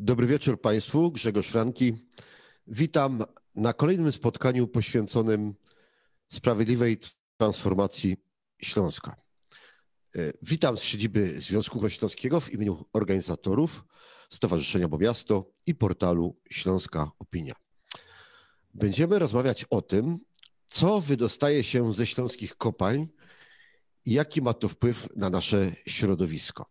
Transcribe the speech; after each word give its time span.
Dobry 0.00 0.26
wieczór 0.26 0.60
Państwu. 0.60 1.12
Grzegorz 1.12 1.48
Franki. 1.48 1.94
Witam 2.66 3.24
na 3.54 3.72
kolejnym 3.72 4.12
spotkaniu 4.12 4.66
poświęconym 4.66 5.54
sprawiedliwej 6.32 6.98
transformacji 7.36 8.16
Śląska. 8.62 9.16
E, 10.16 10.32
witam 10.42 10.76
z 10.76 10.82
siedziby 10.82 11.40
Związku 11.40 11.78
Górnośląskiego 11.78 12.40
w 12.40 12.52
imieniu 12.52 12.84
organizatorów 12.92 13.84
Stowarzyszenia 14.28 14.88
Bo 14.88 14.98
Miasto 14.98 15.52
i 15.66 15.74
portalu 15.74 16.36
Śląska 16.50 17.10
Opinia. 17.18 17.54
Będziemy 18.74 19.18
rozmawiać 19.18 19.64
o 19.64 19.82
tym, 19.82 20.18
co 20.66 21.00
wydostaje 21.00 21.64
się 21.64 21.92
ze 21.92 22.06
śląskich 22.06 22.56
kopalń 22.56 23.06
i 24.04 24.12
jaki 24.12 24.42
ma 24.42 24.54
to 24.54 24.68
wpływ 24.68 25.08
na 25.16 25.30
nasze 25.30 25.72
środowisko. 25.86 26.70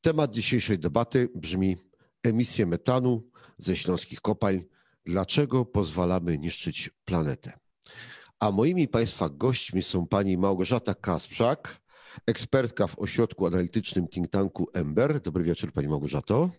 Temat 0.00 0.30
dzisiejszej 0.30 0.78
debaty 0.78 1.28
brzmi 1.34 1.93
emisje 2.24 2.66
metanu 2.66 3.30
ze 3.58 3.76
śląskich 3.76 4.20
kopalń. 4.20 4.62
Dlaczego 5.06 5.64
pozwalamy 5.64 6.38
niszczyć 6.38 6.90
planetę? 7.04 7.52
A 8.40 8.50
moimi 8.50 8.88
Państwa 8.88 9.28
gośćmi 9.28 9.82
są 9.82 10.06
pani 10.06 10.38
Małgorzata 10.38 10.94
Kasprzak, 10.94 11.80
ekspertka 12.26 12.86
w 12.86 12.98
ośrodku 12.98 13.46
analitycznym 13.46 14.08
think 14.08 14.28
tanku 14.30 14.68
Ember. 14.72 15.20
Dobry 15.20 15.44
wieczór 15.44 15.72
Pani 15.72 15.88
Małgorzato. 15.88 16.50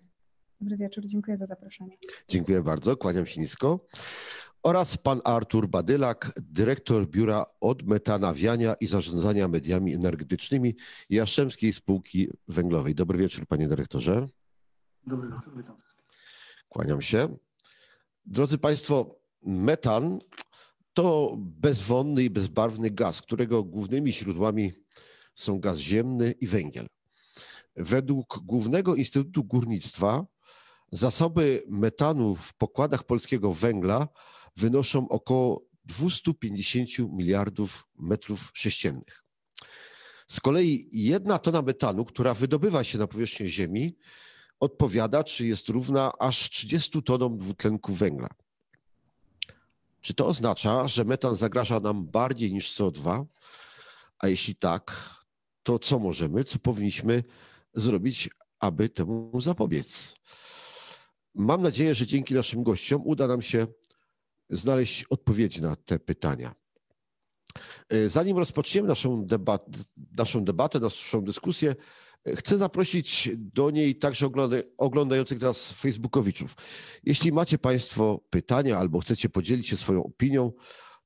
Dobry 0.61 0.77
wieczór, 0.77 1.05
dziękuję 1.05 1.37
za 1.37 1.45
zaproszenie. 1.45 1.97
Dziękuję 2.27 2.61
bardzo, 2.61 2.97
kłaniam 2.97 3.25
się 3.25 3.41
nisko. 3.41 3.79
Oraz 4.63 4.97
pan 4.97 5.21
Artur 5.23 5.67
Badylak, 5.67 6.31
dyrektor 6.41 7.07
Biura 7.07 7.45
Odmetanawiania 7.61 8.73
i 8.73 8.87
Zarządzania 8.87 9.47
Mediami 9.47 9.93
Energetycznymi 9.93 10.75
Jastrzębskiej 11.09 11.73
Spółki 11.73 12.27
Węglowej. 12.47 12.95
Dobry 12.95 13.17
wieczór, 13.17 13.47
panie 13.47 13.67
dyrektorze. 13.67 14.27
Dobry 15.07 15.29
wieczór, 15.29 15.57
witam. 15.57 15.75
Kłaniam 16.69 17.01
się. 17.01 17.37
Drodzy 18.25 18.57
Państwo, 18.57 19.19
metan 19.41 20.19
to 20.93 21.35
bezwonny 21.37 22.23
i 22.23 22.29
bezbarwny 22.29 22.91
gaz, 22.91 23.21
którego 23.21 23.63
głównymi 23.63 24.13
źródłami 24.13 24.71
są 25.35 25.59
gaz 25.59 25.77
ziemny 25.77 26.31
i 26.31 26.47
węgiel. 26.47 26.87
Według 27.75 28.39
Głównego 28.43 28.95
Instytutu 28.95 29.43
Górnictwa 29.43 30.25
zasoby 30.91 31.63
metanu 31.67 32.35
w 32.35 32.53
pokładach 32.53 33.03
polskiego 33.03 33.53
węgla 33.53 34.07
wynoszą 34.57 35.09
około 35.09 35.61
250 35.85 36.89
miliardów 36.99 37.87
metrów 37.99 38.51
sześciennych. 38.53 39.23
Z 40.27 40.39
kolei 40.39 40.89
jedna 40.91 41.39
tona 41.39 41.61
metanu, 41.61 42.05
która 42.05 42.33
wydobywa 42.33 42.83
się 42.83 42.97
na 42.97 43.07
powierzchnię 43.07 43.47
Ziemi, 43.47 43.97
odpowiada, 44.65 45.23
czy 45.23 45.47
jest 45.47 45.69
równa 45.69 46.11
aż 46.19 46.49
30 46.49 47.03
tonom 47.03 47.37
dwutlenku 47.37 47.93
węgla. 47.93 48.29
Czy 50.01 50.13
to 50.13 50.27
oznacza, 50.27 50.87
że 50.87 51.05
metan 51.05 51.35
zagraża 51.35 51.79
nam 51.79 52.05
bardziej 52.05 52.53
niż 52.53 52.75
CO2? 52.75 53.25
A 54.19 54.27
jeśli 54.27 54.55
tak, 54.55 55.09
to 55.63 55.79
co 55.79 55.99
możemy, 55.99 56.43
co 56.43 56.59
powinniśmy 56.59 57.23
zrobić, 57.73 58.29
aby 58.59 58.89
temu 58.89 59.41
zapobiec? 59.41 60.15
Mam 61.35 61.61
nadzieję, 61.61 61.95
że 61.95 62.07
dzięki 62.07 62.33
naszym 62.33 62.63
gościom 62.63 63.01
uda 63.05 63.27
nam 63.27 63.41
się 63.41 63.67
znaleźć 64.49 65.03
odpowiedzi 65.03 65.61
na 65.61 65.75
te 65.75 65.99
pytania. 65.99 66.55
Zanim 68.07 68.37
rozpoczniemy 68.37 68.87
naszą, 68.87 69.25
debat, 69.25 69.65
naszą 70.17 70.45
debatę, 70.45 70.79
naszą 70.79 71.21
dyskusję, 71.21 71.75
Chcę 72.35 72.57
zaprosić 72.57 73.29
do 73.35 73.69
niej 73.69 73.95
także 73.95 74.29
oglądających 74.77 75.41
nas 75.41 75.71
Facebookowiczów. 75.71 76.55
Jeśli 77.03 77.31
macie 77.31 77.57
Państwo 77.57 78.19
pytania 78.29 78.77
albo 78.77 78.99
chcecie 78.99 79.29
podzielić 79.29 79.67
się 79.67 79.77
swoją 79.77 80.03
opinią, 80.03 80.51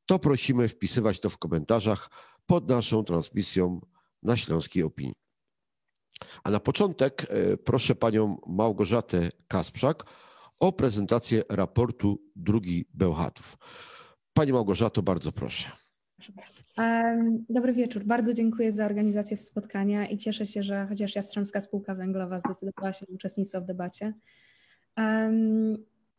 to 0.06 0.20
prosimy 0.20 0.68
wpisywać 0.68 1.20
to 1.20 1.30
w 1.30 1.38
komentarzach 1.38 2.10
pod 2.46 2.70
naszą 2.70 3.04
transmisją 3.04 3.82
na 4.24 4.38
Śląskiej 4.38 4.84
Opinii. 4.84 5.16
A 6.44 6.52
na 6.52 6.60
początek 6.60 7.26
e, 7.30 7.58
proszę 7.58 7.96
Panią 7.96 8.38
Małgorzatę 8.48 9.30
Kasprzak 9.48 10.04
o 10.60 10.72
prezentację 10.72 11.44
raportu 11.50 12.22
drugi 12.36 12.86
Bełchatów. 12.94 13.58
Pani 14.34 14.54
Małgorzato, 14.54 15.02
bardzo 15.02 15.32
proszę. 15.32 15.72
Proszę. 16.18 16.59
Dobry 17.50 17.74
wieczór. 17.74 18.04
Bardzo 18.04 18.34
dziękuję 18.34 18.72
za 18.72 18.86
organizację 18.86 19.38
spotkania 19.38 20.08
i 20.08 20.18
cieszę 20.18 20.46
się, 20.46 20.64
że 20.64 20.86
chociaż 20.90 21.16
Jastrzębska 21.16 21.62
Spółka 21.62 21.96
Węglowa 21.96 22.40
zdecydowała 22.40 22.94
się 22.94 23.06
na 23.10 23.16
uczestnictwo 23.16 23.62
w 23.62 23.66
debacie. 23.66 24.14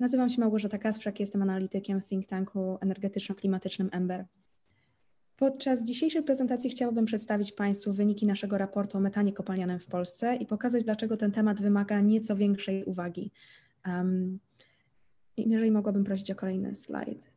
Nazywam 0.01 0.29
się 0.29 0.41
Małgorzata 0.41 0.79
Kasprzak, 0.79 1.21
jestem 1.21 1.43
analitykiem 1.43 2.03
think 2.03 2.27
tanku 2.27 2.79
energetyczno-klimatycznym 2.81 3.89
Ember. 3.93 4.27
Podczas 5.37 5.85
dzisiejszej 5.85 6.23
prezentacji 6.23 6.71
chciałabym 6.71 7.05
przedstawić 7.05 7.53
Państwu 7.53 7.93
wyniki 7.93 8.27
naszego 8.27 8.59
raportu 8.59 8.99
o 8.99 9.01
metanie 9.01 9.33
kopalnianym 9.33 9.79
w 9.79 9.87
Polsce 9.87 10.37
i 10.37 10.47
pokazać, 10.47 10.85
dlaczego 10.85 11.17
ten 11.17 11.33
temat 11.33 11.61
wymaga 11.61 12.01
nieco 12.01 12.37
większej 12.37 12.85
uwagi. 12.85 13.31
Um, 13.87 14.39
jeżeli 15.37 15.71
mogłabym 15.71 16.05
prosić 16.05 16.31
o 16.31 16.35
kolejny 16.35 16.75
slajd. 16.75 17.31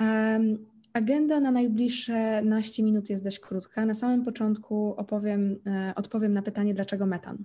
Um, 0.00 0.71
Agenda 0.92 1.40
na 1.40 1.50
najbliższe 1.50 2.42
naście 2.42 2.82
minut 2.82 3.10
jest 3.10 3.24
dość 3.24 3.38
krótka. 3.38 3.86
Na 3.86 3.94
samym 3.94 4.24
początku 4.24 4.94
opowiem, 4.96 5.58
e, 5.66 5.92
odpowiem 5.96 6.32
na 6.32 6.42
pytanie, 6.42 6.74
dlaczego 6.74 7.06
metan. 7.06 7.44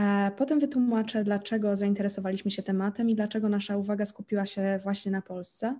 E, 0.00 0.30
potem 0.36 0.60
wytłumaczę, 0.60 1.24
dlaczego 1.24 1.76
zainteresowaliśmy 1.76 2.50
się 2.50 2.62
tematem 2.62 3.10
i 3.10 3.14
dlaczego 3.14 3.48
nasza 3.48 3.76
uwaga 3.76 4.04
skupiła 4.04 4.46
się 4.46 4.78
właśnie 4.82 5.12
na 5.12 5.22
Polsce. 5.22 5.78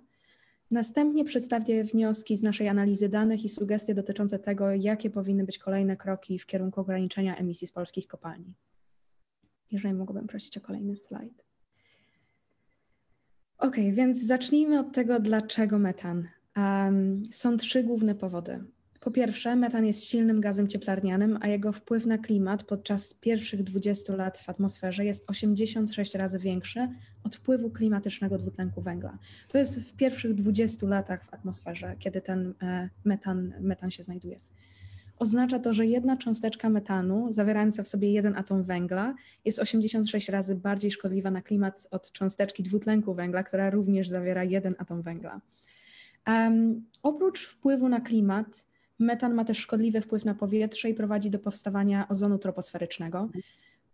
Następnie 0.71 1.25
przedstawię 1.25 1.83
wnioski 1.83 2.37
z 2.37 2.43
naszej 2.43 2.67
analizy 2.67 3.09
danych 3.09 3.45
i 3.45 3.49
sugestie 3.49 3.95
dotyczące 3.95 4.39
tego, 4.39 4.71
jakie 4.71 5.09
powinny 5.09 5.43
być 5.43 5.59
kolejne 5.59 5.97
kroki 5.97 6.39
w 6.39 6.45
kierunku 6.45 6.81
ograniczenia 6.81 7.37
emisji 7.37 7.67
z 7.67 7.71
polskich 7.71 8.07
kopalni. 8.07 8.53
Jeżeli 9.71 9.93
mogłabym 9.93 10.27
prosić 10.27 10.57
o 10.57 10.61
kolejny 10.61 10.95
slajd. 10.95 11.43
Ok, 13.57 13.75
więc 13.91 14.25
zacznijmy 14.25 14.79
od 14.79 14.91
tego, 14.91 15.19
dlaczego 15.19 15.79
metan. 15.79 16.27
Um, 16.57 17.23
są 17.31 17.57
trzy 17.57 17.83
główne 17.83 18.15
powody. 18.15 18.63
Po 19.03 19.11
pierwsze, 19.11 19.55
metan 19.55 19.85
jest 19.85 20.03
silnym 20.03 20.41
gazem 20.41 20.67
cieplarnianym, 20.67 21.37
a 21.41 21.47
jego 21.47 21.71
wpływ 21.71 22.05
na 22.05 22.17
klimat 22.17 22.63
podczas 22.63 23.13
pierwszych 23.13 23.63
20 23.63 24.15
lat 24.15 24.37
w 24.37 24.49
atmosferze 24.49 25.05
jest 25.05 25.29
86 25.29 26.15
razy 26.15 26.39
większy 26.39 26.89
od 27.23 27.35
wpływu 27.35 27.69
klimatycznego 27.69 28.37
dwutlenku 28.37 28.81
węgla. 28.81 29.17
To 29.47 29.57
jest 29.57 29.79
w 29.79 29.95
pierwszych 29.95 30.33
20 30.33 30.87
latach 30.87 31.25
w 31.25 31.33
atmosferze, 31.33 31.95
kiedy 31.99 32.21
ten 32.21 32.53
e, 32.61 32.89
metan, 33.05 33.53
metan 33.59 33.91
się 33.91 34.03
znajduje. 34.03 34.39
Oznacza 35.19 35.59
to, 35.59 35.73
że 35.73 35.85
jedna 35.85 36.17
cząsteczka 36.17 36.69
metanu, 36.69 37.33
zawierająca 37.33 37.83
w 37.83 37.87
sobie 37.87 38.11
jeden 38.11 38.35
atom 38.35 38.63
węgla, 38.63 39.15
jest 39.45 39.59
86 39.59 40.29
razy 40.29 40.55
bardziej 40.55 40.91
szkodliwa 40.91 41.31
na 41.31 41.41
klimat 41.41 41.87
od 41.91 42.11
cząsteczki 42.11 42.63
dwutlenku 42.63 43.13
węgla, 43.13 43.43
która 43.43 43.69
również 43.69 44.09
zawiera 44.09 44.43
jeden 44.43 44.75
atom 44.77 45.01
węgla. 45.01 45.41
Um, 46.27 46.85
oprócz 47.03 47.47
wpływu 47.47 47.89
na 47.89 48.01
klimat, 48.01 48.65
metan 48.99 49.33
ma 49.33 49.45
też 49.45 49.57
szkodliwy 49.57 50.01
wpływ 50.01 50.25
na 50.25 50.35
powietrze 50.35 50.89
i 50.89 50.93
prowadzi 50.93 51.29
do 51.29 51.39
powstawania 51.39 52.07
ozonu 52.07 52.37
troposferycznego. 52.37 53.29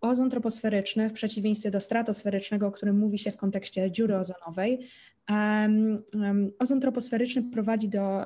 Ozon 0.02 0.30
troposferyczny, 0.30 1.10
w 1.10 1.14
przeciwieństwie 1.14 1.72
do 1.72 1.80
stratosferycznego, 1.80 2.68
o 2.68 2.72
którym 2.72 2.98
mówi 2.98 3.18
się 3.18 3.32
w 3.32 3.38
kontekście 3.38 3.92
dziury 3.92 4.18
ozonowej, 4.18 4.88
um, 5.30 6.04
um, 6.14 6.52
ozon 6.60 6.82
troposferyczny 6.82 7.44
prowadzi 7.44 7.90
do 7.90 8.26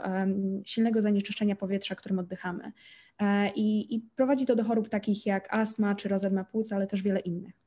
silnego 0.65 1.01
zanieczyszczenia 1.01 1.55
powietrza, 1.55 1.95
którym 1.95 2.19
oddychamy. 2.19 2.71
E, 3.19 3.51
i, 3.55 3.95
I 3.95 3.99
prowadzi 4.15 4.45
to 4.45 4.55
do 4.55 4.63
chorób 4.63 4.89
takich 4.89 5.25
jak 5.25 5.53
astma 5.53 5.95
czy 5.95 6.09
rozedma 6.09 6.43
płuc, 6.43 6.71
ale 6.71 6.87
też 6.87 7.01
wiele 7.01 7.19
innych. 7.19 7.62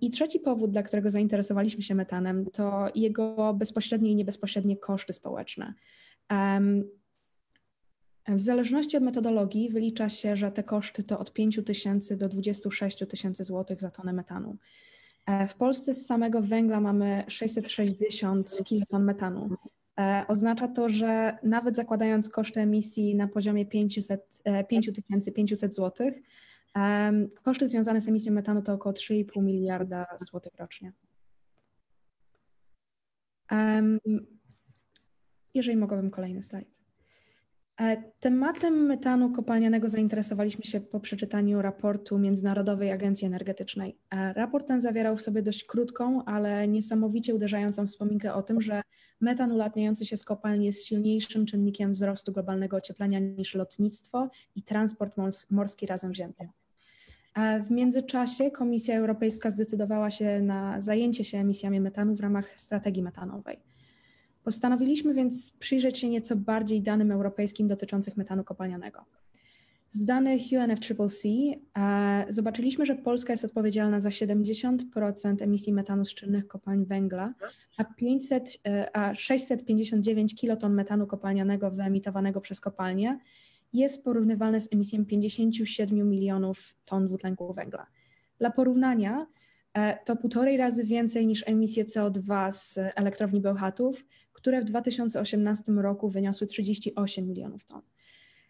I 0.00 0.10
trzeci 0.10 0.40
powód, 0.40 0.70
dla 0.70 0.82
którego 0.82 1.10
zainteresowaliśmy 1.10 1.82
się 1.82 1.94
metanem, 1.94 2.46
to 2.52 2.88
jego 2.94 3.54
bezpośrednie 3.54 4.10
i 4.10 4.14
niebezpośrednie 4.14 4.76
koszty 4.76 5.12
społeczne. 5.12 5.74
W 8.28 8.40
zależności 8.40 8.96
od 8.96 9.02
metodologii 9.02 9.68
wylicza 9.68 10.08
się, 10.08 10.36
że 10.36 10.52
te 10.52 10.62
koszty 10.62 11.02
to 11.02 11.18
od 11.18 11.32
5 11.32 11.60
tysięcy 11.66 12.16
do 12.16 12.28
26 12.28 12.98
tysięcy 13.08 13.44
złotych 13.44 13.80
za 13.80 13.90
tonę 13.90 14.12
metanu. 14.12 14.56
E, 15.26 15.46
w 15.46 15.54
Polsce 15.54 15.94
z 15.94 16.06
samego 16.06 16.42
węgla 16.42 16.80
mamy 16.80 17.24
660 17.28 18.64
kiloton 18.64 19.04
metanu. 19.04 19.56
E, 19.98 20.24
oznacza 20.28 20.68
to, 20.68 20.88
że 20.88 21.38
nawet 21.42 21.76
zakładając 21.76 22.28
koszty 22.28 22.60
emisji 22.60 23.14
na 23.14 23.28
poziomie 23.28 23.66
5500 24.68 25.74
złotych, 25.74 26.14
Koszty 27.42 27.68
związane 27.68 28.00
z 28.00 28.08
emisją 28.08 28.32
metanu 28.32 28.62
to 28.62 28.72
około 28.72 28.92
3,5 28.92 29.42
miliarda 29.42 30.06
złotych 30.30 30.52
rocznie. 30.58 30.92
Jeżeli 35.54 35.76
mogłabym 35.76 36.10
kolejny 36.10 36.42
slajd. 36.42 36.76
E, 37.80 38.02
tematem 38.20 38.86
metanu 38.86 39.32
kopalnianego 39.32 39.88
zainteresowaliśmy 39.88 40.64
się 40.64 40.80
po 40.80 41.00
przeczytaniu 41.00 41.62
raportu 41.62 42.18
Międzynarodowej 42.18 42.92
Agencji 42.92 43.26
Energetycznej. 43.26 43.98
E, 44.10 44.32
raport 44.32 44.68
ten 44.68 44.80
zawierał 44.80 45.16
w 45.16 45.22
sobie 45.22 45.42
dość 45.42 45.64
krótką, 45.64 46.24
ale 46.24 46.68
niesamowicie 46.68 47.34
uderzającą 47.34 47.86
wspominkę 47.86 48.34
o 48.34 48.42
tym, 48.42 48.60
że 48.60 48.82
metan 49.20 49.52
ulatniający 49.52 50.06
się 50.06 50.16
z 50.16 50.24
kopalni 50.24 50.66
jest 50.66 50.86
silniejszym 50.86 51.46
czynnikiem 51.46 51.92
wzrostu 51.92 52.32
globalnego 52.32 52.76
ocieplenia 52.76 53.18
niż 53.18 53.54
lotnictwo 53.54 54.28
i 54.54 54.62
transport 54.62 55.14
morski 55.50 55.86
razem 55.86 56.12
wzięty. 56.12 56.48
W 57.64 57.70
międzyczasie 57.70 58.50
Komisja 58.50 58.98
Europejska 58.98 59.50
zdecydowała 59.50 60.10
się 60.10 60.40
na 60.40 60.80
zajęcie 60.80 61.24
się 61.24 61.38
emisjami 61.38 61.80
metanu 61.80 62.14
w 62.14 62.20
ramach 62.20 62.60
strategii 62.60 63.02
metanowej. 63.02 63.58
Postanowiliśmy 64.44 65.14
więc 65.14 65.52
przyjrzeć 65.52 65.98
się 65.98 66.08
nieco 66.08 66.36
bardziej 66.36 66.82
danym 66.82 67.12
europejskim 67.12 67.68
dotyczących 67.68 68.16
metanu 68.16 68.44
kopalnianego. 68.44 69.04
Z 69.90 70.04
danych 70.04 70.42
UNFCCC 70.52 71.28
e, 71.78 72.26
zobaczyliśmy, 72.28 72.86
że 72.86 72.94
Polska 72.94 73.32
jest 73.32 73.44
odpowiedzialna 73.44 74.00
za 74.00 74.08
70% 74.08 75.42
emisji 75.42 75.72
metanu 75.72 76.04
z 76.04 76.14
czynnych 76.14 76.48
kopalń 76.48 76.84
węgla, 76.84 77.34
a, 77.76 77.84
500, 77.84 78.58
e, 78.66 78.96
a 78.96 79.14
659 79.14 80.34
kiloton 80.34 80.74
metanu 80.74 81.06
kopalnianego 81.06 81.70
wyemitowanego 81.70 82.40
przez 82.40 82.60
kopalnie 82.60 83.18
jest 83.72 84.04
porównywalne 84.04 84.60
z 84.60 84.72
emisją 84.72 85.06
57 85.06 86.10
milionów 86.10 86.76
ton 86.84 87.06
dwutlenku 87.06 87.52
węgla. 87.52 87.86
Dla 88.38 88.50
porównania 88.50 89.26
e, 89.74 89.98
to 90.04 90.16
półtorej 90.16 90.56
razy 90.56 90.84
więcej 90.84 91.26
niż 91.26 91.48
emisje 91.48 91.84
CO2 91.84 92.52
z 92.52 92.78
elektrowni 92.78 93.40
Bełchatów, 93.40 94.04
które 94.32 94.60
w 94.60 94.64
2018 94.64 95.72
roku 95.72 96.08
wyniosły 96.08 96.46
38 96.46 97.26
milionów 97.26 97.64
ton. 97.64 97.82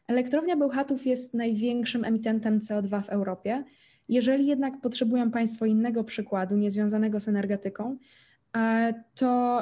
Elektrownia 0.08 0.56
Bełchatów 0.56 1.06
jest 1.06 1.34
największym 1.34 2.04
emitentem 2.04 2.60
CO2 2.60 3.02
w 3.02 3.08
Europie. 3.08 3.64
Jeżeli 4.08 4.46
jednak 4.46 4.80
potrzebują 4.80 5.30
Państwo 5.30 5.66
innego 5.66 6.04
przykładu, 6.04 6.56
niezwiązanego 6.56 7.20
z 7.20 7.28
energetyką, 7.28 7.96
e, 8.56 8.94
to 9.14 9.60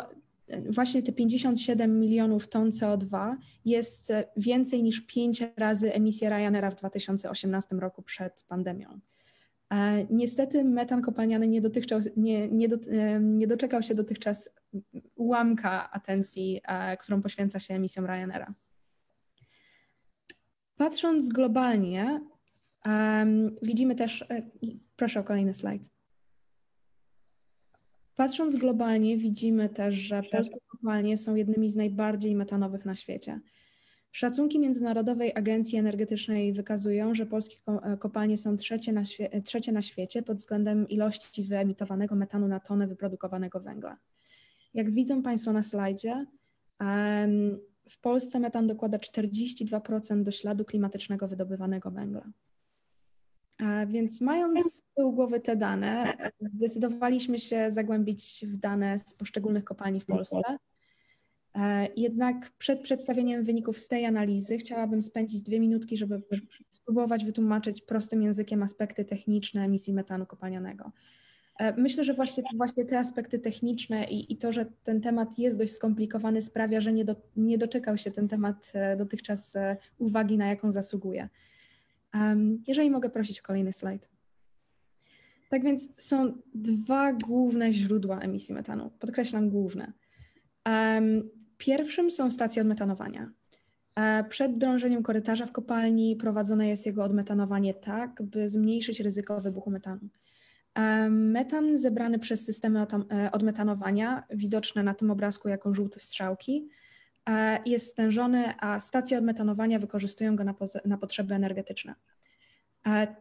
właśnie 0.71 1.03
te 1.03 1.13
57 1.13 2.01
milionów 2.01 2.49
ton 2.49 2.71
CO2 2.71 3.37
jest 3.65 4.13
więcej 4.37 4.83
niż 4.83 5.01
5 5.01 5.43
razy 5.57 5.95
emisja 5.95 6.31
Ryanaira 6.31 6.71
w 6.71 6.77
2018 6.77 7.77
roku 7.77 8.03
przed 8.03 8.45
pandemią. 8.49 9.01
E, 9.71 10.07
niestety 10.11 10.65
metan 10.65 11.03
kopalniany 11.03 11.49
nie, 11.49 11.63
nie, 12.17 12.49
nie, 12.49 12.69
do, 12.69 12.77
e, 12.91 13.21
nie 13.21 13.47
doczekał 13.47 13.83
się 13.83 13.95
dotychczas 13.95 14.51
ułamka 15.15 15.91
atencji, 15.91 16.61
e, 16.65 16.97
którą 16.97 17.23
poświęca 17.23 17.61
się 17.61 17.75
emisjom 17.75 18.07
Ryanaira. 18.07 18.55
Patrząc 20.77 21.29
globalnie, 21.29 22.21
widzimy 23.63 23.95
też, 23.95 24.25
proszę 24.97 25.21
o 25.21 25.25
kolejny 25.25 25.55
slajd. 25.55 25.94
Patrząc 28.17 28.57
globalnie, 28.57 29.17
widzimy 29.17 29.69
też, 29.69 29.95
że 29.95 30.23
polskie 30.23 30.59
kopalnie 30.67 31.17
są 31.17 31.35
jednymi 31.35 31.71
z 31.71 31.77
najbardziej 31.77 32.35
metanowych 32.35 32.85
na 32.85 32.97
świecie. 32.97 33.41
Szacunki 34.13 34.59
Międzynarodowej 34.59 35.33
Agencji 35.35 35.79
Energetycznej 35.79 36.53
wykazują, 36.53 37.15
że 37.15 37.27
polskie 37.27 37.57
e, 37.67 37.97
kopalnie 37.97 38.37
są 38.37 38.57
trzecie 38.57 38.93
na, 38.93 39.05
świe 39.05 39.43
trzecie 39.43 39.73
na 39.73 39.83
świecie 39.83 40.23
pod 40.23 40.37
względem 40.37 40.89
ilości 40.89 41.45
wyemitowanego 41.45 42.15
metanu 42.15 42.49
na 42.49 42.61
tonę 42.61 42.87
wyprodukowanego 42.87 43.61
węgla. 43.61 43.99
Jak 44.75 44.91
widzą 44.91 45.23
Państwo 45.23 45.53
na 45.53 45.63
slajdzie, 45.63 46.27
w 47.91 48.01
Polsce 48.01 48.41
metan 48.41 48.67
dokłada 48.67 48.99
42% 48.99 50.23
do 50.23 50.31
śladu 50.31 50.65
klimatycznego 50.65 51.29
wydobywanego 51.29 51.91
węgla. 51.91 52.25
Więc 53.87 54.21
mając 54.21 54.75
z 54.75 54.83
tyłu 54.83 55.13
głowy 55.13 55.41
te 55.41 55.57
dane, 55.57 56.17
zdecydowaliśmy 56.41 57.39
się 57.39 57.71
zagłębić 57.71 58.45
w 58.49 58.57
dane 58.57 58.99
z 58.99 59.15
poszczególnych 59.15 59.65
kopalni 59.65 60.01
w 60.01 60.07
Polsce 60.07 60.43
E, 61.55 61.89
jednak 61.97 62.51
przed 62.59 62.81
przedstawieniem 62.81 63.45
wyników 63.45 63.79
z 63.79 63.89
tej 63.89 64.07
analizy 64.07 64.59
chciałabym 64.59 65.03
spędzić 65.03 65.43
dwie 65.43 65.61
minutki, 65.61 65.97
żeby 65.97 66.23
spróbować 66.71 67.25
wytłumaczyć 67.25 67.83
prostym 67.83 68.23
językiem 68.23 68.63
aspekty 68.63 69.05
techniczne 69.05 69.65
emisji 69.65 69.95
metanu 69.95 70.27
kopalnianego. 70.27 70.93
E, 71.59 71.81
myślę, 71.81 72.05
że 72.05 72.15
właśnie, 72.15 72.43
właśnie 72.57 72.85
te 72.85 72.99
aspekty 72.99 73.39
techniczne 73.39 74.05
i, 74.05 74.33
i, 74.33 74.37
to, 74.37 74.53
że 74.53 74.67
ten 74.85 75.01
temat 75.01 75.39
jest 75.39 75.59
dość 75.59 75.73
skomplikowany, 75.73 76.43
sprawia, 76.43 76.81
że 76.81 76.93
nie, 76.93 77.05
do, 77.05 77.17
nie 77.37 77.59
doczekał 77.59 77.97
się 77.97 78.11
ten 78.11 78.29
temat 78.29 78.73
e, 78.75 78.97
dotychczas 78.97 79.57
uwagi, 79.99 80.39
na 80.39 80.47
jaką 80.47 80.73
zasługuje. 80.73 81.29
Jeżeli 82.67 82.91
mogę 82.91 83.11
prosić 83.11 83.41
o 83.41 83.43
kolejny 83.43 83.73
slajd. 83.73 84.09
Tak 85.49 85.63
więc 85.63 85.95
są 85.99 86.33
dwa 86.55 87.13
główne 87.13 87.73
źródła 87.73 88.21
emisji 88.21 88.55
metanu. 88.55 88.91
Podkreślam 88.99 89.51
główne. 89.51 89.93
Pierwszym 91.59 92.11
są 92.11 92.31
stacje 92.31 92.63
odmetanowania. 92.63 93.31
E, 93.97 94.25
przed 94.25 94.59
drążeniem 94.59 95.03
korytarza 95.03 95.47
w 95.47 95.53
kopalni 95.53 96.17
prowadzone 96.17 96.69
jest 96.69 96.87
jego 96.87 97.05
odmetanowanie 97.05 97.75
tak, 97.75 98.23
by 98.23 98.49
zmniejszyć 98.49 99.01
ryzyko 99.01 99.41
wybuchu 99.41 99.71
metanu. 99.71 100.09
E, 100.75 101.09
metan 101.11 101.79
zebrany 101.79 102.19
przez 102.19 102.45
systemy 102.45 102.81
e, 102.81 103.31
odmetanowania, 103.33 104.25
widoczne 104.31 104.83
na 104.83 104.95
tym 104.95 105.11
obrazku 105.11 105.49
jako 105.49 105.75
żółte 105.75 106.01
strzałki, 106.01 106.69
jest 107.67 107.87
stężony, 107.87 108.55
a 108.61 108.81
stacje 108.81 109.19
odmetanowania 109.19 109.79
wykorzystują 109.79 110.37
go 110.37 110.45
na, 110.45 110.55
na 110.85 110.99
potrzeby 110.99 111.35
energetyczne. 111.35 111.95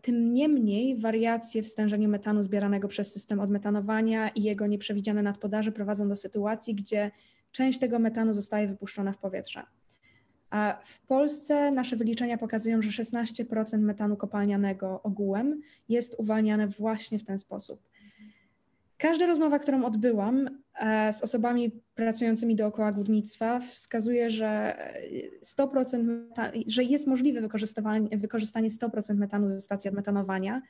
Tym 0.01 0.33
niemniej 0.33 0.97
wariacje 0.97 1.63
w 1.63 1.67
stężeniu 1.67 2.09
metanu 2.09 2.43
zbieranego 2.43 2.87
przez 2.87 3.13
system 3.13 3.39
odmetanowania 3.39 4.29
i 4.29 4.43
jego 4.43 4.67
nieprzewidziane 4.67 5.23
nadpodaże 5.23 5.71
prowadzą 5.71 6.09
do 6.09 6.15
sytuacji, 6.15 6.75
gdzie 6.75 7.11
część 7.51 7.79
tego 7.79 7.99
metanu 7.99 8.33
zostaje 8.33 8.67
wypuszczona 8.67 9.11
w 9.11 9.17
powietrze. 9.17 9.63
A 10.49 10.79
w 10.83 11.01
Polsce 11.01 11.71
nasze 11.71 11.95
wyliczenia 11.95 12.37
pokazują, 12.37 12.81
że 12.81 13.03
16% 13.03 13.79
metanu 13.79 14.17
kopalnianego 14.17 15.01
ogółem 15.03 15.61
jest 15.89 16.15
uwalniane 16.17 16.67
właśnie 16.67 17.19
w 17.19 17.23
ten 17.23 17.39
sposób. 17.39 17.81
Każda 18.97 19.25
rozmowa, 19.25 19.59
którą 19.59 19.85
odbyłam 19.85 20.49
e, 20.79 21.13
z 21.13 21.23
osobami 21.23 21.71
pracującymi 21.95 22.55
dookoła 22.55 22.91
górnictwa, 22.91 23.59
wskazuje, 23.59 24.29
że 24.29 24.77
100%, 25.43 26.63
że 26.67 26.83
jest 26.83 27.07
możliwe 27.07 27.41
wykorzystanie, 27.41 28.17
wykorzystanie 28.17 28.69
100% 28.69 29.15
metanu 29.15 29.49
ze 29.49 29.61
stacji 29.61 29.89
odmetanowania. 29.89 30.61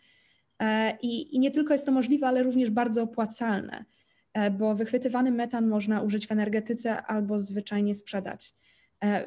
E, 0.59 0.97
I, 1.01 1.35
I 1.35 1.39
nie 1.39 1.51
tylko 1.51 1.73
jest 1.73 1.85
to 1.85 1.91
możliwe, 1.91 2.27
ale 2.27 2.43
również 2.43 2.69
bardzo 2.69 3.03
opłacalne. 3.03 3.85
E, 4.33 4.51
bo 4.51 4.75
wychwytywany 4.75 5.31
metan 5.31 5.67
można 5.67 6.01
użyć 6.01 6.27
w 6.27 6.31
energetyce 6.31 7.01
albo 7.05 7.39
zwyczajnie 7.39 7.95
sprzedać. 7.95 8.53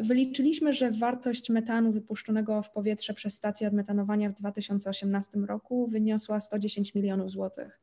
Wyliczyliśmy, 0.00 0.73
że 0.73 0.91
wartość 0.91 1.50
metanu 1.50 1.93
wypuszczonego 1.93 2.62
w 2.62 2.71
powietrze 2.71 3.15
przez 3.15 3.35
stację 3.35 3.69
odmetanowania 3.69 4.31
w 4.31 4.35
2018 4.35 5.38
roku 5.38 5.87
wyniosła 5.87 6.41
110 6.41 6.95
milionów 6.95 7.31
złotych. 7.31 7.81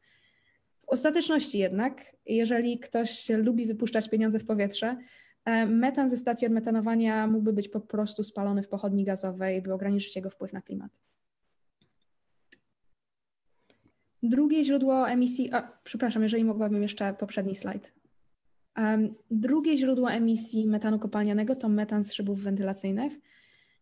W 0.86 0.90
ostateczności 0.90 1.58
jednak, 1.60 2.16
jeżeli 2.26 2.80
ktoś 2.80 3.30
lubi 3.30 3.66
wypuszczać 3.66 4.10
pieniądze 4.10 4.40
w 4.40 4.46
powietrze, 4.46 4.98
e, 5.46 5.66
metan 5.66 6.10
ze 6.10 6.18
stacji 6.18 6.48
odmetanowania 6.48 7.28
mógłby 7.28 7.54
być 7.54 7.70
po 7.70 7.80
prostu 7.80 8.24
spalony 8.24 8.64
w 8.64 8.68
pochodni 8.68 9.04
gazowej, 9.04 9.62
by 9.62 9.74
ograniczyć 9.74 10.16
jego 10.16 10.30
wpływ 10.30 10.54
na 10.54 10.62
klimat. 10.62 10.92
Drugie 14.24 14.64
źródło 14.64 15.10
emisji, 15.10 15.54
a, 15.54 15.72
przepraszam, 15.84 16.24
jeżeli 16.24 16.44
mogłabym 16.44 16.82
jeszcze 16.82 17.14
poprzedni 17.14 17.56
slajd. 17.56 17.94
Um, 18.78 19.16
drugie 19.32 19.78
źródło 19.78 20.12
emisji 20.12 20.68
metanu 20.68 21.00
kopalnianego 21.00 21.56
to 21.56 21.70
metan 21.70 22.04
z 22.04 22.14
szybów 22.14 22.42
wentylacyjnych. 22.42 23.14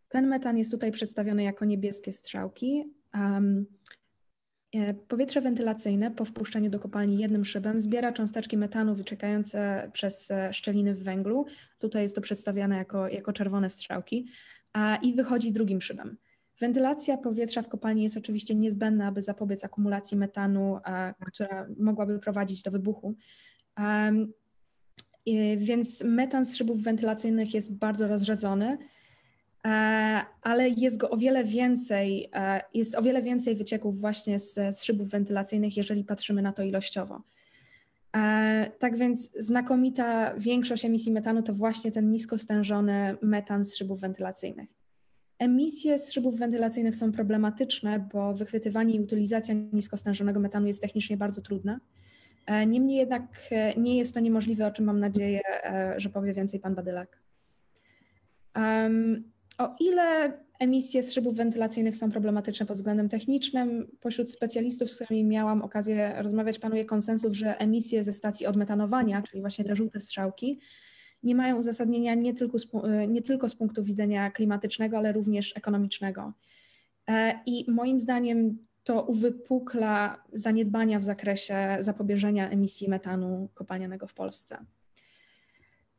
Ten 0.10 0.28
metan 0.28 0.58
jest 0.58 0.72
tutaj 0.72 0.92
przedstawiony 0.92 1.44
jako 1.44 1.66
niebieskie 1.66 2.12
strzałki. 2.12 2.94
Um, 3.14 3.66
powietrze 5.08 5.42
wentylacyjne 5.42 6.12
po 6.12 6.26
wpuszczeniu 6.26 6.70
do 6.70 6.80
kopalni 6.80 7.18
jednym 7.18 7.46
szybem 7.46 7.82
zbiera 7.82 8.12
cząsteczki 8.12 8.58
metanu 8.58 8.96
wyciekające 8.96 9.90
przez 9.94 10.32
e, 10.32 10.54
szczeliny 10.54 10.96
w 10.96 11.04
węglu. 11.04 11.46
Tutaj 11.80 12.04
jest 12.04 12.16
to 12.16 12.22
przedstawiane 12.22 12.78
jako, 12.78 13.08
jako 13.08 13.34
czerwone 13.34 13.70
strzałki. 13.70 14.28
A, 14.74 14.96
I 14.96 15.14
wychodzi 15.14 15.52
drugim 15.52 15.82
szybem. 15.82 16.18
Wentylacja 16.60 17.18
powietrza 17.18 17.62
w 17.62 17.70
kopalni 17.70 18.04
jest 18.04 18.18
oczywiście 18.18 18.56
niezbędna, 18.56 19.08
aby 19.08 19.22
zapobiec 19.22 19.64
akumulacji 19.64 20.18
metanu, 20.18 20.80
która 21.28 21.68
mogłaby 21.80 22.20
prowadzić 22.20 22.64
do 22.64 22.72
wybuchu. 22.72 23.16
Więc 25.58 26.04
metan 26.04 26.46
z 26.46 26.56
szybów 26.56 26.84
wentylacyjnych 26.84 27.54
jest 27.54 27.78
bardzo 27.78 28.08
rozrzedzony, 28.08 28.78
ale 30.42 30.70
jest 30.70 30.98
go 30.98 31.10
o 31.10 31.18
wiele 31.18 31.44
więcej, 31.44 32.32
jest 32.74 32.96
o 32.96 33.02
wiele 33.02 33.22
więcej 33.22 33.56
wycieków 33.56 34.00
właśnie 34.00 34.40
z, 34.40 34.54
z 34.54 34.84
szybów 34.84 35.10
wentylacyjnych, 35.10 35.78
jeżeli 35.78 36.04
patrzymy 36.04 36.42
na 36.42 36.54
to 36.54 36.64
ilościowo. 36.64 37.22
Tak 38.80 38.98
więc 38.98 39.32
znakomita 39.40 40.36
większość 40.38 40.86
emisji 40.86 41.12
metanu 41.12 41.44
to 41.44 41.54
właśnie 41.54 41.92
ten 41.92 42.12
nisko 42.12 42.38
stężony 42.38 43.18
metan 43.22 43.66
z 43.66 43.76
szybów 43.76 44.02
wentylacyjnych. 44.02 44.70
Emisje 45.40 46.00
z 46.00 46.12
szybów 46.12 46.40
wentylacyjnych 46.40 46.96
są 46.96 47.12
problematyczne, 47.12 48.10
bo 48.14 48.34
wychwytywanie 48.34 48.96
i 48.96 49.00
utylizacja 49.00 49.56
niskostężonego 49.74 50.40
metanu 50.40 50.68
jest 50.68 50.82
technicznie 50.82 51.18
bardzo 51.18 51.42
trudna. 51.42 51.80
E, 52.46 52.66
niemniej 52.66 52.98
jednak 52.98 53.22
e, 53.52 53.76
nie 53.76 53.98
jest 53.98 54.14
to 54.14 54.20
niemożliwe, 54.20 54.68
o 54.68 54.72
czym 54.72 54.86
mam 54.86 55.00
nadzieję, 55.00 55.42
e, 55.64 55.94
że 55.98 56.10
powie 56.10 56.34
więcej 56.34 56.60
pan 56.60 56.76
Badylak. 56.76 57.22
O 59.58 59.76
ile 59.80 60.34
emisje 60.60 61.04
z 61.04 61.14
szybów 61.14 61.36
wentylacyjnych 61.36 61.96
są 61.96 62.12
problematyczne 62.12 62.66
pod 62.66 62.78
względem 62.78 63.10
technicznym, 63.10 63.88
pośród 64.00 64.32
specjalistów, 64.32 64.92
z 64.92 64.96
którymi 64.96 65.24
miałam 65.24 65.62
okazję 65.62 66.14
rozmawiać, 66.18 66.60
panuje 66.60 66.86
konsensus, 66.86 67.34
że 67.34 67.58
emisje 67.58 68.04
ze 68.04 68.14
stacji 68.14 68.46
odmetanowania, 68.46 69.22
czyli 69.22 69.42
właśnie 69.42 69.66
te 69.66 69.76
żółte 69.76 70.00
strzałki, 70.00 70.60
nie 71.24 71.36
mają 71.36 71.58
uzasadnienia 71.58 72.14
nie 72.14 72.34
tylko, 72.34 72.60
z, 72.60 72.68
nie 73.08 73.22
tylko 73.22 73.50
z 73.50 73.56
punktu 73.56 73.84
widzenia 73.84 74.32
klimatycznego, 74.32 74.98
ale 74.98 75.12
również 75.12 75.58
ekonomicznego. 75.58 76.34
I 77.46 77.72
moim 77.72 78.00
zdaniem 78.00 78.58
to 78.84 79.04
uwypukla 79.04 80.24
zaniedbania 80.34 81.00
w 81.00 81.04
zakresie 81.04 81.78
zapobieżenia 81.80 82.50
emisji 82.50 82.90
metanu 82.90 83.50
kopalnianego 83.54 84.08
w 84.08 84.14
Polsce. 84.14 84.66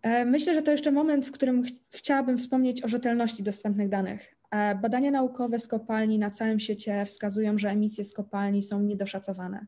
E, 0.03 0.25
myślę, 0.25 0.55
że 0.55 0.63
to 0.63 0.71
jeszcze 0.71 0.93
moment, 0.93 1.27
w 1.27 1.33
którym 1.33 1.65
ch 1.65 1.69
chciałabym 1.91 2.39
wspomnieć 2.39 2.85
o 2.85 2.89
rzetelności 2.89 3.43
dostępnych 3.43 3.89
danych. 3.89 4.35
E, 4.51 4.75
badania 4.75 5.11
naukowe 5.11 5.59
z 5.59 5.69
kopalni 5.69 6.19
na 6.19 6.31
całym 6.31 6.61
świecie 6.61 7.05
wskazują, 7.05 7.59
że 7.59 7.71
emisje 7.71 8.05
z 8.05 8.13
kopalni 8.13 8.63
są 8.63 8.83
niedoszacowane. 8.83 9.67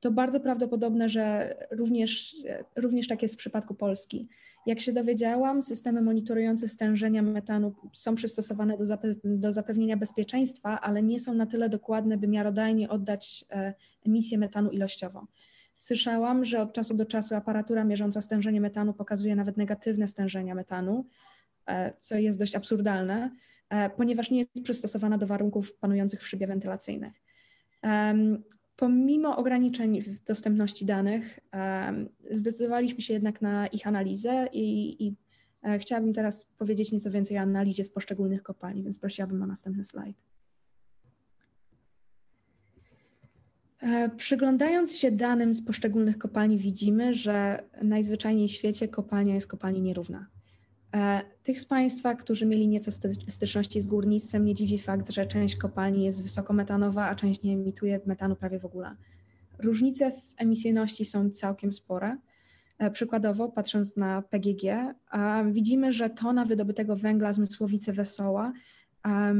To 0.00 0.10
bardzo 0.10 0.40
prawdopodobne, 0.40 1.08
że 1.08 1.54
również, 1.70 2.36
również 2.76 3.08
tak 3.08 3.22
jest 3.22 3.34
w 3.34 3.38
przypadku 3.38 3.74
Polski. 3.74 4.28
Jak 4.66 4.80
się 4.80 4.92
dowiedziałam, 4.92 5.62
systemy 5.62 6.02
monitorujące 6.02 6.68
stężenia 6.68 7.22
metanu 7.22 7.74
są 7.92 8.14
przystosowane 8.14 8.76
do, 8.76 8.86
zape 8.86 9.14
do 9.24 9.52
zapewnienia 9.52 9.96
bezpieczeństwa, 9.96 10.80
ale 10.80 11.02
nie 11.02 11.20
są 11.20 11.34
na 11.34 11.46
tyle 11.46 11.68
dokładne, 11.68 12.16
by 12.16 12.28
miarodajnie 12.28 12.88
oddać 12.88 13.44
e, 13.50 13.74
emisję 14.06 14.38
metanu 14.38 14.70
ilościowo. 14.70 15.26
Słyszałam, 15.80 16.44
że 16.44 16.62
od 16.62 16.72
czasu 16.72 16.94
do 16.94 17.06
czasu 17.06 17.34
aparatura 17.34 17.84
mierząca 17.84 18.20
stężenie 18.20 18.60
metanu 18.60 18.92
pokazuje 18.94 19.36
nawet 19.36 19.56
negatywne 19.56 20.08
stężenia 20.08 20.54
metanu, 20.54 21.06
e, 21.66 21.92
co 21.98 22.14
jest 22.14 22.38
dość 22.38 22.56
absurdalne, 22.56 23.30
e, 23.68 23.90
ponieważ 23.90 24.30
nie 24.30 24.38
jest 24.38 24.62
przystosowana 24.62 25.18
do 25.18 25.26
warunków 25.26 25.74
panujących 25.74 26.22
w 26.22 26.28
szybie 26.28 26.46
wentylacyjnych. 26.46 27.12
Pomimo 28.76 29.36
ograniczeń 29.36 30.02
w 30.02 30.24
dostępności 30.24 30.86
danych, 30.86 31.38
zdecydowaliśmy 32.30 33.02
się 33.02 33.12
jednak 33.12 33.42
na 33.42 33.66
ich 33.66 33.86
analizę 33.86 34.48
i, 34.52 34.96
i 35.06 35.14
e, 35.62 35.78
chciałabym 35.78 36.12
teraz 36.12 36.44
powiedzieć 36.44 36.92
nieco 36.92 37.10
więcej 37.10 37.38
o 37.38 37.40
analizie 37.40 37.84
z 37.84 37.90
poszczególnych 37.90 38.42
kopalni, 38.42 38.82
więc 38.82 38.98
prosiłabym 38.98 39.42
o 39.42 39.46
następny 39.46 39.84
slajd. 39.84 40.29
Przyglądając 44.16 44.96
się 44.96 45.10
danym 45.10 45.54
z 45.54 45.64
poszczególnych 45.64 46.18
kopalni, 46.18 46.58
widzimy, 46.58 47.14
że 47.14 47.62
najzwyczajniej 47.82 48.48
w 48.48 48.52
świecie 48.52 48.88
kopalnia 48.88 49.34
jest 49.34 49.46
kopalni 49.46 49.82
nierówna. 49.82 50.26
E, 50.94 51.20
tych 51.42 51.60
z 51.60 51.66
Państwa, 51.66 52.14
którzy 52.14 52.46
mieli 52.46 52.68
nieco 52.68 52.90
styczności 53.28 53.80
z 53.80 53.86
górnictwem, 53.86 54.44
nie 54.44 54.54
dziwi 54.54 54.78
fakt, 54.78 55.10
że 55.10 55.26
część 55.26 55.56
kopalni 55.56 56.04
jest 56.04 56.22
wysokometanowa, 56.22 57.08
a 57.08 57.14
część 57.14 57.42
nie 57.42 57.52
emituje 57.52 58.00
metanu 58.06 58.36
prawie 58.36 58.58
w 58.58 58.64
ogóle. 58.64 58.96
Różnice 59.58 60.10
w 60.10 60.24
emisyjności 60.36 61.04
są 61.04 61.30
całkiem 61.30 61.72
spore. 61.72 62.16
E, 62.78 62.90
przykładowo, 62.90 63.48
patrząc 63.48 63.96
na 63.96 64.22
PGG, 64.22 64.94
widzimy, 65.52 65.92
że 65.92 66.10
tona 66.10 66.44
wydobytego 66.44 66.96
węgla 66.96 67.32
z 67.32 67.38
Mysłowicy 67.38 67.92
Wesoła 67.92 68.52
e, 69.06 69.34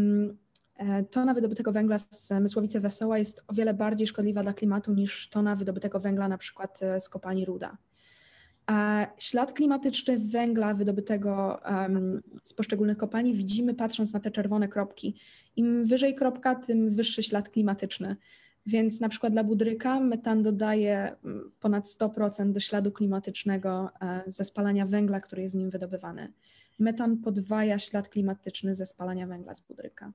tona 1.11 1.35
wydobytego 1.35 1.73
węgla 1.73 1.99
z 1.99 2.31
Mysłowicy 2.31 2.81
Wesoła 2.81 3.19
jest 3.19 3.45
o 3.49 3.55
wiele 3.55 3.75
bardziej 3.75 4.07
szkodliwa 4.07 4.43
dla 4.43 4.53
klimatu 4.53 4.93
niż 4.93 5.29
tona 5.29 5.57
wydobytego 5.57 6.01
węgla 6.01 6.29
na 6.29 6.39
przykład 6.39 6.81
z 6.99 7.09
kopalni 7.09 7.45
Ruda. 7.45 7.77
Ślad 9.19 9.53
klimatyczny 9.53 10.19
węgla 10.19 10.75
wydobytego 10.75 11.61
z 12.43 12.55
poszczególnych 12.55 12.97
kopalni 12.97 13.35
widzimy 13.35 13.75
patrząc 13.75 14.13
na 14.13 14.21
te 14.21 14.31
czerwone 14.31 14.69
kropki. 14.69 15.15
Im 15.57 15.85
wyżej 15.85 16.15
kropka, 16.15 16.55
tym 16.55 16.91
wyższy 16.91 17.23
ślad 17.23 17.49
klimatyczny. 17.49 18.17
Więc 18.67 19.01
na 19.01 19.09
przykład 19.09 19.33
dla 19.33 19.45
budryka 19.45 20.01
metan 20.01 20.43
dodaje 20.43 21.17
ponad 21.61 21.85
100% 21.85 22.53
do 22.53 22.61
śladu 22.61 22.93
klimatycznego 22.93 23.91
e, 24.01 24.23
ze 24.27 24.45
spalania 24.45 24.87
węgla, 24.87 25.21
który 25.21 25.43
jest 25.43 25.55
z 25.55 25.59
nim 25.59 25.71
wydobywany. 25.71 26.33
Metan 26.79 27.17
podwaja 27.17 27.79
ślad 27.79 28.09
klimatyczny 28.09 28.75
ze 28.75 28.87
spalania 28.87 29.27
węgla 29.27 29.55
z 29.55 29.61
budryka. 29.61 30.13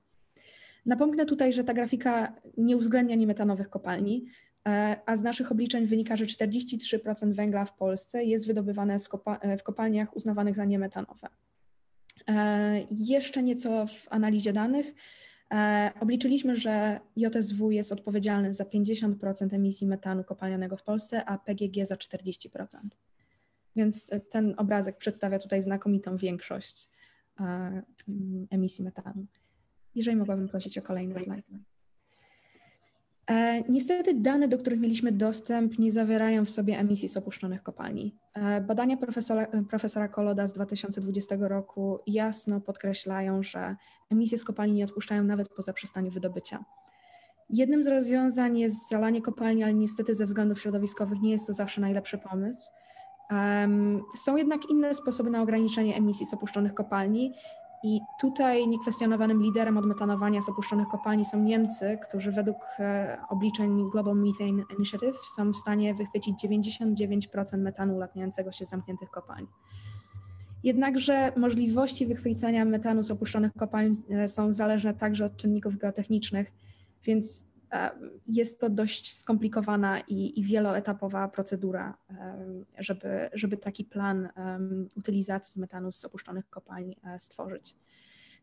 Napomknę 0.86 1.26
tutaj, 1.26 1.52
że 1.52 1.64
ta 1.64 1.74
grafika 1.74 2.32
nie 2.56 2.76
uwzględnia 2.76 3.16
niemetanowych 3.16 3.70
kopalni, 3.70 4.26
E, 4.66 5.00
a 5.06 5.16
z 5.16 5.22
naszych 5.22 5.52
obliczeń 5.52 5.86
wynika, 5.86 6.16
że 6.16 6.26
43% 6.26 7.32
węgla 7.32 7.64
w 7.64 7.76
Polsce 7.76 8.24
jest 8.24 8.46
wydobywane 8.46 8.96
w 9.58 9.62
kopalniach 9.62 10.16
uznawanych 10.16 10.54
za 10.54 10.64
niemetanowe. 10.64 11.28
E, 12.28 12.86
jeszcze 12.90 13.42
nieco 13.42 13.86
w 13.86 14.06
analizie 14.10 14.52
danych. 14.52 14.94
E, 15.52 15.90
obliczyliśmy, 16.00 16.56
że 16.56 17.00
JSW 17.16 17.70
jest 17.70 17.92
odpowiedzialny 17.92 18.54
za 18.54 18.64
50% 18.64 19.54
emisji 19.54 19.86
metanu 19.86 20.24
kopalnianego 20.24 20.76
w 20.76 20.82
Polsce, 20.82 21.24
a 21.24 21.38
PGG 21.38 21.86
za 21.86 21.94
40%. 21.94 22.78
Więc 23.76 24.10
ten 24.30 24.54
obrazek 24.56 24.96
przedstawia 24.96 25.38
tutaj 25.38 25.62
znakomitą 25.62 26.16
większość 26.16 26.90
emisji 28.50 28.84
metanu. 28.84 29.26
Jeżeli 29.96 30.16
mogłabym 30.16 30.48
prosić 30.48 30.78
o 30.78 30.82
kolejny 30.82 31.18
slajd. 31.18 31.48
E, 33.30 33.62
niestety 33.68 34.14
dane, 34.14 34.48
do 34.48 34.58
których 34.58 34.80
mieliśmy 34.80 35.12
dostęp, 35.12 35.78
nie 35.78 35.90
zawierają 35.90 36.44
w 36.44 36.50
sobie 36.50 36.78
emisji 36.78 37.08
z 37.08 37.16
opuszczonych 37.16 37.62
kopalni. 37.62 38.16
E, 38.34 38.60
badania 38.60 38.96
profesora, 38.96 39.46
profesora 39.70 40.08
Koloda 40.08 40.46
z 40.46 40.52
2020 40.52 41.36
roku 41.40 41.98
jasno 42.06 42.60
podkreślają, 42.60 43.42
że 43.42 43.76
emisje 44.10 44.38
z 44.38 44.44
kopalni 44.44 44.74
nie 44.74 44.84
odpuszczają 44.84 45.24
nawet 45.24 45.48
po 45.48 45.62
zaprzestaniu 45.62 46.10
wydobycia. 46.10 46.64
Jednym 47.50 47.84
z 47.84 47.86
rozwiązań 47.86 48.58
jest 48.58 48.88
zalanie 48.88 49.22
kopalni, 49.22 49.62
ale 49.62 49.74
niestety 49.74 50.14
ze 50.14 50.24
względów 50.24 50.60
środowiskowych 50.60 51.20
nie 51.20 51.30
jest 51.30 51.46
to 51.46 51.54
zawsze 51.54 51.80
najlepszy 51.80 52.18
pomysł. 52.18 52.70
Um, 53.30 54.02
są 54.16 54.36
jednak 54.36 54.70
inne 54.70 54.94
sposoby 54.94 55.30
na 55.30 55.42
ograniczenie 55.42 55.96
emisji 55.96 56.26
z 56.26 56.34
opuszczonych 56.34 56.74
kopalni 56.74 57.34
i 57.82 58.00
tutaj 58.20 58.68
niekwestionowanym 58.68 59.42
liderem 59.42 59.78
odmetanowania 59.78 60.42
z 60.42 60.48
opuszczonych 60.48 60.88
kopalni 60.88 61.24
są 61.24 61.42
Niemcy, 61.42 61.98
którzy 62.08 62.32
według 62.32 62.56
e, 62.78 63.18
obliczeń 63.28 63.90
Global 63.90 64.16
Methane 64.16 64.62
Initiative 64.76 65.16
są 65.36 65.52
w 65.52 65.56
stanie 65.56 65.94
wychwycić 65.94 66.44
99% 66.44 67.58
metanu 67.58 67.96
ulatniającego 67.96 68.52
się 68.52 68.66
z 68.66 68.70
zamkniętych 68.70 69.10
kopalń. 69.10 69.46
Jednakże 70.64 71.32
możliwości 71.36 72.06
wychwycenia 72.06 72.64
metanu 72.64 73.02
z 73.02 73.10
opuszczonych 73.10 73.52
kopalń 73.52 73.94
e, 74.10 74.28
są 74.28 74.52
zależne 74.52 74.94
także 74.94 75.24
od 75.24 75.36
czynników 75.36 75.76
geotechnicznych, 75.76 76.52
więc 77.04 77.44
jest 78.26 78.60
to 78.60 78.70
dość 78.70 79.12
skomplikowana 79.12 80.00
i, 80.00 80.40
i 80.40 80.44
wieloetapowa 80.44 81.28
procedura, 81.28 81.98
żeby, 82.78 83.30
żeby 83.32 83.56
taki 83.56 83.84
plan 83.84 84.28
utylizacji 84.94 85.60
metanu 85.60 85.92
z 85.92 86.04
opuszczonych 86.04 86.50
kopalń 86.50 86.94
e, 87.04 87.18
stworzyć. 87.18 87.76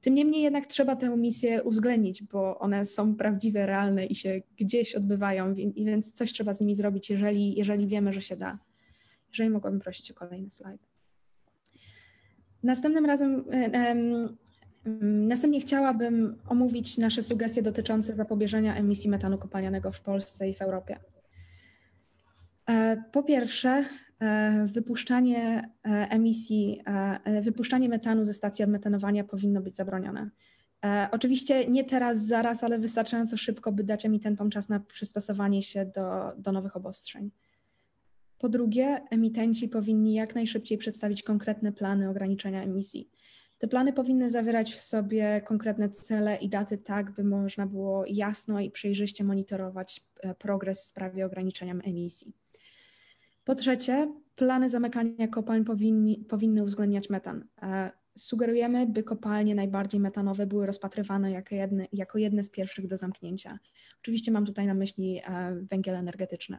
Tym 0.01 0.15
niemniej 0.15 0.41
jednak 0.41 0.67
trzeba 0.67 0.95
tę 0.95 1.17
misję 1.17 1.63
uwzględnić, 1.63 2.23
bo 2.23 2.59
one 2.59 2.85
są 2.85 3.15
prawdziwe, 3.15 3.65
realne 3.65 4.05
i 4.05 4.15
się 4.15 4.41
gdzieś 4.57 4.95
odbywają, 4.95 5.53
więc 5.75 6.11
coś 6.11 6.33
trzeba 6.33 6.53
z 6.53 6.61
nimi 6.61 6.75
zrobić, 6.75 7.09
jeżeli, 7.09 7.55
jeżeli 7.55 7.87
wiemy, 7.87 8.13
że 8.13 8.21
się 8.21 8.35
da. 8.35 8.59
Jeżeli 9.29 9.49
mogłabym 9.49 9.79
prosić 9.79 10.11
o 10.11 10.13
kolejny 10.13 10.49
slajd. 10.49 10.81
Następnym 12.63 13.05
razem 13.05 13.43
następnie 15.01 15.61
chciałabym 15.61 16.35
omówić 16.47 16.97
nasze 16.97 17.23
sugestie 17.23 17.61
dotyczące 17.61 18.13
zapobieżenia 18.13 18.75
emisji 18.75 19.09
metanu 19.09 19.37
kopalnianego 19.37 19.91
w 19.91 20.01
Polsce 20.01 20.49
i 20.49 20.53
w 20.53 20.61
Europie. 20.61 20.99
E, 22.69 23.03
po 23.11 23.23
pierwsze, 23.23 23.85
e, 24.19 24.65
wypuszczanie 24.65 25.69
e, 25.85 25.89
emisji, 25.89 26.81
wypuszczanie 27.41 27.89
metanu 27.89 28.25
ze 28.25 28.33
stacji 28.33 28.63
odmetanowania 28.63 29.23
powinno 29.23 29.61
być 29.61 29.75
zabronione. 29.75 30.29
Oczywiście 31.11 31.67
nie 31.67 31.83
teraz, 31.83 32.25
zaraz, 32.25 32.63
ale 32.63 32.79
wystarczająco 32.79 33.37
szybko, 33.37 33.71
by 33.71 33.83
dać 33.83 34.05
emitentom 34.05 34.49
czas 34.49 34.69
na 34.69 34.79
przystosowanie 34.79 35.63
się 35.63 35.85
do, 35.85 36.31
do 36.37 36.51
nowych 36.51 36.75
obostrzeń. 36.75 37.31
Po 38.39 38.49
drugie, 38.49 39.01
emitenci 39.11 39.69
powinni 39.69 40.13
jak 40.13 40.35
najszybciej 40.35 40.77
przedstawić 40.77 41.23
konkretne 41.23 41.71
plany 41.71 42.09
ograniczenia 42.09 42.63
emisji. 42.63 43.09
Te 43.63 43.67
plany 43.67 43.93
powinny 43.93 44.29
zawierać 44.29 44.73
w 44.73 44.79
sobie 44.79 45.41
konkretne 45.45 45.89
cele 45.89 46.37
i 46.37 46.49
daty, 46.49 46.77
tak 46.77 47.11
by 47.11 47.23
można 47.23 47.65
było 47.65 48.03
jasno 48.07 48.59
i 48.59 48.71
przejrzyście 48.71 49.23
monitorować 49.23 50.01
e, 50.19 50.35
progres 50.35 50.83
w 50.83 50.87
sprawie 50.87 51.25
ograniczenia 51.25 51.73
emisji. 51.73 52.33
Po 53.43 53.55
trzecie, 53.55 54.13
plany 54.35 54.69
zamykania 54.69 55.27
kopalń 55.27 55.63
powinni, 55.63 56.25
powinny 56.29 56.63
uwzględniać 56.63 57.09
metan. 57.09 57.45
E, 57.61 57.91
sugerujemy, 58.17 58.87
by 58.87 59.03
kopalnie 59.03 59.55
najbardziej 59.55 60.01
metanowe 60.01 60.47
były 60.47 60.65
rozpatrywane 60.65 61.31
jako 61.31 61.55
jedne, 61.55 61.87
jako 61.93 62.17
jedne 62.17 62.43
z 62.43 62.49
pierwszych 62.49 62.87
do 62.87 62.97
zamknięcia. 62.97 63.59
Oczywiście 64.01 64.31
mam 64.31 64.45
tutaj 64.45 64.67
na 64.67 64.73
myśli 64.73 65.21
e, 65.25 65.55
węgiel 65.71 65.95
energetyczny. 65.95 66.57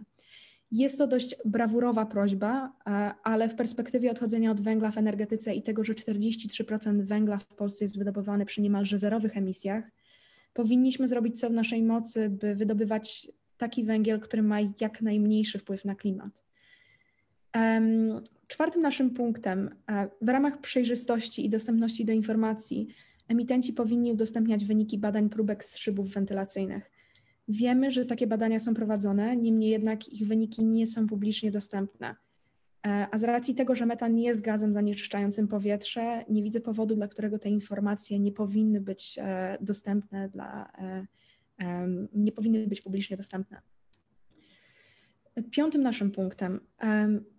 Jest 0.71 0.99
to 0.99 1.07
dość 1.07 1.37
brawurowa 1.45 2.07
prośba, 2.07 2.73
e, 2.87 2.91
ale 3.23 3.49
w 3.49 3.55
perspektywie 3.55 4.11
odchodzenia 4.11 4.51
od 4.51 4.61
węgla 4.61 4.91
w 4.91 4.99
energetyce 4.99 5.55
i 5.55 5.63
tego, 5.63 5.85
że 5.85 5.95
43% 5.95 7.05
węgla 7.05 7.39
w 7.39 7.47
Polsce 7.47 7.85
jest 7.85 7.99
wydobywany 7.99 8.47
przy 8.47 8.63
niemalże 8.63 8.99
zerowych 8.99 9.37
emisjach, 9.37 9.91
powinniśmy 10.55 11.09
zrobić 11.09 11.41
co 11.41 11.51
w 11.51 11.53
naszej 11.53 11.83
mocy, 11.83 12.29
by 12.29 12.55
wydobywać 12.55 13.29
taki 13.57 13.85
węgiel, 13.85 14.21
który 14.21 14.43
ma 14.43 14.59
jak 14.81 15.03
najmniejszy 15.03 15.59
wpływ 15.59 15.85
na 15.85 15.95
klimat. 15.95 16.45
Czwartym 18.47 18.83
naszym 18.83 19.11
punktem, 19.11 19.71
e, 19.91 20.09
w 20.23 20.29
ramach 20.29 20.61
przejrzystości 20.61 21.47
i 21.47 21.51
dostępności 21.51 22.05
do 22.05 22.13
informacji, 22.13 22.89
emitenci 23.29 23.73
powinni 23.73 24.13
udostępniać 24.13 24.65
wyniki 24.65 24.99
badań 24.99 25.29
próbek 25.29 25.65
z 25.65 25.77
szybów 25.77 26.09
wentylacyjnych. 26.09 26.91
Wiemy, 27.49 27.91
że 27.91 28.05
takie 28.05 28.27
badania 28.27 28.59
są 28.59 28.75
prowadzone, 28.75 29.37
niemniej 29.37 29.71
jednak 29.71 30.09
ich 30.09 30.27
wyniki 30.27 30.65
nie 30.65 30.87
są 30.87 31.07
publicznie 31.07 31.51
dostępne. 31.51 32.15
E, 32.87 33.07
a 33.11 33.19
z 33.19 33.25
racji 33.25 33.55
tego, 33.55 33.75
że 33.75 33.87
metan 33.87 34.15
nie 34.15 34.25
jest 34.25 34.41
gazem 34.41 34.73
zanieczyszczającym 34.73 35.49
powietrze, 35.49 36.25
nie 36.29 36.43
widzę 36.43 36.61
powodu, 36.61 36.95
dla 36.95 37.09
którego 37.09 37.39
te 37.39 37.49
informacje 37.49 38.19
nie 38.19 38.33
powinny 38.33 38.81
być 38.81 39.19
e, 39.19 39.59
dostępne 39.61 40.29
dla, 40.29 40.73
nie 42.15 42.33
powinny 42.33 42.67
być 42.67 42.81
publicznie 42.81 43.17
dostępne. 43.17 43.61
Piątym 45.51 45.83
naszym 45.83 46.11
punktem. 46.11 46.61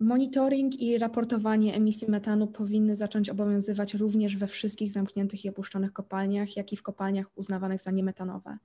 Monitoring 0.00 0.80
i 0.80 0.98
raportowanie 0.98 1.74
emisji 1.74 2.10
metanu 2.10 2.46
powinny 2.46 2.96
zacząć 2.96 3.30
obowiązywać 3.30 3.94
również 3.94 4.36
we 4.36 4.46
wszystkich 4.46 4.92
zamkniętych 4.92 5.44
i 5.44 5.48
opuszczonych 5.48 5.92
kopalniach, 5.92 6.56
jak 6.56 6.72
i 6.72 6.76
w 6.76 6.82
kopalniach 6.82 7.26
uznawanych 7.38 7.82
za 7.82 7.90
niemetanowe. 7.90 8.58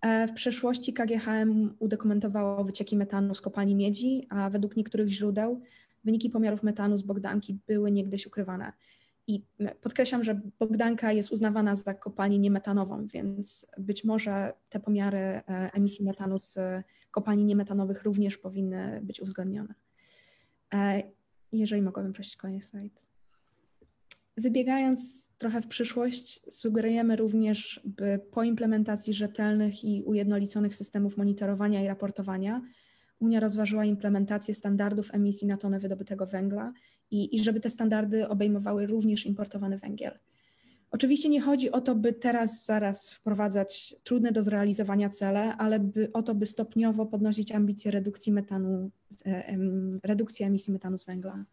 E, 0.00 0.28
w 0.28 0.32
przeszłości 0.32 0.92
KGHM 0.92 1.74
udokumentowało 1.78 2.64
wycieki 2.64 2.96
metanu 2.96 3.34
z 3.34 3.40
kopalni 3.40 3.74
miedzi, 3.74 4.26
a 4.30 4.50
według 4.50 4.76
niektórych 4.76 5.08
źródeł 5.08 5.62
wyniki 6.04 6.30
pomiarów 6.30 6.62
metanu 6.62 6.96
z 6.96 7.02
Bogdanki 7.02 7.58
były 7.66 7.90
niegdyś 7.90 8.26
ukrywane. 8.26 8.72
I 9.26 9.42
podkreślam, 9.80 10.24
że 10.24 10.40
Bogdanka 10.58 11.12
jest 11.12 11.32
uznawana 11.32 11.74
za 11.74 11.94
kopalnię 11.94 12.38
niemetanową, 12.38 13.06
więc 13.06 13.66
być 13.78 14.04
może 14.04 14.52
te 14.68 14.80
pomiary 14.80 15.18
e, 15.18 15.42
emisji 15.72 16.04
metanu 16.04 16.38
z 16.38 16.58
kopalni 17.10 17.44
niemetanowych 17.44 18.02
również 18.02 18.38
powinny 18.38 19.00
być 19.02 19.20
uwzględnione. 19.20 19.74
E, 20.74 21.02
jeżeli 21.52 21.82
mogłabym 21.82 22.12
prosić 22.12 22.36
kolejny 22.36 22.62
slajd. 22.62 23.09
Wybiegając 24.40 25.26
trochę 25.38 25.62
w 25.62 25.66
przyszłość, 25.66 26.40
sugerujemy 26.52 27.16
również, 27.16 27.80
by 27.84 28.20
po 28.30 28.44
implementacji 28.44 29.12
rzetelnych 29.12 29.84
i 29.84 30.02
ujednoliconych 30.02 30.74
systemów 30.74 31.16
monitorowania 31.16 31.84
i 31.84 31.86
raportowania 31.86 32.62
Unia 33.20 33.40
rozważyła 33.40 33.84
implementację 33.84 34.54
standardów 34.54 35.14
emisji 35.14 35.46
na 35.48 35.56
tonę 35.56 35.78
wydobytego 35.78 36.26
węgla 36.26 36.72
i, 37.10 37.36
i 37.36 37.42
żeby 37.42 37.60
te 37.60 37.70
standardy 37.70 38.28
obejmowały 38.28 38.86
również 38.86 39.26
importowany 39.26 39.78
węgiel. 39.78 40.18
Oczywiście 40.90 41.28
nie 41.28 41.40
chodzi 41.40 41.70
o 41.70 41.80
to, 41.80 41.94
by 41.94 42.12
teraz 42.12 42.64
zaraz 42.64 43.10
wprowadzać 43.10 43.96
trudne 44.04 44.32
do 44.32 44.42
zrealizowania 44.42 45.08
cele, 45.08 45.56
ale 45.56 45.80
by, 45.80 46.12
o 46.12 46.22
to, 46.22 46.34
by 46.34 46.46
stopniowo 46.46 47.06
podnosić 47.06 47.52
ambicje 47.52 47.90
redukcji 47.90 48.32
metanu, 48.32 48.90
redukcji 50.02 50.44
emisji 50.44 50.72
metanu 50.72 50.98
z 50.98 51.04
węgla. 51.04 51.44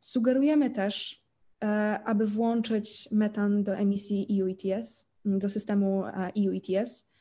Sugerujemy 0.00 0.70
też, 0.70 1.21
aby 2.04 2.26
włączyć 2.26 3.08
metan 3.10 3.64
do 3.64 3.76
emisji 3.76 4.40
EU 4.40 4.48
ETS, 4.48 5.06
do 5.24 5.48
systemu 5.48 6.04
EU 6.36 6.52
ETS. 6.56 7.12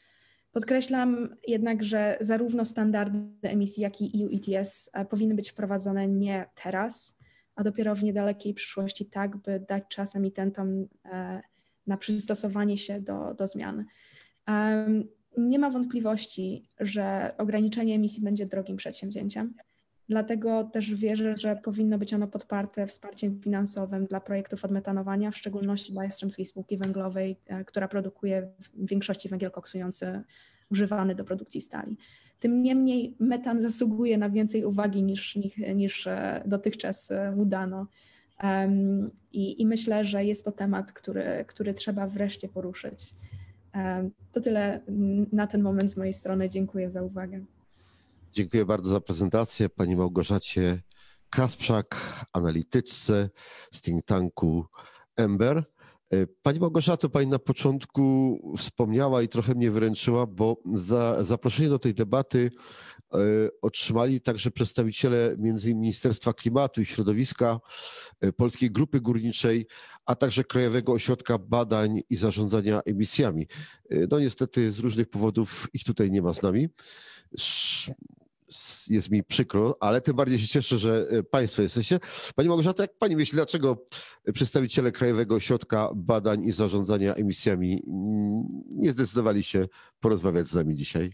Podkreślam 0.52 1.36
jednak, 1.48 1.84
że 1.84 2.18
zarówno 2.22 2.66
standardy 2.66 3.50
emisji, 3.50 3.84
jak 3.84 4.02
i 4.02 4.24
EU 4.24 4.30
ETS 4.34 4.90
e, 4.94 5.06
powinny 5.06 5.36
być 5.36 5.50
wprowadzone 5.50 6.08
nie 6.08 6.46
teraz, 6.64 7.18
a 7.56 7.64
dopiero 7.64 7.96
w 7.96 8.04
niedalekiej 8.04 8.54
przyszłości, 8.54 9.06
tak 9.06 9.38
by 9.38 9.66
dać 9.68 9.84
czas 9.90 10.16
emitentom 10.16 10.88
e, 11.06 11.42
na 11.88 11.98
przystosowanie 11.98 12.78
się 12.78 13.02
do, 13.02 13.34
do 13.34 13.48
zmian. 13.48 13.86
Nie 15.38 15.60
ma 15.60 15.70
wątpliwości, 15.70 16.70
że 16.80 17.34
ograniczenie 17.38 17.96
emisji 17.96 18.24
będzie 18.24 18.46
drogim 18.46 18.78
przedsięwzięciem. 18.78 19.54
Dlatego 20.12 20.64
też 20.64 20.96
wierzę, 20.96 21.36
że 21.36 21.56
powinno 21.56 21.98
być 21.98 22.14
ono 22.14 22.28
podparte 22.28 22.88
wsparciem 22.88 23.40
finansowym 23.40 24.06
dla 24.06 24.20
projektów 24.20 24.66
odmetanowania, 24.66 25.32
w 25.32 25.38
szczególności 25.38 25.94
dla 25.94 26.04
Jastrzębskiej 26.04 26.46
Spółki 26.46 26.78
Węglowej, 26.78 27.38
e, 27.48 27.66
która 27.66 27.88
produkuje 27.88 28.48
w 28.60 28.88
większości 28.88 29.30
węgiel 29.30 29.52
koksujący 29.52 30.22
używany 30.72 31.16
do 31.16 31.24
produkcji 31.24 31.62
stali. 31.62 31.98
Tym 32.40 32.64
niemniej 32.64 33.16
metan 33.20 33.62
zasługuje 33.62 34.18
na 34.18 34.30
więcej 34.30 34.66
uwagi 34.66 35.04
niż, 35.04 35.38
niż 35.76 36.08
e, 36.08 36.44
dotychczas 36.46 37.12
e, 37.12 37.32
mu 37.32 37.46
dano. 37.46 37.88
Um, 38.44 39.12
i, 39.34 39.62
I, 39.62 39.66
myślę, 39.66 40.06
że 40.06 40.26
jest 40.26 40.46
to 40.46 40.52
temat, 40.52 40.92
który, 40.92 41.46
który 41.48 41.74
trzeba 41.74 42.08
wreszcie 42.08 42.48
poruszyć. 42.48 43.16
Um, 43.76 44.12
to 44.32 44.42
tyle 44.42 44.82
na 45.32 45.48
ten 45.48 45.62
moment 45.62 45.92
z 45.92 45.98
mojej 45.98 46.14
strony. 46.14 46.50
Dziękuję 46.50 46.90
za 46.90 47.04
uwagę. 47.04 47.46
Dziękuję 48.34 48.66
bardzo 48.66 48.90
za 48.90 49.02
prezentację. 49.02 49.70
Pani 49.70 49.96
Małgorzacie 49.96 50.82
Kasprzak, 51.30 52.02
analityczce 52.34 53.30
z 53.74 53.82
think 53.82 54.06
tanku 54.06 54.66
Ember. 55.16 55.64
E, 56.14 56.28
pani 56.42 56.60
Małgorzato, 56.60 57.10
Pani 57.10 57.28
na 57.28 57.40
początku 57.40 58.38
wspomniała 58.58 59.22
i 59.22 59.28
trochę 59.28 59.56
mnie 59.56 59.72
wyręczyła, 59.72 60.28
bo 60.28 60.58
za 60.74 61.24
zaproszenie 61.24 61.70
do 61.70 61.80
tej 61.80 61.94
debaty 61.94 62.52
e, 63.14 63.18
otrzymali 63.62 64.22
także 64.22 64.52
przedstawiciele 64.52 65.36
między 65.38 65.76
Ministerstwa 65.76 66.34
Klimatu 66.34 66.82
i 66.82 66.86
Środowiska, 66.86 67.60
e, 68.22 68.34
Polskiej 68.34 68.72
Grupy 68.72 69.02
Górniczej, 69.02 69.68
a 70.06 70.16
także 70.16 70.44
Krajowego 70.44 70.94
Ośrodka 70.94 71.38
Badań 71.38 72.02
i 72.10 72.16
Zarządzania 72.16 72.82
Emisjami. 72.86 73.48
No 74.12 74.20
niestety 74.20 74.72
z 74.72 74.80
różnych 74.80 75.10
powodów 75.10 75.68
ich 75.74 75.84
tutaj 75.84 76.12
nie 76.12 76.22
ma 76.22 76.34
z 76.34 76.42
nami 76.42 76.70
jest 78.90 79.12
mi 79.12 79.24
przykro, 79.24 79.78
ale 79.80 80.02
tym 80.02 80.16
bardziej 80.16 80.40
się 80.40 80.48
cieszę, 80.48 80.78
że 80.78 81.08
e, 81.12 81.24
Państwo 81.24 81.62
jesteście. 81.62 82.00
Pani 82.36 82.50
Małgorzata, 82.50 82.84
jak 82.84 82.98
Pani 82.98 83.16
myśli, 83.16 83.36
dlaczego 83.36 83.88
przedstawiciele 84.34 84.92
Krajowego 84.92 85.36
Ośrodka 85.36 85.90
Badań 85.96 86.44
i 86.44 86.52
Zarządzania 86.52 87.16
Emisjami 87.16 87.84
nie 88.70 88.92
zdecydowali 88.92 89.44
się 89.44 89.66
porozmawiać 90.00 90.48
z 90.48 90.54
nami 90.54 90.76
dzisiaj? 90.76 91.12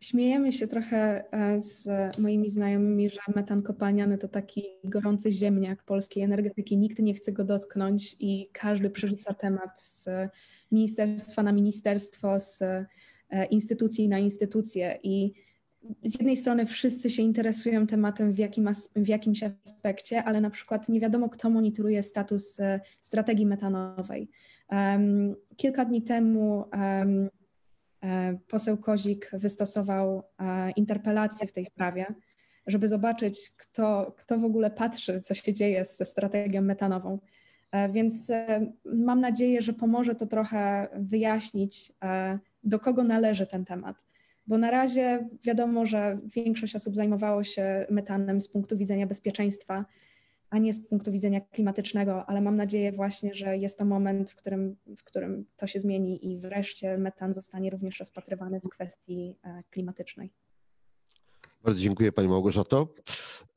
Śmiejemy 0.00 0.52
się 0.52 0.66
trochę 0.66 1.24
e, 1.32 1.60
z 1.60 1.88
moimi 2.18 2.50
znajomymi, 2.50 3.10
że 3.10 3.20
metan 3.36 3.62
kopalniany 3.62 4.18
to 4.18 4.28
taki 4.28 4.64
gorący 4.84 5.32
ziemniak 5.32 5.82
polskiej 5.82 6.22
energetyki. 6.22 6.76
Nikt 6.76 6.98
nie 6.98 7.14
chce 7.14 7.32
go 7.32 7.44
dotknąć 7.44 8.16
i 8.20 8.50
każdy 8.52 8.90
przerzuca 8.90 9.34
temat 9.34 9.80
z 9.80 10.08
ministerstwa 10.72 11.42
na 11.42 11.52
ministerstwo, 11.52 12.40
z 12.40 12.62
instytucji 13.50 14.08
na 14.08 14.18
instytucje 14.18 14.98
i 15.02 15.32
z 16.04 16.14
jednej 16.14 16.36
strony 16.36 16.66
wszyscy 16.66 17.10
się 17.10 17.22
interesują 17.22 17.86
tematem 17.86 18.32
w, 18.32 18.38
jakim, 18.38 18.70
w 18.96 19.08
jakimś 19.08 19.42
aspekcie, 19.42 20.24
ale 20.24 20.40
na 20.40 20.50
przykład 20.50 20.88
nie 20.88 21.00
wiadomo, 21.00 21.28
kto 21.28 21.50
monitoruje 21.50 22.02
status 22.02 22.60
e, 22.60 22.80
strategii 23.00 23.46
metanowej. 23.46 24.28
Kilka 25.56 25.84
dni 25.84 26.02
temu 26.02 26.64
e, 26.72 28.38
poseł 28.48 28.76
Kozik 28.76 29.30
wystosował 29.32 30.22
interpelację 30.76 31.46
w 31.46 31.52
tej 31.52 31.66
sprawie, 31.66 32.14
żeby 32.66 32.88
zobaczyć, 32.88 33.50
kto, 33.56 34.14
kto 34.18 34.38
w 34.38 34.44
ogóle 34.44 34.70
patrzy, 34.70 35.20
co 35.20 35.34
się 35.34 35.52
dzieje 35.52 35.84
ze 35.84 36.04
strategią 36.04 36.62
metanową. 36.62 37.18
Więc 37.92 38.32
mam 38.84 39.20
nadzieję, 39.20 39.62
że 39.62 39.72
pomoże 39.72 40.14
to 40.14 40.26
trochę 40.26 40.88
wyjaśnić 40.94 41.92
do 42.66 42.78
kogo 42.78 43.04
należy 43.04 43.46
ten 43.46 43.64
temat. 43.64 44.06
Bo 44.46 44.58
na 44.58 44.70
razie 44.70 45.28
wiadomo, 45.44 45.86
że 45.86 46.18
większość 46.24 46.76
osób 46.76 46.94
zajmowało 46.94 47.44
się 47.44 47.86
metanem 47.90 48.40
z 48.40 48.48
punktu 48.48 48.76
widzenia 48.76 49.06
bezpieczeństwa, 49.06 49.84
a 50.50 50.58
nie 50.58 50.72
z 50.72 50.88
punktu 50.88 51.12
widzenia 51.12 51.40
klimatycznego, 51.40 52.26
ale 52.26 52.40
mam 52.40 52.56
nadzieję 52.56 52.92
właśnie, 52.92 53.34
że 53.34 53.58
jest 53.58 53.78
to 53.78 53.84
moment, 53.84 54.30
w 54.30 54.36
którym, 54.36 54.76
w 54.96 55.04
którym 55.04 55.46
to 55.56 55.66
się 55.66 55.80
zmieni 55.80 56.32
i 56.32 56.38
wreszcie 56.38 56.98
metan 56.98 57.32
zostanie 57.32 57.70
również 57.70 58.00
rozpatrywany 58.00 58.60
w 58.60 58.68
kwestii 58.68 59.36
e, 59.44 59.62
klimatycznej. 59.70 60.30
Bardzo 61.64 61.80
dziękuję 61.80 62.12
Pani 62.12 62.28
Małgorzato. 62.28 62.88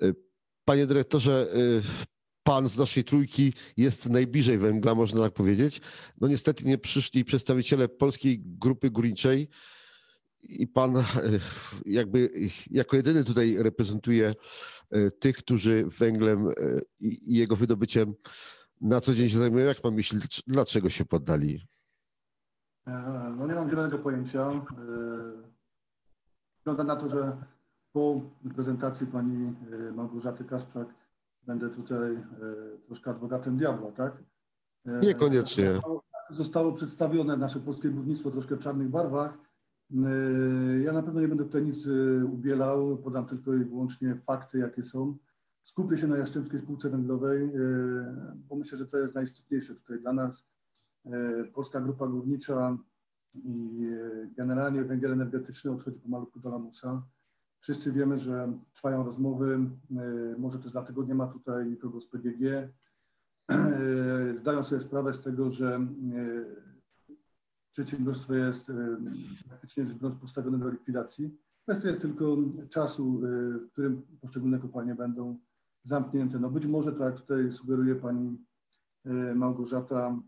E, 0.01 0.13
panie 0.65 0.85
dyrektorze, 0.85 1.47
e, 1.53 2.17
pan 2.49 2.69
z 2.69 2.77
naszej 2.77 3.03
trójki 3.03 3.53
jest 3.77 4.09
najbliżej 4.09 4.57
węgla, 4.57 4.95
można 4.95 5.21
tak 5.21 5.33
powiedzieć. 5.33 5.81
No 6.21 6.27
niestety 6.27 6.65
nie 6.65 6.77
przyszli 6.77 7.25
przedstawiciele 7.25 7.87
Polskiej 7.87 8.41
Grupy 8.45 8.89
Górniczej. 8.89 9.49
i 10.41 10.67
pan 10.67 10.97
e, 10.97 11.03
jakby 11.85 12.29
jako 12.71 12.95
jedyny 12.95 13.23
tutaj 13.23 13.57
reprezentuje 13.59 14.33
e, 14.89 15.11
tych, 15.11 15.37
którzy 15.37 15.85
węglem 15.99 16.47
e, 16.47 16.53
i 16.99 17.35
jego 17.37 17.55
wydobyciem 17.55 18.13
na 18.81 19.01
co 19.01 19.13
dzień 19.13 19.29
się 19.29 19.37
zajmują. 19.37 19.65
Jak 19.65 19.81
pan 19.81 19.93
myśli, 19.93 20.19
dlaczego 20.47 20.89
się 20.89 21.05
poddali? 21.05 21.61
No 23.37 23.47
nie 23.47 23.55
mam 23.55 23.69
zielonego 23.69 23.99
pojęcia. 23.99 24.65
Wygląda 26.57 26.83
na 26.83 26.95
to, 26.95 27.09
że 27.09 27.37
po 27.93 28.21
prezentacji 28.55 29.07
pani 29.07 29.55
Małgorzaty 29.95 30.43
Kasprzak 30.43 30.99
będę 31.47 31.69
tutaj 31.69 32.23
troszkę 32.85 33.11
adwokatem 33.11 33.57
diabła, 33.57 33.91
tak? 33.91 34.23
Niekoniecznie. 34.85 35.73
Zostało, 35.73 36.03
zostało 36.29 36.71
przedstawione 36.71 37.37
nasze 37.37 37.59
polskie 37.59 37.89
górnictwo 37.89 38.31
troszkę 38.31 38.55
w 38.55 38.59
czarnych 38.59 38.89
barwach 38.89 39.49
Yy, 39.89 40.81
ja 40.83 40.93
na 40.93 41.03
pewno 41.03 41.21
nie 41.21 41.27
będę 41.27 41.43
tutaj 41.43 41.63
nic 41.63 41.87
ubielał, 42.33 42.97
podam 42.97 43.25
tylko 43.25 43.55
i 43.55 43.65
wyłącznie 43.65 44.15
fakty, 44.15 44.57
jakie 44.57 44.83
są. 44.83 45.17
Skupię 45.63 45.97
się 45.97 46.07
na 46.07 46.17
Jastrzębskiej 46.17 46.61
Spółce 46.61 46.89
Węglowej, 46.89 47.51
bo 48.49 48.55
myślę, 48.55 48.77
że 48.77 48.87
to 48.87 48.97
jest 48.97 49.15
najistotniejsze 49.15 49.75
tutaj 49.75 49.99
dla 49.99 50.13
nas. 50.13 50.45
Polska 51.53 51.81
Grupa 51.81 52.07
Górnicza 52.07 52.77
i 53.35 53.87
generalnie 54.37 54.83
węgiel 54.83 55.11
energetyczny 55.11 55.71
odchodzi 55.71 55.99
pomalutku 55.99 56.39
do 56.39 56.49
lamusa. 56.49 57.03
Wszyscy 57.59 57.91
wiemy, 57.91 58.19
że 58.19 58.53
trwają 58.73 59.03
rozmowy, 59.03 59.59
może 60.37 60.59
też 60.59 60.71
dlatego 60.71 61.03
nie 61.03 61.15
ma 61.15 61.27
tutaj 61.27 61.69
nikogo 61.69 62.01
z 62.01 62.07
PGG. 62.07 62.73
Zdają 64.39 64.63
sobie 64.63 64.81
sprawę 64.81 65.13
z 65.13 65.21
tego, 65.21 65.51
że 65.51 65.87
przedsiębiorstwo 67.71 68.35
jest 68.35 68.71
praktycznie 69.47 69.85
postawione 70.21 70.59
do 70.59 70.69
likwidacji. 70.69 71.37
Kwestia 71.69 71.87
jest 71.87 72.01
tylko 72.01 72.37
czasu, 72.69 73.21
e, 73.25 73.59
w 73.59 73.71
którym 73.71 74.01
poszczególne 74.21 74.59
kopalnie 74.59 74.95
będą 74.95 75.37
zamknięte. 75.83 76.39
No 76.39 76.49
być 76.49 76.65
może, 76.65 76.91
tak 76.91 77.01
jak 77.01 77.15
tutaj 77.21 77.51
sugeruje 77.51 77.95
pani 77.95 78.37
e, 79.05 79.35
Małgorzata, 79.35 80.19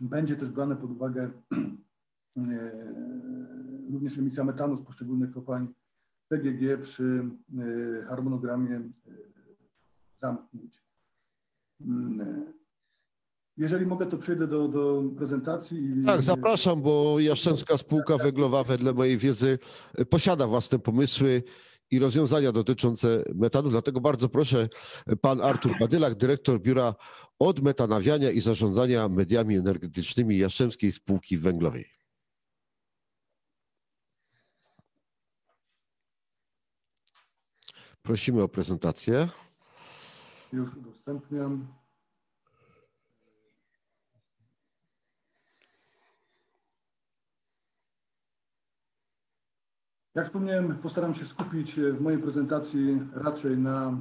będzie 0.00 0.36
też 0.36 0.50
brane 0.50 0.76
pod 0.76 0.90
uwagę 0.90 1.30
e, 2.36 2.94
również 3.92 4.18
emisja 4.18 4.44
metanu 4.44 4.76
z 4.76 4.82
poszczególnych 4.82 5.32
kopalń 5.32 5.66
PGG 6.32 6.82
przy 6.82 7.24
harmonogramie 8.08 8.80
zamknięć. 10.16 10.82
Mm, 11.80 12.52
jeżeli 13.56 13.86
mogę, 13.86 14.06
to 14.06 14.18
przejdę 14.18 14.46
do, 14.46 14.68
do 14.68 15.02
prezentacji. 15.16 15.94
Tak, 16.06 16.22
zapraszam, 16.22 16.82
bo 16.82 17.20
Jastrzębska 17.20 17.78
Spółka 17.78 18.18
Węglowa, 18.18 18.64
wedle 18.64 18.92
mojej 18.92 19.18
wiedzy, 19.18 19.58
posiada 20.10 20.46
własne 20.46 20.78
pomysły 20.78 21.42
i 21.90 21.98
rozwiązania 21.98 22.52
dotyczące 22.52 23.24
metanu. 23.34 23.70
Dlatego 23.70 24.00
bardzo 24.00 24.28
proszę 24.28 24.68
pan 25.20 25.40
Artur 25.40 25.72
Badylak, 25.80 26.14
dyrektor 26.14 26.60
Biura 26.60 26.94
Odmetanawiania 27.38 28.30
i 28.30 28.40
Zarządzania 28.40 29.08
Mediami 29.08 29.56
Energetycznymi 29.56 30.38
Jastrzębskiej 30.38 30.92
Spółki 30.92 31.38
Węglowej. 31.38 32.01
Prosimy 38.02 38.42
o 38.42 38.48
prezentację. 38.48 39.28
Już 40.52 40.76
udostępniam. 40.76 41.66
Jak 50.14 50.26
wspomniałem, 50.26 50.78
postaram 50.78 51.14
się 51.14 51.26
skupić 51.26 51.74
w 51.74 52.00
mojej 52.00 52.18
prezentacji 52.18 53.00
raczej 53.12 53.58
na 53.58 53.98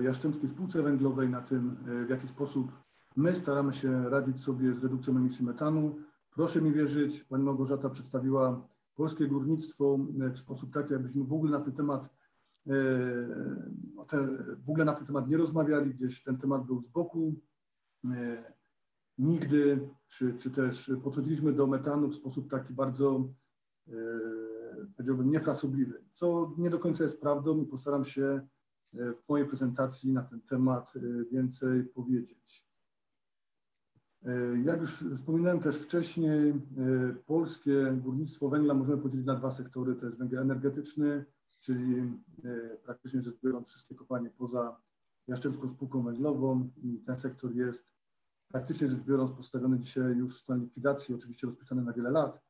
e, 0.00 0.02
Jaszczębskiej 0.02 0.50
Spółce 0.50 0.82
Węglowej, 0.82 1.28
na 1.28 1.40
tym, 1.40 1.76
e, 2.02 2.04
w 2.04 2.10
jaki 2.10 2.28
sposób 2.28 2.72
my 3.16 3.36
staramy 3.36 3.74
się 3.74 4.10
radzić 4.10 4.42
sobie 4.42 4.74
z 4.74 4.82
redukcją 4.82 5.16
emisji 5.16 5.44
metanu. 5.44 5.96
Proszę 6.30 6.60
mi 6.60 6.72
wierzyć, 6.72 7.24
Pani 7.24 7.44
Małgorzata 7.44 7.90
przedstawiła 7.90 8.68
polskie 8.94 9.26
górnictwo 9.26 9.98
e, 10.20 10.30
w 10.30 10.38
sposób 10.38 10.74
taki, 10.74 10.94
abyśmy 10.94 11.24
w 11.24 11.32
ogóle 11.32 11.58
na 11.58 11.64
ten 11.64 11.72
temat 11.72 12.15
w 14.66 14.70
ogóle 14.70 14.84
na 14.84 14.92
ten 14.92 15.06
temat 15.06 15.28
nie 15.28 15.36
rozmawiali, 15.36 15.94
gdzieś 15.94 16.22
ten 16.22 16.38
temat 16.38 16.66
był 16.66 16.80
z 16.80 16.88
boku. 16.88 17.34
Nigdy, 19.18 19.88
czy, 20.08 20.34
czy 20.38 20.50
też 20.50 20.92
podchodziliśmy 21.04 21.52
do 21.52 21.66
metanu 21.66 22.08
w 22.08 22.14
sposób 22.14 22.50
taki 22.50 22.74
bardzo 22.74 23.28
powiedziałbym, 24.96 25.30
niefrasobliwy, 25.30 26.04
co 26.12 26.54
nie 26.58 26.70
do 26.70 26.78
końca 26.78 27.04
jest 27.04 27.20
prawdą 27.20 27.62
i 27.62 27.66
postaram 27.66 28.04
się 28.04 28.40
w 28.92 29.28
mojej 29.28 29.48
prezentacji 29.48 30.12
na 30.12 30.22
ten 30.22 30.40
temat 30.40 30.92
więcej 31.32 31.84
powiedzieć. 31.84 32.66
Jak 34.64 34.80
już 34.80 35.04
wspominałem 35.16 35.60
też 35.60 35.76
wcześniej, 35.76 36.54
polskie 37.26 37.98
górnictwo 38.04 38.48
węgla 38.48 38.74
możemy 38.74 39.02
podzielić 39.02 39.26
na 39.26 39.34
dwa 39.34 39.50
sektory. 39.50 39.94
To 39.94 40.06
jest 40.06 40.18
węgiel 40.18 40.42
energetyczny, 40.42 41.24
czyli 41.60 42.12
praktycznie 42.84 43.22
rzecz 43.22 43.40
biorąc 43.44 43.68
wszystkie 43.68 43.94
kopalnie 43.94 44.30
poza 44.30 44.80
Jastrzębską 45.28 45.68
Spółką 45.68 46.02
Węglową 46.02 46.70
i 46.82 46.98
ten 47.06 47.18
sektor 47.18 47.54
jest 47.54 47.92
praktycznie 48.48 48.88
rzecz 48.88 49.00
biorąc 49.00 49.32
postawiony 49.32 49.78
dzisiaj 49.78 50.16
już 50.16 50.36
w 50.36 50.42
stanie 50.42 50.62
likwidacji, 50.62 51.14
oczywiście 51.14 51.46
rozpisany 51.46 51.82
na 51.82 51.92
wiele 51.92 52.10
lat. 52.10 52.46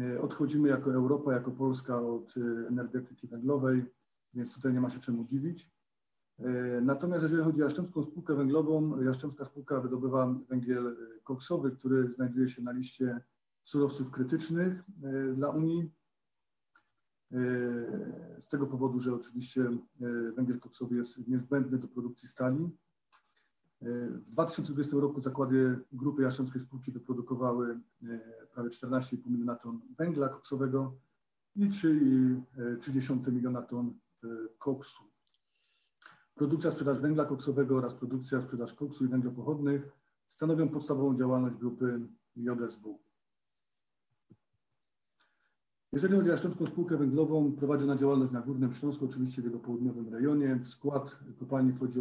E, 0.00 0.20
odchodzimy 0.20 0.68
jako 0.68 0.94
Europa, 0.94 1.32
jako 1.32 1.50
Polska 1.50 2.00
od 2.00 2.34
e, 2.36 2.68
energetyki 2.68 3.28
węglowej, 3.28 3.84
więc 4.34 4.54
tutaj 4.54 4.72
nie 4.72 4.80
ma 4.80 4.90
się 4.90 5.00
czemu 5.00 5.24
dziwić. 5.24 5.70
E, 6.38 6.80
natomiast 6.80 7.22
jeżeli 7.22 7.42
chodzi 7.42 7.62
o 7.62 7.64
Jastrzębską 7.64 8.02
Spółkę 8.02 8.34
Węglową, 8.34 9.02
Jastrzębska 9.02 9.44
Spółka 9.44 9.80
wydobywa 9.80 10.34
węgiel 10.48 10.96
koksowy, 11.24 11.70
który 11.70 12.08
znajduje 12.08 12.48
się 12.48 12.62
na 12.62 12.72
liście 12.72 13.20
surowców 13.64 14.10
krytycznych 14.10 14.82
dla 15.34 15.48
Unii. 15.50 15.90
Z 18.40 18.48
tego 18.50 18.66
powodu, 18.66 19.00
że 19.00 19.14
oczywiście 19.14 19.70
węgiel 20.36 20.60
koksowy 20.60 20.96
jest 20.96 21.28
niezbędny 21.28 21.78
do 21.78 21.88
produkcji 21.88 22.28
stali. 22.28 22.70
W 23.80 24.30
2020 24.30 24.96
roku 24.96 25.20
zakłady 25.20 25.78
Grupy 25.92 26.22
Jastrzębskiej 26.22 26.62
Spółki 26.62 26.92
wyprodukowały 26.92 27.80
e, 28.02 28.18
prawie 28.54 28.70
14,5 28.70 29.30
miliona 29.30 29.54
ton 29.54 29.80
węgla 29.98 30.28
koksowego 30.28 30.94
i 31.56 31.70
3,3 31.70 33.32
miliona 33.32 33.62
ton 33.62 33.94
e, 34.24 34.28
koksu. 34.58 35.02
Produkcja, 36.34 36.70
sprzedaż 36.70 37.00
węgla 37.00 37.24
koksowego 37.24 37.76
oraz 37.76 37.94
produkcja, 37.94 38.42
sprzedaż 38.42 38.72
koksu 38.72 39.04
i 39.04 39.08
węgla 39.08 39.30
pochodnych 39.30 39.92
stanowią 40.28 40.68
podstawową 40.68 41.18
działalność 41.18 41.56
grupy 41.56 42.00
JSW. 42.36 42.98
Jeżeli 45.94 46.14
chodzi 46.14 46.28
o 46.28 46.32
Jastrzębską 46.32 46.66
Spółkę 46.66 46.96
Węglową, 46.96 47.52
prowadzi 47.52 47.84
ona 47.84 47.96
działalność 47.96 48.32
na 48.32 48.40
Górnym 48.40 48.74
Śląsku, 48.74 49.04
oczywiście 49.04 49.42
w 49.42 49.44
jego 49.44 49.58
południowym 49.58 50.14
rejonie. 50.14 50.56
W 50.56 50.68
skład 50.68 51.18
kopalni 51.38 51.72
wchodzi, 51.72 52.00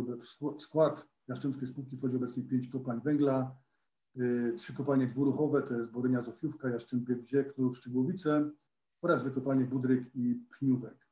w 0.58 0.62
skład 0.62 1.08
Jastrzębskiej 1.28 1.68
Spółki 1.68 1.98
wchodzi 1.98 2.16
obecnie 2.16 2.44
pięć 2.44 2.68
kopalń 2.68 3.02
węgla, 3.04 3.56
y, 4.18 4.54
trzy 4.58 4.74
kopalnie 4.74 5.08
dwuruchowe, 5.08 5.62
to 5.62 5.74
jest 5.74 5.92
Borynia 5.92 6.22
Zofiówka, 6.22 6.70
Jaszczębie 6.70 7.16
Bzie, 7.16 7.44
Knurów 7.44 7.78
Szczygłowice 7.78 8.50
oraz 9.02 9.22
dwie 9.24 9.32
kopalnie 9.32 9.66
Budryk 9.66 10.16
i 10.16 10.36
Pniówek. 10.60 11.08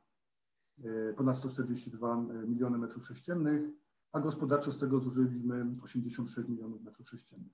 ponad 1.18 1.38
142 1.38 2.18
miliony 2.48 2.78
metrów 2.78 3.08
sześciennych, 3.08 3.70
a 4.12 4.20
gospodarczo 4.20 4.72
z 4.72 4.78
tego 4.78 5.00
zużyliśmy 5.00 5.66
86 5.84 6.50
milionów 6.50 6.84
metrów 6.84 7.10
sześciennych. 7.10 7.54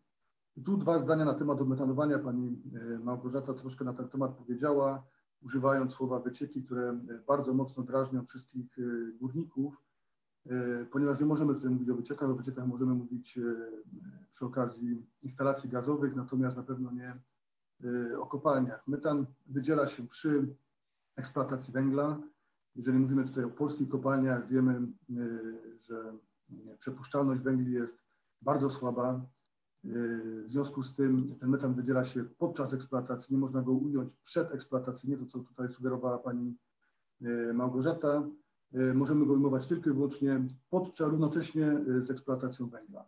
tu 0.65 0.77
dwa 0.77 0.99
zdania 0.99 1.25
na 1.25 1.33
temat 1.33 1.61
odmetanowania. 1.61 2.19
Pani 2.19 2.61
Małgorzata 3.03 3.53
troszkę 3.53 3.85
na 3.85 3.93
ten 3.93 4.09
temat 4.09 4.31
powiedziała 4.31 5.03
używając 5.43 5.93
słowa 5.93 6.19
wycieki, 6.19 6.63
które 6.63 6.89
e, 6.89 7.19
bardzo 7.27 7.53
mocno 7.53 7.83
drażnią 7.83 8.25
wszystkich 8.25 8.79
e, 8.79 8.81
górników, 9.19 9.83
e, 10.45 10.85
ponieważ 10.85 11.19
nie 11.19 11.25
możemy 11.25 11.53
tutaj 11.53 11.69
mówić 11.69 11.89
o 11.89 11.95
wyciekach, 11.95 12.29
o 12.29 12.35
wyciekach 12.35 12.67
możemy 12.67 12.93
mówić 12.93 13.39
przy 14.31 14.45
okazji 14.45 15.05
instalacji 15.23 15.69
gazowych, 15.69 16.15
natomiast 16.15 16.57
na 16.57 16.63
pewno 16.63 16.91
nie 16.91 17.13
o 18.19 18.25
kopalniach. 18.25 18.87
Metan 18.87 19.25
wydziela 19.45 19.87
się 19.87 20.07
przy 20.07 20.55
eksploatacji 21.15 21.73
węgla. 21.73 22.21
Jeżeli 22.75 22.99
mówimy 22.99 23.25
tutaj 23.25 23.43
o 23.43 23.49
polskich 23.49 23.89
kopalniach, 23.89 24.47
wiemy, 24.47 24.81
że 25.81 26.13
przepuszczalność 26.79 27.41
węgli 27.41 27.73
jest 27.73 28.03
bardzo 28.41 28.69
słaba. 28.69 29.25
W 29.83 30.45
związku 30.47 30.83
z 30.83 30.95
tym 30.95 31.35
ten 31.39 31.49
metan 31.49 31.73
wydziela 31.73 32.05
się 32.05 32.23
podczas 32.23 32.73
eksploatacji, 32.73 33.35
nie 33.35 33.41
można 33.41 33.61
go 33.61 33.71
ująć 33.71 34.13
przedeksploatacyjnie, 34.23 35.17
to 35.17 35.25
co 35.25 35.39
tutaj 35.39 35.69
sugerowała 35.69 36.17
pani 36.17 36.57
e, 37.21 37.53
Małgorzata. 37.53 38.29
E, 38.73 38.93
możemy 38.93 39.25
go 39.25 39.33
ujmować 39.33 39.67
tylko 39.67 39.89
i 39.89 39.93
wyłącznie 39.93 40.47
podczas, 40.69 41.09
równocześnie 41.09 41.79
z 42.01 42.11
eksploatacją 42.11 42.69
węgla. 42.69 43.05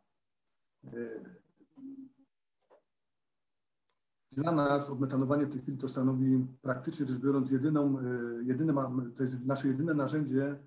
Dla 4.32 4.52
nas 4.52 4.90
odmetanowanie 4.90 5.46
w 5.46 5.52
tej 5.52 5.62
chwili 5.62 5.78
to 5.78 5.90
stanowi 5.90 6.48
praktycznie 6.62 7.06
rzecz 7.06 7.20
biorąc 7.20 7.52
jedyną, 7.52 7.98
jedyne, 8.42 8.74
to 9.18 9.24
jest 9.24 9.46
nasze 9.46 9.68
jedyne 9.68 9.94
narzędzie 9.94 10.60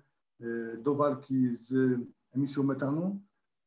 do 0.83 0.95
walki 0.95 1.57
z 1.57 1.99
emisją 2.31 2.63
metanu, 2.63 3.19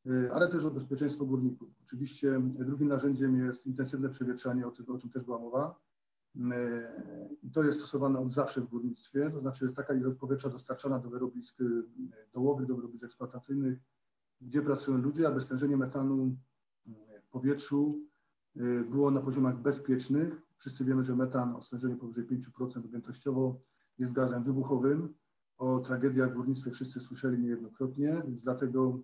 Y, 0.07 0.33
ale 0.33 0.49
też 0.49 0.65
o 0.65 0.71
bezpieczeństwo 0.71 1.25
górników. 1.25 1.69
Oczywiście 1.83 2.41
drugim 2.41 2.89
narzędziem 2.89 3.47
jest 3.47 3.67
intensywne 3.67 4.09
przewietrzanie, 4.09 4.67
o 4.67 4.71
czym, 4.71 5.11
też 5.13 5.23
była 5.23 5.39
mowa. 5.39 5.81
Y, 6.37 6.41
I 7.43 7.51
to 7.51 7.63
jest 7.63 7.79
stosowane 7.79 8.19
od 8.19 8.33
zawsze 8.33 8.61
w 8.61 8.69
górnictwie, 8.69 9.31
to 9.31 9.41
znaczy 9.41 9.65
jest 9.65 9.77
taka 9.77 9.95
ilość 9.95 10.19
powietrza 10.19 10.49
dostarczana 10.49 10.99
do 10.99 11.11
wyrobisk 11.11 11.61
y, 11.61 11.83
dołowych, 12.33 12.67
do 12.67 12.77
wyrobisk 12.77 13.05
eksploatacyjnych, 13.05 13.79
gdzie 14.41 14.63
pracują 14.63 14.99
ludzie, 14.99 15.29
aby 15.29 15.41
stężenie 15.41 15.77
metanu 15.77 16.37
w 17.23 17.29
powietrzu 17.31 18.01
było 18.91 19.11
na 19.11 19.21
poziomach 19.21 19.63
bezpiecznych. 19.63 20.43
Wszyscy 20.57 20.85
wiemy, 20.85 21.03
że 21.03 21.17
metan 21.17 21.57
o 21.57 21.63
stężeniu 21.63 21.97
powyżej 21.97 22.27
5% 22.27 22.79
objętościowo 22.79 23.61
jest 23.99 24.13
gazem 24.13 24.45
wybuchowym, 24.45 25.15
o 25.63 25.81
tragediach 25.81 26.31
w 26.31 26.35
górnictwie 26.35 26.71
wszyscy 26.71 27.01
słyszeli 27.01 27.39
niejednokrotnie, 27.39 28.23
więc 28.27 28.43
dlatego, 28.43 29.01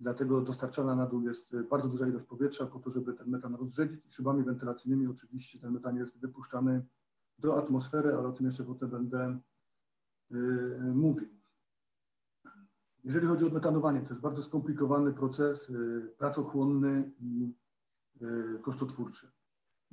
dlatego 0.00 0.40
dostarczana 0.40 0.96
na 0.96 1.06
dół 1.06 1.22
jest 1.22 1.56
bardzo 1.70 1.88
duża 1.88 2.08
ilość 2.08 2.26
powietrza 2.26 2.66
po 2.66 2.78
to, 2.78 2.90
żeby 2.90 3.12
ten 3.12 3.28
metan 3.28 3.54
rozrzedzić 3.54 4.06
i 4.06 4.12
szybami 4.12 4.44
wentylacyjnymi 4.44 5.06
oczywiście 5.06 5.58
ten 5.58 5.72
metan 5.72 5.96
jest 5.96 6.18
wypuszczany 6.18 6.86
do 7.38 7.58
atmosfery, 7.58 8.14
ale 8.14 8.28
o 8.28 8.32
tym 8.32 8.46
jeszcze 8.46 8.64
potem 8.64 8.90
będę 8.90 9.38
yy, 10.30 10.92
mówił. 10.94 11.28
Jeżeli 13.04 13.26
chodzi 13.26 13.44
o 13.44 13.48
metanowanie, 13.50 14.00
to 14.00 14.08
jest 14.08 14.20
bardzo 14.20 14.42
skomplikowany 14.42 15.12
proces, 15.12 15.68
yy, 15.68 16.14
pracochłonny 16.18 17.12
i 17.20 17.54
kosztotwórczy. 18.62 19.32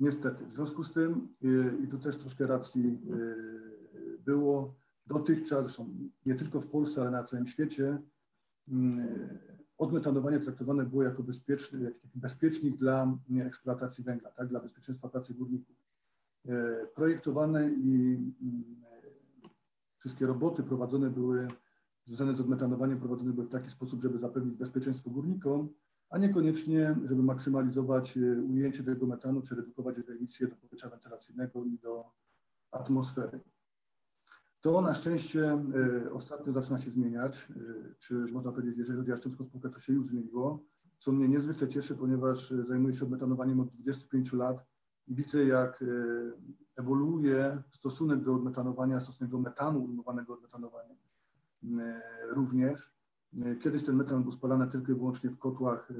Niestety. 0.00 0.46
W 0.46 0.54
związku 0.54 0.84
z 0.84 0.92
tym, 0.92 1.28
i 1.84 1.88
tu 1.88 1.98
też 1.98 2.16
troszkę 2.16 2.46
racji 2.46 3.00
było, 4.24 4.79
dotychczas, 5.10 5.78
nie 6.26 6.34
tylko 6.34 6.60
w 6.60 6.66
Polsce, 6.66 7.00
ale 7.00 7.10
na 7.10 7.24
całym 7.24 7.46
świecie, 7.46 7.98
mm, 8.68 9.08
odmetanowanie 9.78 10.40
traktowane 10.40 10.84
było 10.84 11.02
jako 11.02 11.22
bezpieczny, 11.22 11.80
jak 11.80 11.94
bezpiecznik 12.14 12.76
dla 12.76 13.18
eksploatacji 13.46 14.04
węgla, 14.04 14.30
tak, 14.30 14.48
dla 14.48 14.60
bezpieczeństwa 14.60 15.08
pracy 15.08 15.34
górników. 15.34 15.76
E, 16.48 16.86
projektowane 16.94 17.70
i 17.70 18.18
mm, 18.42 18.64
wszystkie 19.98 20.26
roboty 20.26 20.62
prowadzone 20.62 21.10
były, 21.10 21.48
związane 22.04 22.36
z 22.36 22.40
odmetanowaniem, 22.40 22.98
prowadzone 22.98 23.32
były 23.32 23.46
w 23.46 23.50
taki 23.50 23.70
sposób, 23.70 24.02
żeby 24.02 24.18
zapewnić 24.18 24.54
bezpieczeństwo 24.54 25.10
górnikom, 25.10 25.68
a 26.10 26.18
niekoniecznie, 26.18 26.96
żeby 27.08 27.22
maksymalizować 27.22 28.16
e, 28.16 28.42
ujęcie 28.42 28.84
tego 28.84 29.06
metanu, 29.06 29.42
czy 29.42 29.54
redukować 29.54 29.96
jego 29.96 30.12
emisję 30.12 30.48
do 30.48 30.56
powietrza 30.56 30.88
wentylacyjnego 30.88 31.64
i 31.64 31.78
do 31.78 32.04
atmosfery. 32.70 33.40
To 34.60 34.80
na 34.80 34.94
szczęście 34.94 35.58
y, 36.06 36.12
ostatnio 36.12 36.52
zaczyna 36.52 36.78
się 36.78 36.90
zmieniać, 36.90 37.48
y, 37.56 37.94
czy 37.98 38.14
można 38.14 38.52
powiedzieć, 38.52 38.78
jeżeli 38.78 38.98
chodzi 38.98 39.10
o 39.10 39.14
Jaszczębską 39.14 39.44
spółkę, 39.44 39.70
to 39.70 39.80
się 39.80 39.92
już 39.92 40.06
zmieniło, 40.06 40.64
co 40.98 41.12
mnie 41.12 41.28
niezwykle 41.28 41.68
cieszy, 41.68 41.94
ponieważ 41.94 42.52
y, 42.52 42.64
zajmuję 42.64 42.94
się 42.94 43.04
odmetanowaniem 43.04 43.60
od 43.60 43.68
25 43.68 44.32
lat 44.32 44.66
i 45.08 45.14
widzę, 45.14 45.44
jak 45.44 45.84
ewoluuje 46.76 47.62
stosunek 47.72 48.20
do 48.20 48.34
odmetanowania, 48.34 49.00
stosunek 49.00 49.30
do 49.30 49.38
metanu 49.38 49.84
ujmowanego 49.84 50.34
odmetanowaniem 50.34 50.96
również. 52.30 52.92
Kiedyś 53.62 53.84
ten 53.84 53.96
metan 53.96 54.22
był 54.22 54.32
spalany 54.32 54.66
tylko 54.66 54.92
i 54.92 54.94
wyłącznie 54.94 55.30
w 55.30 55.38
kotłach 55.38 55.92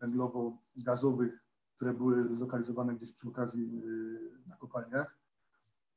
węglowo-gazowych, 0.00 1.44
które 1.76 1.94
były 1.94 2.36
zlokalizowane 2.36 2.94
gdzieś 2.94 3.12
przy 3.12 3.28
okazji 3.28 3.82
na 4.46 4.56
kopalniach. 4.56 5.19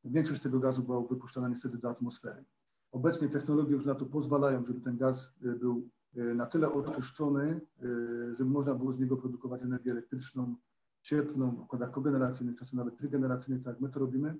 Większość 0.05 0.41
tego 0.41 0.59
gazu 0.59 0.83
była 0.83 1.01
wypuszczana 1.01 1.49
niestety 1.49 1.77
do 1.77 1.89
atmosfery. 1.89 2.45
Obecnie 2.91 3.29
technologie 3.29 3.71
już 3.71 3.85
na 3.85 3.95
to 3.95 4.05
pozwalają, 4.05 4.65
żeby 4.65 4.81
ten 4.81 4.97
gaz 4.97 5.29
y, 5.45 5.55
był 5.55 5.89
y, 6.17 6.35
na 6.35 6.45
tyle 6.45 6.73
oczyszczony, 6.73 7.61
y, 7.83 8.35
żeby 8.35 8.49
można 8.49 8.73
było 8.73 8.93
z 8.93 8.99
niego 8.99 9.17
produkować 9.17 9.61
energię 9.61 9.91
elektryczną, 9.91 10.55
cieplną, 11.01 11.55
w 11.55 11.59
układach 11.59 11.91
kogeneracyjnych, 11.91 12.59
czasem 12.59 12.77
nawet 12.79 12.97
trygeneracyjnych, 12.97 13.63
tak 13.63 13.73
jak 13.73 13.81
my 13.81 13.89
to 13.89 13.99
robimy. 13.99 14.35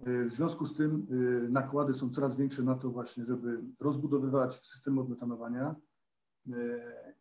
W 0.00 0.32
związku 0.32 0.66
z 0.66 0.76
tym 0.76 1.06
nakłady 1.50 1.94
są 1.94 2.10
coraz 2.10 2.36
większe 2.36 2.62
na 2.62 2.74
to 2.74 2.90
właśnie, 2.90 3.24
żeby 3.24 3.60
rozbudowywać 3.80 4.66
systemy 4.66 5.00
odmetanowania 5.00 5.76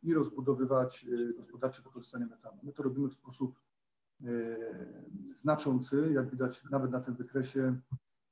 i 0.03 0.13
rozbudowywać 0.13 1.05
gospodarcze 1.37 1.81
wykorzystanie 1.81 2.25
metanu. 2.25 2.57
My 2.63 2.73
to 2.73 2.83
robimy 2.83 3.09
w 3.09 3.13
sposób 3.13 3.59
E, 3.59 3.70
znaczący, 5.37 6.11
jak 6.13 6.29
widać 6.29 6.63
nawet 6.71 6.91
na 6.91 6.99
tym 6.99 7.15
wykresie. 7.15 7.75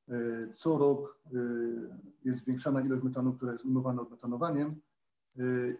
E, 0.10 0.54
co 0.54 0.78
rok 0.78 1.20
e, 1.26 1.38
jest 2.26 2.44
zwiększana 2.44 2.82
ilość 2.82 3.04
metanu, 3.04 3.34
która 3.34 3.52
jest 3.52 3.66
ujmowana 3.66 4.02
odmetanowaniem 4.02 4.76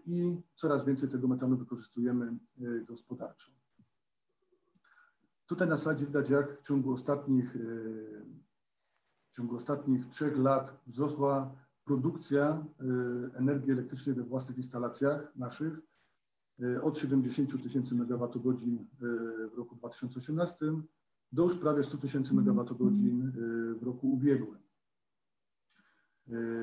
i 0.06 0.42
coraz 0.56 0.86
więcej 0.86 1.10
tego 1.10 1.28
metanu 1.28 1.58
wykorzystujemy 1.58 2.38
gospodarczo. 2.88 3.52
Tutaj 5.46 5.68
na 5.68 5.78
slajdzie 5.78 6.06
widać, 6.06 6.30
jak 6.30 6.60
w 6.60 6.62
ciągu 6.62 6.94
ostatnich, 6.94 7.58
w 9.32 9.36
ciągu 9.36 9.56
ostatnich 9.56 10.08
trzech 10.10 10.38
lat 10.38 10.82
wzrosła 10.88 11.56
produkcja 11.86 12.66
energii 13.34 13.72
elektrycznej 13.72 14.16
we 14.16 14.24
własnych 14.24 14.58
instalacjach 14.58 15.36
naszych 15.36 15.80
E, 15.80 15.99
od 16.82 16.98
70 16.98 17.64
tysięcy 17.64 17.96
megawattogodzin 17.96 18.78
e, 18.78 18.86
w 19.48 19.58
roku 19.58 19.76
2018 19.76 20.58
do 21.32 21.44
już 21.44 21.56
prawie 21.56 21.84
100 21.84 21.98
tysięcy 21.98 22.30
mhm. 22.30 22.38
megawattogodzin 22.38 23.28
e, 23.28 23.32
w 23.80 23.84
roku 23.84 24.14
ubiegłym. 24.14 24.60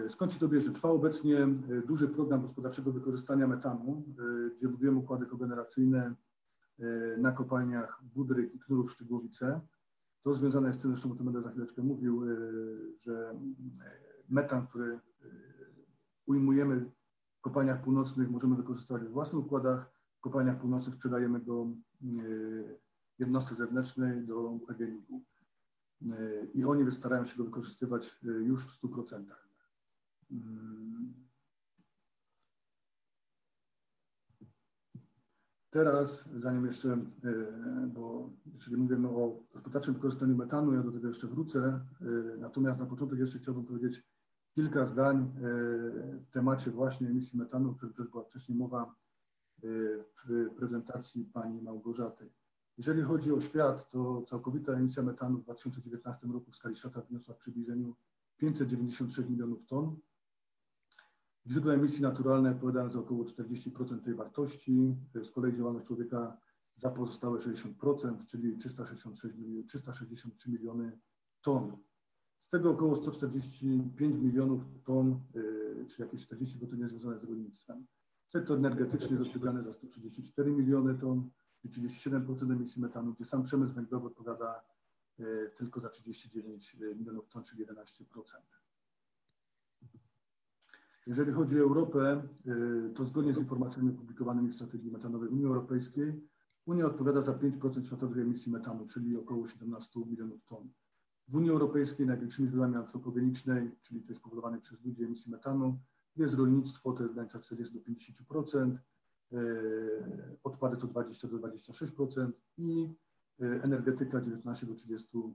Skąd 0.09 0.32
się 0.32 0.38
to 0.38 0.48
bierze? 0.48 0.72
Trwa 0.72 0.88
obecnie 0.88 1.48
duży 1.87 2.09
program 2.09 2.42
gospodarczego 2.42 2.92
wykorzystania 2.92 3.46
metanu, 3.46 4.04
gdzie 4.59 4.68
budujemy 4.68 4.98
układy 4.98 5.26
kogeneracyjne 5.26 6.14
na 7.18 7.32
kopalniach 7.32 8.02
Budryk 8.14 8.54
i 8.54 8.59
Knurów 8.59 8.92
Szczygłowice. 8.92 9.61
To 10.22 10.35
związane 10.35 10.66
jest 10.66 10.78
z 10.78 10.82
tym, 10.82 10.90
zresztą 10.90 11.12
o 11.12 11.14
tym 11.14 11.24
będę 11.24 11.42
za 11.42 11.50
chwileczkę 11.50 11.82
mówił, 11.82 12.22
że 13.00 13.35
metan, 14.28 14.66
który 14.66 15.00
ujmujemy 16.26 16.90
kopalniach 17.46 17.82
północnych 17.82 18.30
możemy 18.30 18.56
wykorzystywać 18.56 19.02
w 19.02 19.11
własnych 19.11 19.46
układach, 19.46 19.90
w 20.18 20.20
kopalniach 20.20 20.61
północnych 20.61 20.94
sprzedajemy 20.94 21.40
do 21.40 21.66
e, 22.02 22.06
jednostce 23.18 23.54
zewnętrznej, 23.54 24.26
do 24.26 24.59
pgnig 24.66 25.04
e, 26.02 26.46
I 26.54 26.64
oni 26.64 26.92
starają 26.92 27.24
się 27.24 27.37
go 27.37 27.44
wykorzystywać 27.44 28.20
e, 28.24 28.28
już 28.28 28.66
w 28.66 28.82
100%. 28.82 29.24
Mm. 30.30 31.14
Teraz, 35.70 36.24
zanim 36.37 36.66
jeszcze, 36.66 36.98
bo 37.87 38.30
jeżeli 38.54 38.76
mówimy 38.76 39.09
o 39.09 39.42
gospodarczym 39.52 39.94
wykorzystaniu 39.94 40.37
metanu, 40.37 40.72
ja 40.72 40.82
do 40.82 40.92
tego 40.92 41.09
jeszcze 41.09 41.26
wrócę, 41.26 41.80
natomiast 42.38 42.80
na 42.80 42.87
początek 42.87 43.18
jeszcze 43.18 43.38
chciałbym 43.38 43.64
powiedzieć 43.64 44.02
kilka 44.57 44.87
zdań 44.87 45.16
e, 45.16 45.40
w 46.21 46.31
temacie 46.31 46.71
właśnie 46.71 47.09
emisji 47.09 47.38
metanu, 47.38 47.71
o 47.71 47.75
którym 47.75 47.95
też 47.95 48.09
była 48.09 48.25
wcześniej 48.25 48.59
mowa 48.59 48.95
w 50.25 50.51
prezentacji 50.57 51.25
pani 51.25 51.62
Małgorzaty. 51.62 52.31
Jeżeli 52.79 53.03
chodzi 53.03 53.33
o 53.33 53.40
świat, 53.40 53.90
to 53.90 54.23
całkowita 54.23 54.73
emisja 54.73 55.03
metanu 55.03 55.38
w 55.38 55.42
2019 55.42 56.27
roku 56.27 56.51
w 56.51 56.57
skali 56.57 56.77
świata 56.77 57.01
wyniosła 57.01 57.35
w 57.35 57.38
przybliżeniu 57.38 57.97
596 58.37 59.29
milionów 59.29 59.66
ton. 59.66 59.97
Źródła 61.47 61.73
emisji 61.73 62.03
naturalne 62.03 62.51
odpowiadają 62.51 62.90
za 62.90 62.99
około 62.99 63.25
40% 63.25 64.01
tej 64.01 64.14
wartości. 64.14 64.97
Z 65.25 65.31
kolei 65.31 65.57
działalność 65.57 65.87
człowieka 65.87 66.37
za 66.77 66.90
pozostałe 66.90 67.38
60%, 67.38 68.25
czyli 68.25 68.57
366 68.57 69.37
miliony, 69.37 69.64
363 69.64 70.51
miliony 70.51 70.99
ton. 71.40 71.77
Z 72.46 72.50
tego 72.50 72.70
około 72.70 72.96
145 72.96 74.22
milionów 74.22 74.62
ton, 74.85 75.20
y, 75.37 75.87
czy 75.88 76.02
jakieś 76.02 76.26
40% 76.26 76.78
jest 76.78 76.90
związane 76.90 77.18
z 77.18 77.24
rolnictwem. 77.24 77.87
Sektor 78.28 78.59
energetyczny 78.59 79.18
jest 79.18 79.22
odpowiedzialny 79.22 79.62
za 79.62 79.72
134 79.72 80.52
miliony 80.52 80.94
ton, 80.94 81.30
czyli 81.70 81.88
37% 81.88 82.52
emisji 82.52 82.82
metanu, 82.82 83.14
gdzie 83.14 83.24
sam 83.24 83.42
przemysł 83.42 83.74
węglowy 83.74 84.06
odpowiada 84.06 84.62
y, 85.20 85.50
tylko 85.56 85.80
za 85.80 85.88
39 85.88 86.76
milionów 86.96 87.28
ton, 87.28 87.44
czyli 87.44 87.66
11%. 87.66 88.22
Jeżeli 91.06 91.32
chodzi 91.32 91.61
o 91.61 91.62
Europę, 91.62 92.28
y, 92.46 92.94
to 92.94 93.04
zgodnie 93.04 93.35
z 93.35 93.38
informacjami 93.38 93.90
opublikowanymi 93.90 94.48
w 94.48 94.54
strategii 94.54 94.90
metanowej 94.90 95.28
Unii 95.28 95.46
Europejskiej, 95.46 96.28
Unia 96.66 96.87
odpowiada 96.87 97.22
za 97.22 97.32
5% 97.32 97.87
światowej 97.87 98.22
emisji 98.22 98.52
metanu, 98.52 98.87
czyli 98.87 99.16
około 99.16 99.46
17 99.46 100.00
milionów 100.06 100.44
ton. 100.44 100.68
W 101.28 101.34
Unii 101.34 101.50
Europejskiej 101.50 102.06
największymi 102.06 102.48
źródłami 102.48 102.76
antropogenicznej, 102.76 103.70
czyli 103.82 104.02
to 104.02 104.08
jest 104.08 104.20
spowodowane 104.20 104.60
przez 104.60 104.84
ludzi 104.84 105.04
emisji 105.04 105.32
metanu, 105.32 105.78
jest 106.16 106.34
rolnictwo, 106.34 106.92
to 106.92 107.02
jest 107.02 107.12
w 107.12 107.14
granicach 107.14 107.42
40 107.42 107.74
do 107.74 107.80
50%, 107.80 108.78
e, 109.32 109.36
odpady 110.44 110.76
to 110.76 110.86
20 110.86 111.28
do 111.28 111.38
26% 111.38 112.32
i 112.58 112.94
e, 113.40 113.62
energetyka 113.62 114.20
19 114.20 114.66
do 114.66 114.74
30%. 114.74 115.32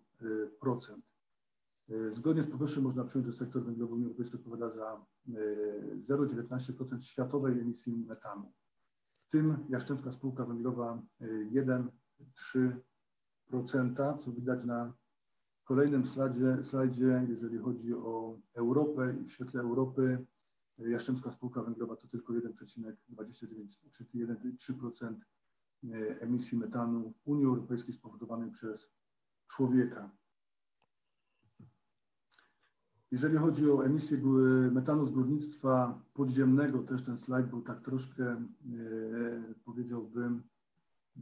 E, 1.90 2.12
zgodnie 2.12 2.44
z 2.44 2.48
powyższym 2.48 2.84
można 2.84 3.04
przyjąć, 3.04 3.28
że 3.28 3.34
sektor 3.34 3.64
węglowy 3.64 3.94
Unii 3.94 4.06
Europejskiej 4.06 4.40
odpowiada 4.40 4.70
za 4.70 5.06
0,19% 6.08 7.02
światowej 7.02 7.60
emisji 7.60 7.98
metanu. 7.98 8.52
W 9.28 9.32
tym 9.32 9.58
Jaszczębska 9.70 10.12
Spółka 10.12 10.46
Węglowa 10.46 11.02
1,3%, 11.52 14.20
co 14.20 14.32
widać 14.32 14.64
na 14.64 14.94
kolejnym 15.72 16.06
slajdzie, 16.06 16.64
slajdzie, 16.64 17.26
jeżeli 17.30 17.58
chodzi 17.58 17.94
o 17.94 18.38
Europę 18.54 19.16
i 19.22 19.26
w 19.26 19.32
świetle 19.32 19.62
Europy, 19.62 20.26
Jaszczębska 20.78 21.32
Spółka 21.32 21.64
Węglowa 21.64 21.96
to 21.96 22.08
tylko 22.08 22.34
1,29, 22.34 23.68
czyli 23.92 24.28
1,3% 24.28 25.16
emisji 26.20 26.58
metanu 26.58 27.12
w 27.12 27.28
Unii 27.28 27.46
Europejskiej 27.46 27.94
spowodowanej 27.94 28.52
przez 28.52 28.92
człowieka. 29.48 30.12
Jeżeli 33.12 33.38
chodzi 33.38 33.72
o 33.72 33.86
emisję 33.86 34.18
metanu 34.72 35.06
z 35.06 35.12
górnictwa 35.12 36.02
podziemnego, 36.14 36.84
też 36.84 37.04
ten 37.04 37.18
slajd 37.18 37.48
był 37.48 37.62
tak 37.62 37.82
troszkę, 37.82 38.26
e, 38.26 38.46
powiedziałbym, 39.66 40.44
e, 41.18 41.22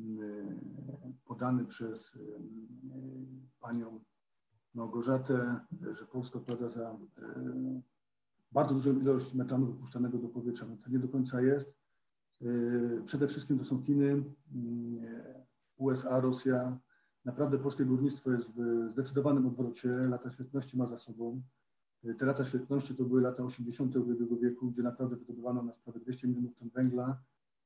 podany 1.26 1.66
przez 1.66 2.16
e, 2.16 2.20
panią 3.60 4.00
Małgorzatę, 4.74 5.60
że 5.92 6.06
Polska 6.06 6.40
odpowiada 6.40 6.70
za 6.70 6.98
bardzo 8.52 8.74
dużą 8.74 9.00
ilość 9.00 9.34
metanu 9.34 9.66
wypuszczanego 9.66 10.18
do 10.18 10.28
powietrza. 10.28 10.66
No 10.68 10.78
to 10.78 10.90
nie 10.90 11.00
do 11.00 11.08
końca 11.08 11.42
jest. 11.42 11.74
Przede 13.06 13.28
wszystkim 13.28 13.60
to 13.60 13.66
są 13.66 13.82
Chiny, 13.82 14.24
USA, 15.78 16.20
Rosja. 16.20 16.80
Naprawdę 17.26 17.60
polskie 17.60 17.86
górnictwo 17.86 18.32
jest 18.32 18.50
w 18.52 18.90
zdecydowanym 18.92 19.48
odwrocie. 19.48 19.90
Lata 19.90 20.32
świetności 20.32 20.78
ma 20.78 20.88
za 20.88 20.98
sobą. 20.98 21.42
Te 22.18 22.26
lata 22.26 22.46
świetności 22.46 22.96
to 22.96 23.04
były 23.04 23.22
lata 23.22 23.44
80. 23.44 23.96
ubiegłego 23.96 24.38
wieku, 24.38 24.72
gdzie 24.72 24.84
naprawdę 24.84 25.16
wydobywano 25.16 25.64
na 25.64 25.72
prawie 25.72 26.00
200 26.00 26.28
milionów 26.28 26.56
ton 26.56 26.70
węgla 26.70 27.22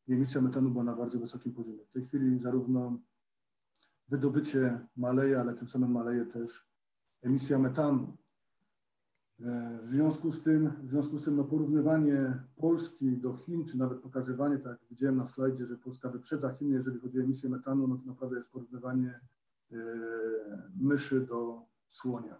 i 0.08 0.14
emisja 0.14 0.42
metanu 0.42 0.70
była 0.70 0.84
na 0.84 0.96
bardzo 0.96 1.20
wysokim 1.20 1.54
poziomie. 1.54 1.86
W 1.86 1.92
tej 1.92 2.06
chwili 2.06 2.40
zarówno 2.40 3.00
wydobycie 4.10 4.88
maleje, 4.96 5.40
ale 5.40 5.54
tym 5.54 5.68
samym 5.68 5.92
maleje 5.92 6.26
też 6.26 6.73
emisja 7.24 7.60
metanu. 7.60 8.18
E, 9.40 9.80
w 9.84 9.88
związku 9.88 10.32
z 10.32 10.44
tym, 10.44 10.72
w 10.84 10.90
związku 10.90 11.18
z 11.18 11.24
tym 11.24 11.36
no 11.36 11.44
porównywanie 11.44 12.44
Polski 12.56 13.18
do 13.18 13.38
Chin, 13.38 13.66
czy 13.66 13.78
nawet 13.78 14.00
pokazywanie, 14.00 14.58
tak 14.58 14.66
jak 14.82 14.90
widziałem 14.90 15.18
na 15.18 15.26
slajdzie, 15.26 15.66
że 15.66 15.78
Polska 15.78 16.10
wyprzedza 16.10 16.54
Chiny, 16.54 16.76
jeżeli 16.76 17.00
chodzi 17.00 17.20
o 17.20 17.24
emisję 17.24 17.50
metanu, 17.50 17.88
no 17.88 17.98
to 17.98 18.06
naprawdę 18.06 18.38
jest 18.38 18.50
porównywanie 18.50 19.20
e, 19.72 19.76
myszy 20.82 21.22
do 21.22 21.62
słonia. 21.90 22.36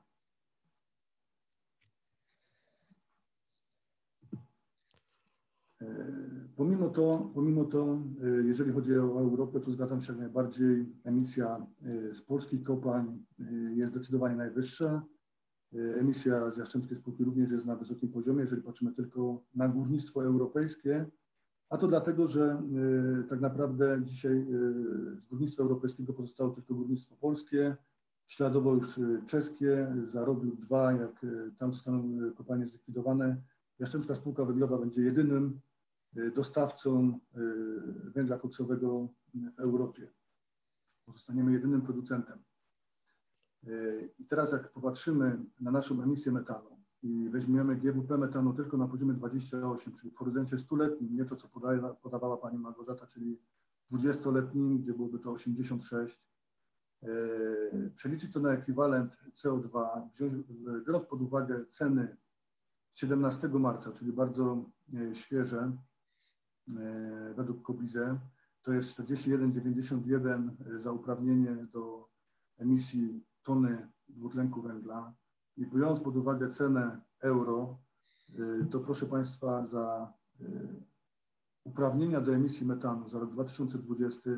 Pomimo 6.56 6.90
to, 6.90 7.32
pomimo 7.34 7.66
to, 7.66 7.98
y, 8.24 8.44
jeżeli 8.48 8.72
chodzi 8.72 8.98
o 8.98 9.20
Europę, 9.20 9.60
to 9.60 9.72
zgadzam 9.72 10.02
się 10.02 10.14
najbardziej, 10.14 10.86
emisja 11.04 11.68
y, 11.86 12.14
z 12.14 12.22
polskich 12.22 12.64
kopalń 12.64 13.24
y, 13.40 13.76
jest 13.76 13.92
zdecydowanie 13.92 14.36
najwyższa. 14.36 15.04
Emisja 16.00 16.52
z 16.52 16.58
Jastrzębskiej 16.58 16.98
Spółki 16.98 17.24
również 17.24 17.52
jest 17.52 17.66
na 17.66 17.76
wysokim 17.76 18.10
poziomie, 18.10 18.42
jeżeli 18.42 18.62
patrzymy 18.62 18.92
tylko 18.92 19.44
na 19.56 19.68
górnictwo 19.68 20.26
europejskie, 20.26 21.06
a 21.70 21.78
to 21.78 21.88
dlatego, 21.88 22.28
że 22.28 22.62
tak 23.30 23.42
naprawdę 23.42 24.02
dzisiaj 24.04 24.46
z 25.16 25.26
górnictwa 25.26 25.64
europejskiego 25.64 26.14
pozostało 26.14 26.50
tylko 26.50 26.74
górnictwo 26.74 27.16
polskie, 27.16 27.76
śladowo 28.28 28.74
już 28.74 29.00
czeskie, 29.26 29.96
zarobił 30.08 30.56
dwa, 30.56 30.92
jak 30.92 31.26
tam 31.58 31.74
zostaną 31.74 32.04
kopalnie 32.36 32.68
zlikwidowane. 32.68 33.42
Jastrzębska 33.80 34.16
Spółka 34.16 34.46
Węglowa 34.46 34.78
będzie 34.78 35.02
jedynym 35.02 35.60
dostawcą 36.16 37.20
y, 37.38 38.12
węgla 38.12 38.38
koksowego 38.40 39.10
w 39.34 39.60
Europie. 39.60 40.12
Pozostaniemy 41.06 41.52
jedynym 41.52 41.82
producentem. 41.82 42.40
Y, 43.68 44.14
I 44.20 44.26
teraz 44.26 44.52
jak 44.52 44.72
popatrzymy 44.72 45.46
na 45.60 45.72
naszą 45.72 46.04
emisję 46.04 46.32
metanu 46.32 46.80
i 47.02 47.30
weźmiemy 47.30 47.76
GWP 47.76 48.18
metanu 48.18 48.54
tylko 48.54 48.78
na 48.78 48.88
poziomie 48.88 49.14
28, 49.14 49.96
czyli 49.96 50.12
w 50.12 50.16
horyzoncie 50.16 50.58
100-letnim, 50.58 51.12
nie 51.12 51.26
to 51.26 51.36
co 51.36 51.48
podawała 52.02 52.38
Pani 52.38 52.58
Małgorzata, 52.58 53.08
czyli 53.08 53.40
20-letnim, 53.92 54.80
gdzie 54.80 54.94
byłoby 54.94 55.20
to 55.20 55.32
86, 55.32 56.24
przeliczyć 57.96 58.34
to 58.34 58.40
na 58.40 58.54
ekwiwalent 58.54 59.18
CO2, 59.36 60.02
biorąc 60.86 61.06
pod 61.06 61.22
uwagę 61.22 61.66
ceny 61.66 62.18
17 62.94 63.48
marca, 63.48 63.92
czyli 63.92 64.14
bardzo 64.14 64.70
świeże, 65.14 65.78
według 67.36 67.62
Kobize 67.62 68.20
to 68.64 68.74
jest 68.74 69.00
41,91 69.00 70.50
e, 70.76 70.80
za 70.80 70.92
uprawnienie 70.92 71.68
do 71.74 72.10
emisji 72.58 73.26
tony 73.44 73.88
dwutlenku 74.08 74.62
węgla 74.62 75.14
i 75.58 75.68
biorąc 75.68 76.00
pod 76.00 76.18
uwagę 76.18 76.50
cenę 76.50 77.02
euro, 77.20 77.78
e, 78.40 78.66
to 78.66 78.80
proszę 78.80 79.06
Państwa 79.06 79.68
za 79.68 80.14
uprawnienia 81.64 82.22
do 82.22 82.36
emisji 82.36 82.66
metanu 82.66 83.10
za 83.10 83.20
rok 83.20 83.32
2020 83.32 84.30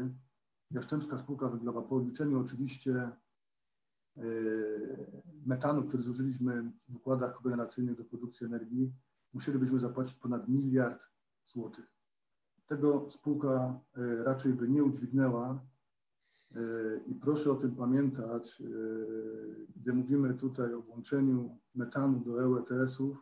Jaszczębska 0.71 1.17
Spółka 1.17 1.49
Węglowa 1.49 1.81
po 1.81 1.95
odliczeniu 1.95 2.39
oczywiście 2.39 3.11
metanu, 5.45 5.83
który 5.83 6.03
zużyliśmy 6.03 6.71
w 6.89 6.95
układach 6.95 7.35
kogeneracyjnych 7.35 7.97
do 7.97 8.05
produkcji 8.05 8.45
energii, 8.45 8.93
musielibyśmy 9.33 9.79
zapłacić 9.79 10.15
ponad 10.15 10.47
miliard 10.47 11.01
złotych. 11.45 11.94
Tego 12.67 13.07
spółka 13.11 13.79
e, 13.97 14.23
raczej 14.23 14.53
by 14.53 14.67
nie 14.67 14.83
udźwignęła. 14.83 15.59
E, 16.55 16.59
I 17.07 17.15
proszę 17.15 17.51
o 17.51 17.55
tym 17.55 17.75
pamiętać, 17.75 18.61
e, 18.61 18.65
gdy 19.75 19.93
mówimy 19.93 20.33
tutaj 20.33 20.73
o 20.73 20.81
włączeniu 20.81 21.57
metanu 21.75 22.19
do 22.19 22.41
EU 22.41 22.57
ETS-ów. 22.57 23.17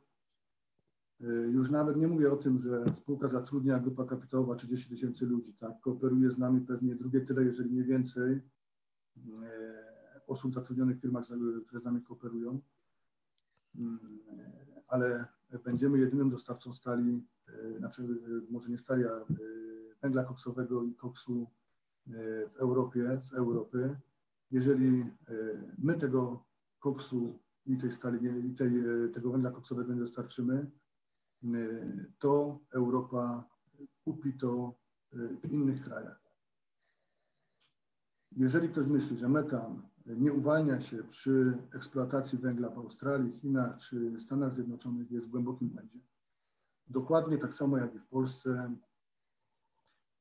Już 1.52 1.70
nawet 1.70 1.98
nie 1.98 2.08
mówię 2.08 2.32
o 2.32 2.36
tym, 2.36 2.60
że 2.60 2.86
spółka 3.02 3.28
zatrudnia 3.28 3.80
grupa 3.80 4.06
kapitałowa 4.06 4.56
30 4.56 4.90
tysięcy 4.90 5.26
ludzi, 5.26 5.54
tak? 5.54 5.80
Kooperuje 5.82 6.32
z 6.32 6.38
nami 6.38 6.62
pewnie 6.62 6.96
drugie 6.96 7.22
tyle, 7.22 7.44
jeżeli 7.44 7.72
nie 7.72 7.84
więcej 7.84 8.42
osób 10.28 10.54
zatrudnionych 10.54 10.98
w 10.98 11.02
firmach, 11.02 11.26
które 11.68 11.82
z 11.82 11.84
nami 11.84 12.02
kooperują. 12.02 12.60
Mm, 13.76 14.00
ale 14.88 15.26
będziemy 15.60 16.00
jedynym 16.00 16.30
dostawcą 16.30 16.74
stali 16.74 17.24
E, 17.48 17.78
znaczy 17.78 18.02
e, 18.02 18.52
może 18.52 18.70
nie 18.70 18.78
stali, 18.78 19.04
a 19.06 19.10
e, 19.10 19.24
węgla 20.02 20.24
koksowego 20.24 20.84
i 20.84 20.96
koksu 20.96 21.48
w 22.08 22.58
Europie, 22.58 23.22
z 23.24 23.34
Europy. 23.34 23.96
Jeżeli 24.52 25.06
my 25.78 25.98
tego 25.98 26.46
koksu 26.80 27.40
i 27.66 27.78
tej 27.78 27.92
stali, 27.92 28.48
i 28.48 28.56
tej, 28.56 28.72
tego 29.14 29.32
węgla 29.32 29.52
koksowego 29.52 29.94
nie 29.94 30.00
dostarczymy, 30.00 30.72
to 32.20 32.60
Europa 32.74 33.50
kupi 34.04 34.34
to 34.34 34.76
w 35.44 35.52
innych 35.52 35.84
krajach. 35.84 36.24
Jeżeli 38.32 38.70
ktoś 38.70 38.88
myśli, 38.88 39.18
że 39.18 39.30
metan 39.30 39.82
nie 40.06 40.34
uwalnia 40.34 40.82
się 40.82 41.04
przy 41.04 41.58
eksploatacji 41.74 42.38
węgla 42.38 42.70
w 42.70 42.78
Australii, 42.78 43.40
Chinach 43.40 43.78
czy 43.78 44.20
Stanach 44.20 44.54
Zjednoczonych, 44.54 45.12
jest 45.12 45.28
w 45.28 45.30
głębokim 45.30 45.70
błędzie. 45.70 46.00
Dokładnie 46.88 47.38
tak 47.38 47.54
samo 47.54 47.78
jak 47.78 47.96
i 47.96 48.00
w 48.00 48.08
Polsce 48.08 48.76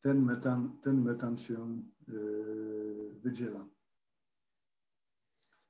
ten 0.01 0.25
metan, 0.25 0.79
ten 0.83 1.03
metan 1.03 1.39
się 1.39 1.83
yy, 2.09 3.15
wydziela. 3.23 3.67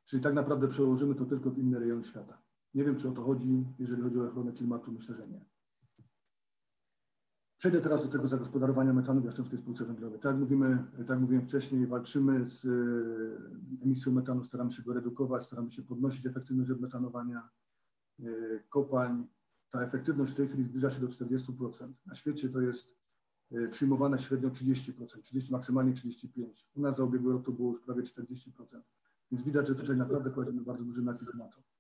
Czyli 0.05 0.23
tak 0.23 0.35
naprawdę 0.35 0.69
przełożymy 0.69 1.15
to 1.15 1.25
tylko 1.25 1.51
w 1.51 1.59
inny 1.59 1.79
rejon 1.79 2.05
świata. 2.05 2.43
Nie 2.75 2.85
wiem, 2.85 2.97
czy 2.97 3.09
o 3.09 3.13
to 3.13 3.23
chodzi, 3.23 3.67
jeżeli 3.79 4.03
chodzi 4.03 4.21
o 4.21 4.25
ochronę 4.25 4.53
klimatu, 4.53 4.93
myślę, 4.93 5.15
że 5.15 5.29
nie. 5.29 5.45
Przejdę 7.63 7.81
teraz 7.81 8.03
do 8.03 8.09
tego 8.09 8.29
zagospodarowania 8.29 8.93
metanu 8.93 9.21
w 9.21 9.25
Jastrzębskiej 9.25 9.59
Spółce 9.59 9.85
Węglowej. 9.85 10.21
Tak 10.21 10.37
mówimy, 10.37 10.85
tak 11.07 11.21
mówiłem 11.21 11.47
wcześniej, 11.47 11.87
walczymy 11.87 12.51
z 12.51 12.65
e, 12.65 12.69
emisją 13.85 14.13
metanu, 14.13 14.45
staramy 14.45 14.73
się 14.73 14.83
go 14.83 14.93
redukować, 14.93 15.47
staramy 15.47 15.73
się 15.73 15.83
podnosić 15.83 16.27
efektywność 16.27 16.71
odmetanowania 16.71 17.49
e, 18.21 18.25
kopalń. 18.69 19.27
Ta 19.71 19.83
efektywność 19.83 20.33
w 20.33 20.37
tej 20.37 20.49
chwili 20.49 20.65
zbliża 20.65 20.91
się 20.91 21.01
do 21.01 21.07
40%. 21.07 21.93
Na 22.07 22.15
świecie 22.15 22.49
to 22.49 22.61
jest 22.61 22.97
e, 23.53 23.69
przyjmowane 23.69 24.19
średnio 24.19 24.49
30%, 24.51 25.23
30, 25.23 25.53
maksymalnie 25.53 25.93
35%. 25.93 26.47
U 26.75 26.81
nas 26.81 26.97
za 26.97 27.05
ubiegły 27.05 27.33
rok 27.33 27.45
to 27.45 27.53
było 27.53 27.73
już 27.73 27.83
prawie 27.83 28.03
40%. 28.03 28.81
Więc 29.33 29.45
widać, 29.45 29.69
że 29.69 29.75
tutaj 29.75 29.97
naprawdę 29.97 30.31
kładziemy 30.31 30.63
bardzo 30.63 30.85
duży 30.85 31.03
nacisk 31.03 31.35
na 31.35 31.49
to. 31.49 31.72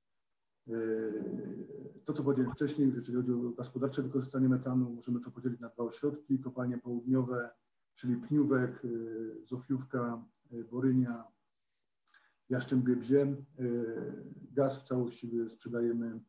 To, 2.04 2.12
co 2.12 2.22
powiedziałem 2.22 2.52
wcześniej, 2.52 2.92
jeżeli 2.94 3.16
chodzi 3.16 3.32
o 3.32 3.36
gospodarcze 3.36 4.02
wykorzystanie 4.02 4.48
metanu, 4.48 4.90
możemy 4.90 5.20
to 5.20 5.30
podzielić 5.30 5.60
na 5.60 5.68
dwa 5.68 5.84
ośrodki, 5.84 6.38
kopalnie 6.38 6.78
południowe, 6.78 7.50
czyli 7.94 8.16
Pniówek, 8.16 8.84
y, 8.84 9.46
Zofiówka, 9.46 10.24
y, 10.52 10.64
Borynia, 10.64 11.24
Jaszczębie 12.48 12.96
Bzie. 12.96 13.36
Y, 13.60 14.24
gaz 14.52 14.78
w 14.78 14.82
całości 14.82 15.30
sprzedajemy 15.48 16.20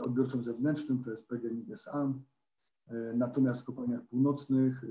odbiorcom 0.00 0.44
zewnętrznym, 0.44 1.04
to 1.04 1.10
jest 1.10 1.26
PGNiG 1.26 1.70
SA. 1.70 2.12
Natomiast 3.14 3.60
w 3.60 3.64
kopalniach 3.64 4.06
północnych 4.06 4.84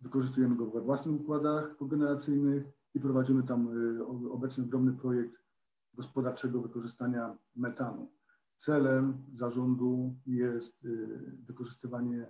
wykorzystujemy 0.00 0.56
go 0.56 0.70
we 0.70 0.80
własnych 0.80 1.20
układach 1.20 1.76
kogeneracyjnych 1.76 2.64
i 2.94 3.00
prowadzimy 3.00 3.42
tam 3.42 3.68
obecnie 4.30 4.64
ogromny 4.64 4.92
projekt 4.92 5.43
gospodarczego 5.96 6.62
wykorzystania 6.62 7.36
metanu. 7.56 8.10
Celem 8.56 9.22
zarządu 9.34 10.14
jest 10.26 10.84
y, 10.84 11.20
wykorzystywanie 11.46 12.26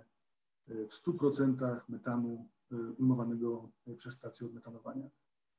y, 0.69 0.87
w 0.87 0.93
100% 1.07 1.81
metanu 1.89 2.49
y, 2.71 2.91
ujmowanego 2.91 3.69
przez 3.95 4.13
stację 4.13 4.47
odmetanowania. 4.47 5.09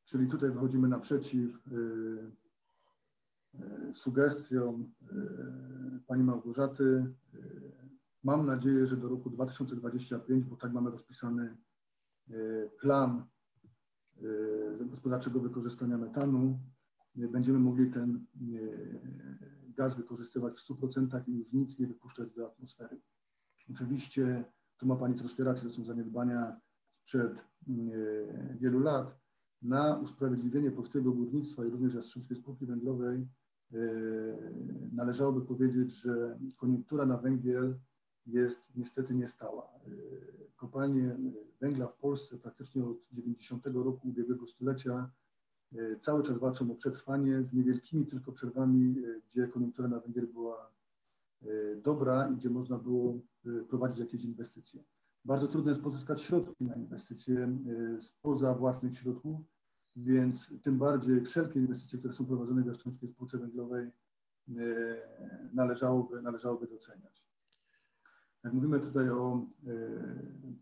Czyli 0.05 0.29
tutaj 0.29 0.51
wychodzimy 0.51 0.89
naprzeciw 0.89 1.69
sugestiom 3.95 4.93
pani 6.07 6.23
Małgorzaty. 6.25 7.15
Mam 8.25 8.47
nadzieję, 8.47 8.87
że 8.87 8.97
do 8.97 9.09
roku 9.09 9.31
2025, 9.31 10.45
bo 10.45 10.57
tak 10.57 10.73
mamy 10.73 10.91
rozpisany 10.91 11.57
plan 12.81 13.25
gospodarczego 14.81 15.41
wykorzystania 15.41 15.99
metanu, 15.99 16.59
będziemy 17.17 17.59
mogli 17.59 17.91
ten 17.91 18.27
gaz 19.77 19.97
wykorzystywać 19.97 20.55
w 20.55 20.69
100% 20.69 21.29
i 21.29 21.33
już 21.33 21.53
nic 21.53 21.79
nie 21.79 21.87
wypuszczać 21.87 22.31
do 22.31 22.47
atmosfery. 22.47 23.01
Oczywiście 23.71 24.45
tu 24.79 24.87
ma 24.87 24.97
Pani 24.97 25.15
troszkę 25.15 25.45
rację, 25.45 25.69
to 25.69 25.75
są 25.75 25.85
zaniedbania 25.85 26.61
sprzed 27.03 27.39
wielu 28.61 28.81
lat. 28.81 29.19
Na 29.63 29.97
usprawiedliwienie 29.97 30.71
polskiego 30.71 31.13
górnictwa 31.13 31.65
i 31.65 31.71
również 31.71 31.95
Jastrzębskiej 31.95 32.37
Spółki 32.37 32.67
Węglowej 32.67 33.29
e, 33.73 33.77
należałoby 34.93 35.47
powiedzieć, 35.47 35.93
że 35.93 36.39
koniunktura 36.57 37.07
na 37.07 37.17
węgiel 37.17 37.79
jest 38.27 38.63
niestety 38.75 39.15
niestała. 39.15 39.63
E, 39.65 39.91
kopalnie 40.57 41.17
węgla 41.61 41.87
w 41.87 41.97
Polsce 41.97 42.39
praktycznie 42.39 42.85
od 42.85 42.97
90 43.13 43.67
roku 43.67 44.09
ubiegłego 44.09 44.47
stulecia 44.47 45.11
E, 45.26 45.26
cały 46.01 46.23
czas 46.23 46.39
walczą 46.39 46.71
o 46.71 46.75
przetrwanie 46.75 47.43
z 47.43 47.53
niewielkimi 47.53 48.07
tylko 48.07 48.33
przerwami, 48.33 48.99
e, 48.99 49.21
gdzie 49.31 49.49
koniunktura 49.49 49.89
na 49.89 50.01
węgiel 50.01 50.27
była 50.27 50.71
e, 51.43 51.47
dobra 51.77 52.29
i 52.29 52.37
gdzie 52.37 52.51
można 52.51 52.79
było 52.79 53.19
prowadzić 53.69 53.99
jakieś 53.99 54.25
inwestycje. 54.25 54.85
Bardzo 55.25 55.49
trudno 55.49 55.71
jest 55.71 55.83
pozyskać 55.83 56.23
środki 56.23 56.65
na 56.65 56.75
inwestycje 56.75 57.59
spoza 58.01 58.55
własnych 58.55 58.99
środków, 58.99 59.41
więc 59.97 60.53
tym 60.63 60.79
bardziej 60.79 61.21
wszelkie 61.21 61.61
inwestycje, 61.61 61.99
które 61.99 62.15
są 62.15 62.27
prowadzone 62.27 62.63
w 62.63 62.67
Jastrzębskiej 62.67 63.09
Spółce 63.09 63.39
Węglowej 63.39 63.91
należałoby, 65.53 66.23
należałoby 66.23 66.67
doceniać. 66.67 67.27
Jak 68.45 68.53
mówimy 68.53 68.81
tutaj 68.81 69.11
o 69.11 69.47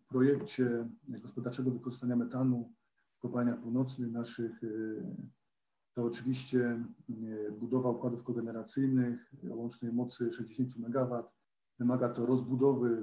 projekcie 0.09 0.89
gospodarczego 1.09 1.71
wykorzystania 1.71 2.17
metanu 2.17 2.73
kopalniach 3.25 3.61
północnych 3.61 4.13
naszych 4.13 4.65
y, 4.65 5.03
to 5.95 6.05
oczywiście 6.05 6.85
y, 7.11 7.53
budowa 7.61 7.91
układów 7.91 8.25
kogeneracyjnych 8.25 9.35
o 9.51 9.55
łącznej 9.55 9.93
mocy 9.93 10.33
60 10.33 10.77
MW. 10.77 11.23
Wymaga 11.79 12.09
to 12.09 12.27
rozbudowy 12.27 13.03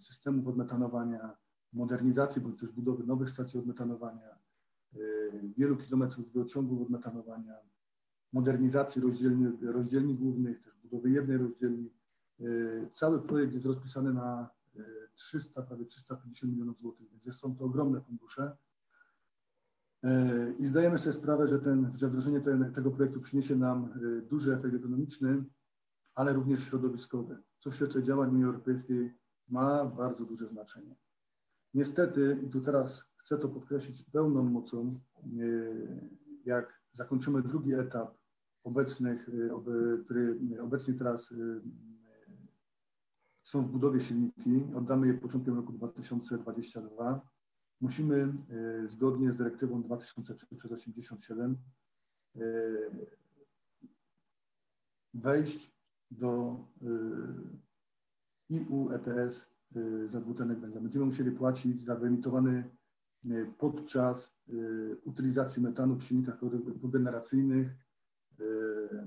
systemów 0.00 0.48
odmetanowania, 0.48 1.36
modernizacji 1.72 2.42
bądź 2.42 2.60
też 2.60 2.70
budowy 2.70 3.06
nowych 3.06 3.30
stacji 3.30 3.58
odmetanowania, 3.58 4.38
wielu 5.56 5.76
kilometrów 5.76 6.32
wodociągów 6.32 6.82
odmetanowania, 6.82 7.54
modernizacji 8.32 9.02
rozdzielni, 9.02 9.46
rozdzielni 9.62 10.14
głównych, 10.14 10.62
też 10.62 10.76
budowy 10.76 11.10
jednej 11.10 11.38
rozdzielni. 11.38 11.90
Cały 12.92 13.22
projekt 13.22 13.52
jest 13.52 13.66
rozpisany 13.66 14.12
na 14.12 14.50
300, 15.14 15.62
prawie 15.62 15.84
350 15.84 16.52
milionów 16.52 16.78
złotych, 16.80 17.06
więc 17.24 17.36
są 17.36 17.56
to 17.56 17.64
ogromne 17.64 18.00
fundusze. 18.00 18.56
E, 20.04 20.52
I 20.58 20.66
zdajemy 20.66 20.98
sobie 20.98 21.12
sprawę, 21.12 21.48
że, 21.48 21.58
ten, 21.58 21.92
że 21.94 22.08
wdrożenie 22.08 22.40
ten, 22.40 22.72
tego 22.72 22.90
projektu 22.90 23.20
przyniesie 23.20 23.56
nam 23.56 23.84
e, 23.84 24.20
duży 24.22 24.54
efekt 24.54 24.74
ekonomiczny, 24.74 25.44
ale 26.14 26.32
również 26.32 26.64
środowiskowy, 26.64 27.42
co 27.58 27.70
w 27.70 27.74
świetle 27.74 28.02
działań 28.02 28.30
Unii 28.30 28.44
Europejskiej 28.44 29.14
ma 29.48 29.84
bardzo 29.84 30.24
duże 30.24 30.48
znaczenie. 30.48 30.96
Niestety, 31.74 32.38
i 32.46 32.50
tu 32.50 32.60
teraz 32.60 33.04
chcę 33.16 33.38
to 33.38 33.48
podkreślić 33.48 33.98
z 33.98 34.10
pełną 34.10 34.42
mocą, 34.42 35.00
e, 35.16 35.28
jak 36.44 36.80
zakończymy 36.92 37.42
drugi 37.42 37.74
etap 37.74 38.14
obecnych, 38.64 39.30
który 40.04 40.38
obecnie 40.62 40.94
teraz 40.94 41.34
są 43.42 43.66
w 43.66 43.70
budowie 43.70 44.00
silniki, 44.00 44.64
oddamy 44.76 45.06
je 45.06 45.14
początkiem 45.14 45.56
roku 45.56 45.72
2022, 45.72 47.33
musimy 47.84 48.16
e, 48.22 48.88
zgodnie 48.88 49.32
z 49.32 49.36
dyrektywą 49.36 49.82
2003 49.82 50.46
przez 50.56 50.72
87 50.72 51.56
e, 52.36 52.40
wejść 55.14 55.72
do 56.10 56.56
EU 58.50 58.90
e, 58.90 58.94
ETS 58.94 59.46
za 60.08 60.20
dwutlenek 60.20 60.58
węgla. 60.60 60.80
Będziemy 60.80 61.04
musieli 61.04 61.30
płacić 61.30 61.84
za 61.84 61.94
wyemitowany 61.96 62.70
podczas 63.58 64.34
utylizacji 65.04 65.62
metanu 65.62 65.96
w 65.96 66.04
silnikach 66.04 66.38
kogeneracyjnych 66.82 67.68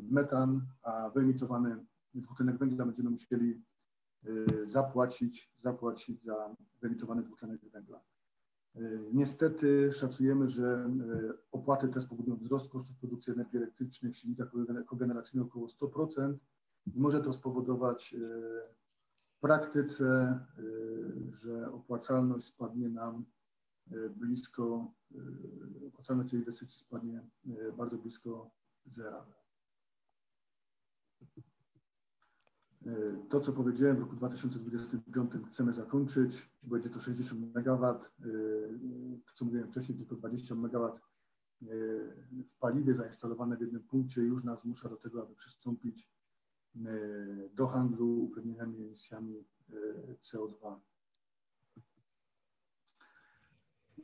metan, 0.10 0.62
a 0.82 1.10
wyemitowany 1.10 1.86
dwutlenek 2.14 2.58
węgla 2.58 2.86
będziemy 2.86 3.10
musieli 3.10 3.62
zapłacić, 4.66 5.54
zapłacić 5.60 6.24
za 6.24 6.56
wyemitowany 6.82 7.24
dwutlenek 7.24 7.62
węgla. 7.72 8.02
E, 8.78 9.00
niestety 9.14 9.94
szacujemy, 9.94 10.50
że 10.50 10.66
e, 10.66 10.90
opłaty 11.52 11.88
te 11.88 12.02
spowodują 12.02 12.38
wzrost 12.38 12.70
kosztów 12.70 12.98
produkcji 12.98 13.34
energii 13.34 13.58
elektrycznej 13.58 14.14
w 14.14 14.18
silnikach 14.18 14.52
kogeneracyjnych 14.88 15.48
około 15.48 15.68
100% 15.68 16.36
i 16.96 17.00
może 17.00 17.22
to 17.22 17.34
spowodować 17.34 18.14
e, 18.14 18.18
w 19.38 19.40
praktyce, 19.40 20.40
że 21.30 21.72
opłacalność 21.72 22.48
spadnie 22.48 22.90
nam 22.90 23.26
blisko, 24.10 24.92
opłacalność 25.88 26.30
tej 26.30 26.40
inwestycji 26.40 26.80
spadnie 26.80 27.28
bardzo 27.78 27.98
blisko 27.98 28.52
zera. 28.86 29.26
To, 33.30 33.42
co 33.42 33.54
powiedziałem, 33.54 33.98
w 33.98 34.00
roku 34.00 34.16
2025 34.16 35.32
chcemy 35.52 35.74
zakończyć. 35.74 36.50
Będzie 36.64 36.90
to 36.90 37.00
60 37.00 37.42
MW. 37.56 38.00
To, 39.26 39.34
co 39.36 39.46
mówiłem 39.46 39.68
wcześniej, 39.68 39.98
tylko 39.98 40.16
20 40.16 40.56
MW 40.56 41.00
w 42.32 42.58
paliwie 42.60 42.94
zainstalowane 42.96 43.58
w 43.58 43.62
jednym 43.62 43.84
punkcie 43.84 44.22
już 44.22 44.44
nas 44.44 44.62
zmusza 44.62 44.90
do 44.90 44.98
tego, 44.98 45.22
aby 45.22 45.36
przystąpić 45.36 46.10
do 47.54 47.68
handlu 47.68 48.24
uprawnieniami 48.24 48.82
emisjami 48.84 49.46
CO2. 50.24 50.80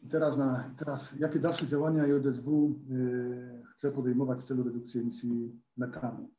I 0.02 0.08
teraz, 0.10 0.38
na, 0.38 0.74
teraz 0.78 1.14
jakie 1.20 1.40
dalsze 1.40 1.68
działania 1.68 2.08
JSW 2.08 2.80
chce 3.72 3.92
podejmować 3.92 4.40
w 4.40 4.48
celu 4.48 4.64
redukcji 4.64 5.00
emisji 5.02 5.62
metanu? 5.78 6.30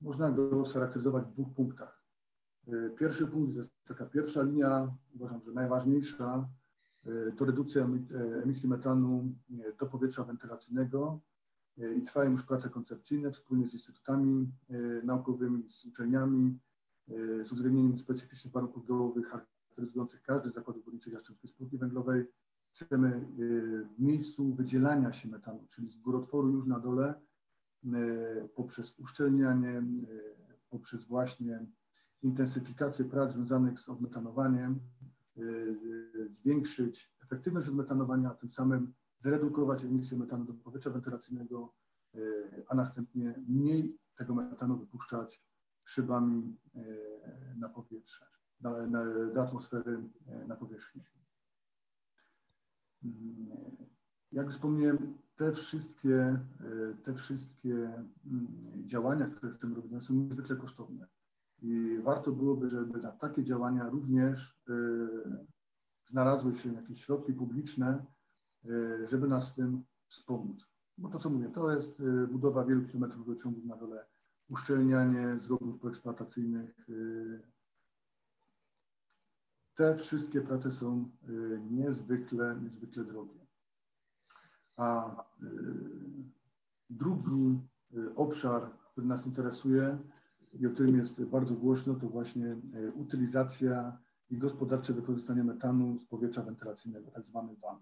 Można 0.00 0.30
go 0.30 0.66
scharakteryzować 0.66 1.24
w 1.24 1.32
dwóch 1.32 1.54
punktach. 1.54 2.04
Pierwszy 2.98 3.26
punkt 3.26 3.52
to 3.52 3.58
jest 3.58 3.84
taka 3.84 4.06
pierwsza 4.06 4.42
linia, 4.42 4.94
uważam, 5.14 5.40
że 5.42 5.52
najważniejsza, 5.52 6.48
to 7.36 7.44
redukcja 7.44 7.88
emisji 8.42 8.68
metanu 8.68 9.34
do 9.80 9.86
powietrza 9.86 10.24
wentylacyjnego 10.24 11.20
i 11.96 12.02
trwają 12.02 12.30
już 12.30 12.42
prace 12.42 12.70
koncepcyjne 12.70 13.32
wspólnie 13.32 13.68
z 13.68 13.74
instytutami 13.74 14.52
naukowymi, 15.04 15.70
z 15.70 15.84
uczelniami, 15.84 16.58
z 17.44 17.52
uwzględnieniem 17.52 17.98
specyficznych 17.98 18.54
warunków 18.54 18.86
dołowych 18.86 19.26
charakteryzujących 19.28 20.22
każdy 20.22 20.50
z 20.50 20.54
zakładów 20.54 20.84
górniczych 20.84 21.12
Jastrzębskiej 21.12 21.50
Spółki 21.50 21.78
Węglowej. 21.78 22.26
Chcemy 22.70 23.26
w 23.96 24.00
miejscu 24.02 24.54
wydzielania 24.54 25.12
się 25.12 25.28
metanu, 25.28 25.66
czyli 25.68 25.90
z 25.90 25.96
górotworu 25.96 26.48
już 26.48 26.66
na 26.66 26.80
dole, 26.80 27.14
poprzez 28.54 28.98
uszczelnianie, 28.98 29.82
poprzez 30.70 31.04
właśnie 31.04 31.66
intensyfikację 32.22 33.04
prac 33.04 33.32
związanych 33.32 33.80
z 33.80 33.88
odmetanowaniem, 33.88 34.80
zwiększyć 36.40 37.14
efektywność 37.24 37.68
odmetanowania, 37.68 38.30
a 38.30 38.34
tym 38.34 38.52
samym 38.52 38.92
zredukować 39.20 39.84
emisję 39.84 40.18
metanu 40.18 40.44
do 40.44 40.54
powietrza 40.54 40.90
wentylacyjnego, 40.90 41.74
a 42.68 42.74
następnie 42.74 43.34
mniej 43.48 43.98
tego 44.16 44.34
metanu 44.34 44.78
wypuszczać 44.78 45.44
szybami 45.84 46.56
na 47.56 47.68
powietrze, 47.68 48.26
na, 48.60 49.04
do 49.34 49.42
atmosfery 49.42 50.02
na 50.48 50.56
powierzchni. 50.56 51.02
Jak 54.32 54.50
wspomniałem, 54.50 55.18
te 55.38 55.52
wszystkie, 55.52 56.38
te 57.04 57.14
wszystkie 57.14 58.04
działania, 58.86 59.26
które 59.26 59.52
chcemy 59.52 59.74
robić, 59.74 60.04
są 60.04 60.14
niezwykle 60.14 60.56
kosztowne. 60.56 61.06
I 61.62 61.98
warto 62.02 62.32
byłoby, 62.32 62.70
żeby 62.70 62.98
na 62.98 63.12
takie 63.12 63.44
działania 63.44 63.88
również 63.88 64.60
znalazły 66.04 66.54
się 66.54 66.72
jakieś 66.72 67.04
środki 67.04 67.32
publiczne, 67.32 68.04
żeby 69.06 69.28
nas 69.28 69.50
w 69.50 69.54
tym 69.54 69.82
wspomóc. 70.08 70.66
Bo 70.98 71.08
to, 71.08 71.18
co 71.18 71.30
mówię, 71.30 71.48
to 71.48 71.72
jest 71.72 72.02
budowa 72.28 72.64
wielu 72.64 72.84
kilometrów 72.84 73.26
rurociągów 73.26 73.64
na 73.64 73.76
dole, 73.76 74.06
uszczelnianie 74.48 75.38
zrobów 75.40 75.80
poeksploatacyjnych. 75.80 76.86
Te 79.74 79.96
wszystkie 79.96 80.40
prace 80.40 80.72
są 80.72 81.10
niezwykle, 81.70 82.60
niezwykle 82.62 83.04
drogie. 83.04 83.47
A 84.78 85.16
drugi 86.90 87.58
obszar, 88.16 88.70
który 88.92 89.06
nas 89.06 89.26
interesuje 89.26 89.98
i 90.60 90.66
o 90.66 90.70
którym 90.70 90.96
jest 90.96 91.24
bardzo 91.24 91.54
głośno, 91.54 91.94
to 91.94 92.08
właśnie 92.08 92.56
utylizacja 92.94 93.98
i 94.30 94.38
gospodarcze 94.38 94.92
wykorzystanie 94.92 95.44
metanu 95.44 95.98
z 95.98 96.06
powietrza 96.06 96.42
wentylacyjnego, 96.42 97.10
tak 97.10 97.26
zwany 97.26 97.56
WAN. 97.56 97.78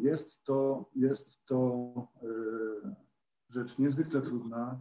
Jest 0.00 0.44
to, 0.44 0.90
jest 0.94 1.44
to 1.46 1.92
rzecz 3.48 3.78
niezwykle 3.78 4.22
trudna. 4.22 4.80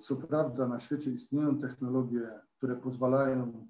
Co 0.00 0.16
prawda 0.16 0.68
na 0.68 0.80
świecie 0.80 1.10
istnieją 1.10 1.58
technologie, 1.58 2.30
które 2.56 2.76
pozwalają 2.76 3.66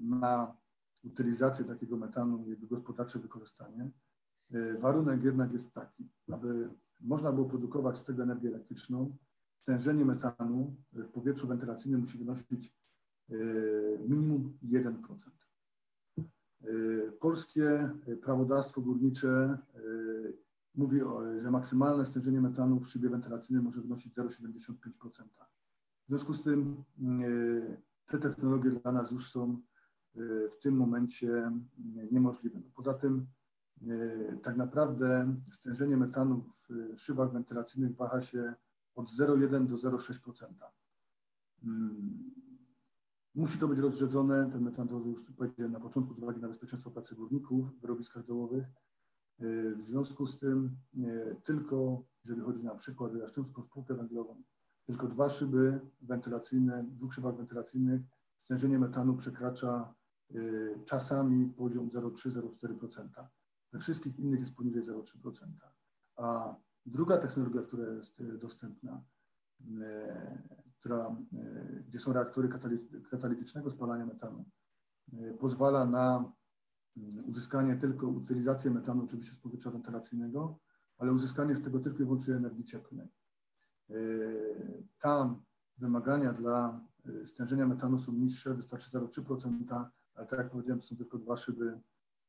na 0.00 0.56
utylizację 1.04 1.64
takiego 1.64 1.96
metanu 1.96 2.44
i 2.44 2.48
jego 2.48 2.66
gospodarcze 2.66 3.18
wykorzystanie. 3.18 3.90
Warunek 4.80 5.22
jednak 5.22 5.52
jest 5.52 5.72
taki, 5.72 6.08
aby 6.32 6.68
można 7.00 7.32
było 7.32 7.48
produkować 7.48 7.98
z 7.98 8.04
tego 8.04 8.22
energię 8.22 8.48
elektryczną, 8.48 9.16
stężenie 9.62 10.04
metanu 10.04 10.76
w 10.92 11.08
powietrzu 11.08 11.46
wentylacyjnym 11.46 12.00
musi 12.00 12.18
wynosić 12.18 12.74
minimum 14.08 14.58
1%. 14.64 14.94
Polskie 17.20 17.90
prawodawstwo 18.22 18.80
górnicze 18.80 19.58
mówi, 20.74 21.00
że 21.42 21.50
maksymalne 21.50 22.06
stężenie 22.06 22.40
metanu 22.40 22.80
w 22.80 22.88
szybie 22.88 23.08
wentylacyjnej 23.08 23.64
może 23.64 23.80
wynosić 23.80 24.14
0,75%. 24.14 24.72
W 26.04 26.08
związku 26.08 26.34
z 26.34 26.42
tym 26.42 26.84
te 28.06 28.18
technologie 28.18 28.70
dla 28.70 28.92
nas 28.92 29.10
już 29.10 29.30
są 29.30 29.60
w 30.58 30.58
tym 30.62 30.76
momencie 30.76 31.52
niemożliwe. 32.12 32.60
Poza 32.74 32.94
tym 32.94 33.26
tak 34.42 34.56
naprawdę 34.56 35.34
stężenie 35.52 35.96
metanu 35.96 36.44
w 36.68 37.00
szybach 37.00 37.32
wentylacyjnych 37.32 37.96
waha 37.96 38.22
się 38.22 38.54
od 38.94 39.10
0,1 39.20 39.66
do 39.66 39.76
0,6%. 39.76 40.46
Musi 43.34 43.58
to 43.58 43.68
być 43.68 43.78
rozrzedzone, 43.78 44.50
ten 44.52 44.62
metan 44.62 44.88
to 44.88 44.98
już 44.98 45.32
powiedziałem 45.36 45.72
na 45.72 45.80
początku 45.80 46.14
z 46.14 46.18
uwagi 46.18 46.40
na 46.40 46.48
bezpieczeństwo 46.48 46.90
pracy 46.90 47.14
górników 47.14 47.76
w 47.76 47.80
wyrobiskach 47.80 48.26
dołowych. 48.26 48.66
W 49.76 49.82
związku 49.86 50.26
z 50.26 50.38
tym 50.38 50.76
tylko, 51.44 52.02
jeżeli 52.24 52.40
chodzi 52.40 52.64
na 52.64 52.74
przykład 52.74 53.12
o 53.12 53.16
Jastrzębską 53.16 53.62
Spółkę 53.62 53.94
Węglową, 53.94 54.42
tylko 54.86 55.06
dwa 55.08 55.28
szyby 55.28 55.80
wentylacyjne, 56.02 56.84
dwóch 56.84 57.14
szybach 57.14 57.36
wentylacyjnych 57.36 58.02
stężenie 58.44 58.78
metanu 58.78 59.16
przekracza 59.16 59.94
czasami 60.84 61.46
poziom 61.46 61.90
0,3-0,4%. 61.90 63.26
We 63.72 63.78
wszystkich 63.78 64.18
innych 64.18 64.40
jest 64.40 64.54
poniżej 64.54 64.82
0,3%. 64.82 65.46
A 66.16 66.56
druga 66.86 67.18
technologia, 67.18 67.62
która 67.62 67.92
jest 67.92 68.22
dostępna, 68.22 69.02
która, 70.80 71.16
gdzie 71.88 72.00
są 72.00 72.12
reaktory 72.12 72.48
katalitycznego 73.10 73.70
spalania 73.70 74.06
metanu, 74.06 74.44
pozwala 75.40 75.86
na 75.86 76.32
uzyskanie 77.26 77.76
tylko 77.76 78.08
utylizację 78.08 78.70
metanu, 78.70 79.04
oczywiście 79.04 79.32
z 79.32 79.38
powietrza 79.38 79.70
wentylacyjnego, 79.70 80.58
ale 80.98 81.12
uzyskanie 81.12 81.56
z 81.56 81.62
tego 81.62 81.80
tylko 81.80 82.02
i 82.02 82.04
wyłącznie 82.04 82.34
energii 82.34 82.64
cieplnej. 82.64 83.08
Tam 85.00 85.42
wymagania 85.78 86.32
dla 86.32 86.80
stężenia 87.24 87.66
metanu 87.66 87.98
są 87.98 88.12
niższe, 88.12 88.54
wystarczy 88.54 88.90
0,3%, 88.90 89.84
ale 90.14 90.26
tak 90.26 90.38
jak 90.38 90.50
powiedziałem, 90.50 90.82
są 90.82 90.96
tylko 90.96 91.18
dwa 91.18 91.36
szyby 91.36 91.80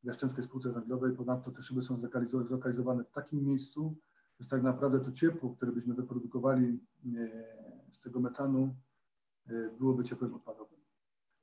w 0.03 0.05
Jastrzębskiej 0.05 0.43
Spółce 0.43 0.71
Węglowej. 0.71 1.15
Ponadto 1.15 1.51
te 1.51 1.63
szyby 1.63 1.81
są 1.81 2.01
zlokalizowane 2.47 3.03
w 3.03 3.11
takim 3.11 3.43
miejscu, 3.43 3.95
że 4.39 4.47
tak 4.47 4.63
naprawdę 4.63 4.99
to 4.99 5.11
ciepło, 5.11 5.49
które 5.49 5.71
byśmy 5.71 5.93
wyprodukowali 5.93 6.79
z 7.91 7.99
tego 7.99 8.19
metanu, 8.19 8.75
byłoby 9.79 10.03
ciepłem 10.03 10.33
odpadowym. 10.33 10.79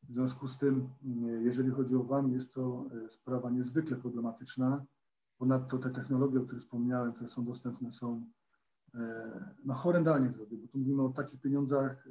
W 0.02 0.12
związku 0.12 0.48
z 0.48 0.58
tym, 0.58 0.88
jeżeli 1.40 1.70
chodzi 1.70 1.94
o 1.94 2.04
WAN, 2.04 2.32
jest 2.32 2.52
to 2.52 2.84
sprawa 3.08 3.50
niezwykle 3.50 3.96
problematyczna. 3.96 4.84
Ponadto 5.38 5.78
te 5.78 5.90
technologie, 5.90 6.38
o 6.40 6.42
których 6.42 6.62
wspomniałem, 6.62 7.12
które 7.12 7.28
są 7.28 7.44
dostępne, 7.44 7.92
są 7.92 8.26
no, 9.64 9.74
horrendalnie 9.74 10.28
drogie, 10.28 10.56
bo 10.56 10.68
tu 10.68 10.78
mówimy 10.78 11.02
o 11.02 11.08
takich 11.08 11.40
pieniądzach, 11.40 12.08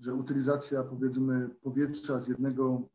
że 0.00 0.14
utylizacja 0.14 0.82
powiedzmy 0.82 1.48
powietrza 1.48 2.20
z 2.20 2.28
jednego, 2.28 2.88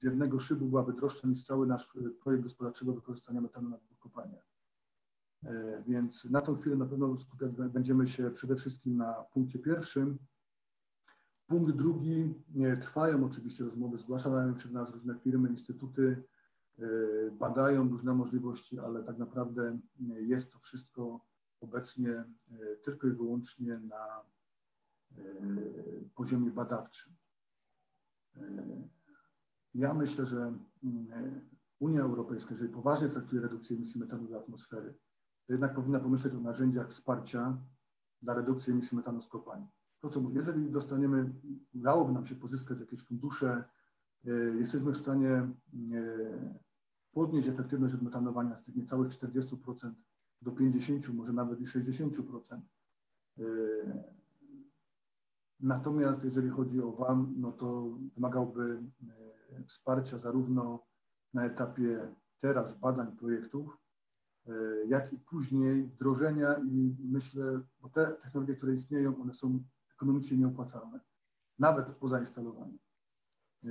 z 0.00 0.02
jednego 0.02 0.38
szybu 0.38 0.66
byłaby 0.66 0.92
droższa 0.92 1.28
niż 1.28 1.44
cały 1.44 1.66
nasz 1.66 1.92
projekt 2.22 2.42
gospodarczego 2.42 2.92
wykorzystania 2.92 3.40
metanu 3.40 3.68
na 3.68 3.78
dwóch 3.78 3.98
kopalniach. 3.98 4.46
Więc 5.86 6.24
na 6.24 6.40
tą 6.40 6.56
chwilę 6.56 6.76
na 6.76 6.86
pewno 6.86 7.18
skupiać 7.18 7.52
będziemy 7.52 8.08
się 8.08 8.30
przede 8.30 8.56
wszystkim 8.56 8.96
na 8.96 9.12
punkcie 9.12 9.58
pierwszym. 9.58 10.18
Punkt 11.46 11.76
drugi, 11.76 12.34
trwają 12.82 13.24
oczywiście 13.24 13.64
rozmowy, 13.64 13.98
zgłaszają 13.98 14.58
się 14.58 14.68
do 14.68 14.74
nas 14.74 14.90
różne 14.90 15.18
firmy, 15.18 15.48
instytuty, 15.48 16.22
badają 17.38 17.88
różne 17.88 18.14
możliwości, 18.14 18.78
ale 18.78 19.04
tak 19.04 19.18
naprawdę 19.18 19.78
jest 20.20 20.52
to 20.52 20.58
wszystko 20.58 21.20
obecnie 21.60 22.24
tylko 22.82 23.06
i 23.06 23.12
wyłącznie 23.12 23.78
na 23.78 24.24
poziomie 26.14 26.50
badawczym. 26.50 27.12
Ja 29.74 29.94
myślę, 29.94 30.26
że 30.26 30.52
Unia 31.78 32.02
Europejska, 32.02 32.50
jeżeli 32.54 32.72
poważnie 32.72 33.08
traktuje 33.08 33.42
redukcję 33.42 33.76
emisji 33.76 34.00
metanu 34.00 34.28
do 34.28 34.38
atmosfery, 34.38 34.94
to 35.46 35.52
jednak 35.52 35.74
powinna 35.74 36.00
pomyśleć 36.00 36.34
o 36.34 36.40
narzędziach 36.40 36.90
wsparcia 36.90 37.58
dla 38.22 38.34
redukcji 38.34 38.72
emisji 38.72 38.96
metanu 38.96 39.22
z. 39.22 39.28
To 40.00 40.10
co 40.10 40.20
mówię, 40.20 40.36
jeżeli 40.36 40.70
dostaniemy, 40.70 41.32
udałoby 41.74 42.12
nam 42.12 42.26
się 42.26 42.34
pozyskać 42.34 42.80
jakieś 42.80 43.02
fundusze, 43.02 43.64
jesteśmy 44.58 44.92
w 44.92 44.96
stanie 44.96 45.48
podnieść 47.12 47.48
efektywność 47.48 47.94
odmetanowania 47.94 48.56
z 48.56 48.64
tych 48.64 48.76
niecałych 48.76 49.08
40% 49.08 49.92
do 50.42 50.50
50%, 50.50 51.14
może 51.14 51.32
nawet 51.32 51.60
i 51.60 51.66
60%. 51.66 52.60
Natomiast 55.60 56.24
jeżeli 56.24 56.50
chodzi 56.50 56.82
o 56.82 56.92
WAM, 56.92 57.34
no 57.36 57.52
to 57.52 57.98
wymagałby 58.14 58.82
wsparcia 59.66 60.18
zarówno 60.18 60.86
na 61.34 61.44
etapie 61.44 62.14
teraz 62.40 62.78
badań 62.78 63.16
projektów, 63.16 63.78
e, 64.46 64.52
jak 64.86 65.12
i 65.12 65.18
później 65.18 65.82
wdrożenia 65.84 66.54
i 66.58 66.96
myślę, 67.04 67.60
bo 67.80 67.88
te 67.88 68.06
technologie, 68.06 68.54
które 68.54 68.74
istnieją, 68.74 69.22
one 69.22 69.34
są 69.34 69.64
ekonomicznie 69.94 70.36
nieopłacalne, 70.36 71.00
nawet 71.58 71.86
po 71.86 72.08
zainstalowaniu. 72.08 72.78
E, 73.64 73.68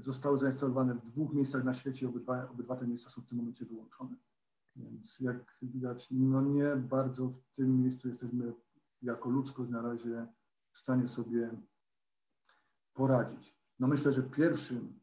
zostały 0.00 0.38
zainstalowane 0.38 0.94
w 0.94 1.06
dwóch 1.06 1.34
miejscach 1.34 1.64
na 1.64 1.74
świecie, 1.74 2.08
obydwa, 2.08 2.50
obydwa 2.50 2.76
te 2.76 2.86
miejsca 2.86 3.10
są 3.10 3.22
w 3.22 3.26
tym 3.26 3.38
momencie 3.38 3.64
wyłączone. 3.64 4.16
Więc 4.76 5.20
jak 5.20 5.56
widać, 5.62 6.08
no 6.10 6.42
nie 6.42 6.76
bardzo 6.76 7.28
w 7.28 7.54
tym 7.56 7.82
miejscu 7.82 8.08
jesteśmy 8.08 8.52
jako 9.02 9.30
ludzkość 9.30 9.70
na 9.70 9.82
razie 9.82 10.26
w 10.72 10.78
stanie 10.78 11.08
sobie 11.08 11.50
poradzić. 12.94 13.61
No 13.82 13.88
myślę, 13.88 14.12
że 14.12 14.22
pierwszym 14.22 15.00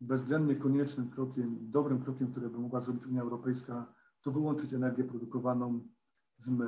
bezwzględnie 0.00 0.56
koniecznym 0.56 1.10
krokiem, 1.10 1.58
dobrym 1.60 2.02
krokiem, 2.02 2.30
który 2.30 2.48
by 2.48 2.58
mogła 2.58 2.80
zrobić 2.80 3.06
Unia 3.06 3.22
Europejska, 3.22 3.94
to 4.22 4.30
wyłączyć 4.30 4.72
energię 4.72 5.04
produkowaną 5.04 5.88
z, 6.38 6.48
me, 6.48 6.66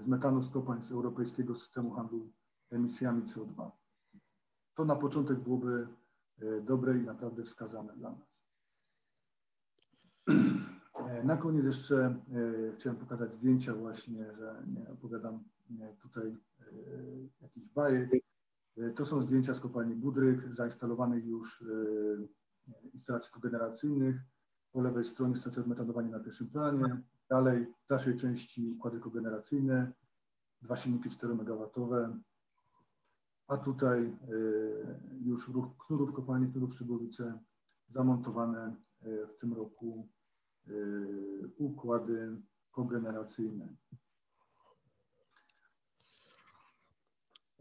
z 0.00 0.06
metanu 0.06 0.42
z 0.42 0.50
z 0.88 0.92
europejskiego 0.92 1.54
systemu 1.54 1.90
handlu 1.90 2.32
emisjami 2.70 3.22
CO2. 3.22 3.70
To 4.74 4.84
na 4.84 4.96
początek 4.96 5.38
byłoby 5.38 5.88
e, 6.42 6.60
dobre 6.60 6.98
i 6.98 7.02
naprawdę 7.02 7.42
wskazane 7.42 7.96
dla 7.96 8.10
nas. 8.10 8.36
E, 10.94 11.24
na 11.24 11.36
koniec 11.36 11.64
jeszcze 11.64 12.04
e, 12.04 12.76
chciałem 12.76 12.98
pokazać 12.98 13.34
zdjęcia 13.34 13.74
właśnie, 13.74 14.32
że 14.32 14.62
nie 14.66 14.90
opowiadam 14.90 15.44
tutaj 16.02 16.36
jakiś 17.40 17.68
bajek. 17.68 18.31
To 18.96 19.06
są 19.06 19.22
zdjęcia 19.22 19.54
z 19.54 19.60
kopalni 19.60 19.94
Budryk, 19.94 20.54
zainstalowanych 20.54 21.24
już 21.24 21.64
instalacji 22.94 23.32
kogeneracyjnych. 23.32 24.16
Po 24.72 24.80
lewej 24.80 25.04
stronie 25.04 25.36
stacja 25.36 25.62
odmetodowania 25.62 26.10
na 26.10 26.20
pierwszym 26.20 26.50
planie. 26.50 27.02
Dalej 27.28 27.66
w 27.84 27.88
dalszej 27.88 28.16
części 28.16 28.68
układy 28.68 29.00
kogeneracyjne, 29.00 29.92
dwa 30.62 30.76
silniki 30.76 31.10
4 31.10 31.32
MW. 31.32 31.70
A 33.48 33.56
tutaj 33.56 34.16
y, 34.30 35.20
już 35.24 35.48
ruch 35.48 35.86
knurów 35.86 36.12
kopalni 36.12 36.52
knurów 36.52 36.74
Szybowice 36.74 37.38
zamontowane 37.88 38.76
y, 39.06 39.26
w 39.26 39.38
tym 39.38 39.52
roku 39.52 40.08
y, 40.68 41.50
układy 41.56 42.36
kogeneracyjne. 42.70 43.68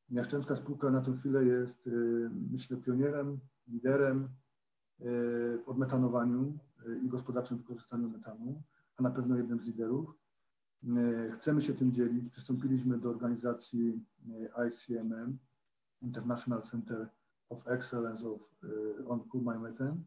Jaszczębska 0.09 0.55
spółka 0.55 0.89
na 0.89 1.01
tę 1.01 1.17
chwilę 1.17 1.45
jest, 1.45 1.89
myślę, 2.51 2.77
pionierem, 2.77 3.39
liderem 3.67 4.29
w 4.99 5.63
odmetanowaniu 5.65 6.57
i 7.03 7.07
gospodarczym 7.07 7.57
wykorzystaniu 7.57 8.09
metanu, 8.09 8.61
a 8.97 9.03
na 9.03 9.09
pewno 9.11 9.37
jednym 9.37 9.59
z 9.59 9.63
liderów. 9.63 10.15
Chcemy 11.35 11.61
się 11.61 11.73
tym 11.73 11.91
dzielić. 11.91 12.29
Przystąpiliśmy 12.29 12.97
do 12.97 13.09
organizacji 13.09 14.05
ICMM, 14.67 15.37
International 16.01 16.61
Center 16.61 17.09
of 17.49 17.67
Excellence 17.67 18.29
of, 18.29 18.41
on 19.07 19.19
Coal 19.29 19.43
Mine 19.43 19.59
Methane, 19.59 19.97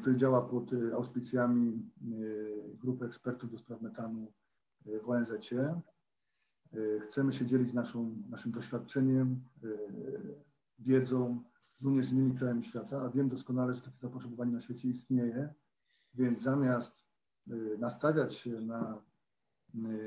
który 0.00 0.16
działa 0.16 0.42
pod 0.42 0.72
e, 0.72 0.94
auspicjami 0.94 1.68
e, 1.72 2.76
grupy 2.76 3.06
ekspertów 3.06 3.50
do 3.50 3.58
spraw 3.58 3.82
metanu 3.82 4.32
w 4.86 5.08
ONZ. 5.10 5.30
Chcemy 7.00 7.32
się 7.32 7.46
dzielić 7.46 7.72
naszą, 7.72 8.22
naszym 8.28 8.52
doświadczeniem, 8.52 9.40
wiedzą 10.78 11.42
również 11.80 12.06
z 12.06 12.12
innymi 12.12 12.38
krajami 12.38 12.64
świata, 12.64 13.02
a 13.02 13.08
wiem 13.08 13.28
doskonale, 13.28 13.74
że 13.74 13.82
takie 13.82 13.98
zapotrzebowanie 14.00 14.52
na 14.52 14.60
świecie 14.60 14.88
istnieje, 14.88 15.54
więc 16.14 16.42
zamiast 16.42 17.04
nastawiać 17.78 18.34
się 18.34 18.60
na 18.60 19.02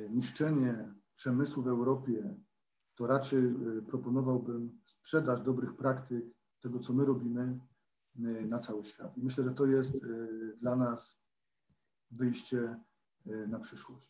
niszczenie 0.09 0.93
przemysłu 1.13 1.63
w 1.63 1.67
Europie, 1.67 2.36
to 2.95 3.07
raczej 3.07 3.55
proponowałbym 3.88 4.80
sprzedaż 4.86 5.41
dobrych 5.41 5.76
praktyk, 5.76 6.26
tego 6.59 6.80
co 6.80 6.93
my 6.93 7.05
robimy, 7.05 7.59
na 8.16 8.59
cały 8.59 8.86
świat. 8.86 9.18
I 9.18 9.22
myślę, 9.24 9.43
że 9.43 9.51
to 9.51 9.66
jest 9.66 9.95
y, 9.95 10.57
dla 10.62 10.76
nas 10.76 11.18
wyjście 12.12 12.80
y, 13.28 13.47
na 13.47 13.59
przyszłość. 13.59 14.05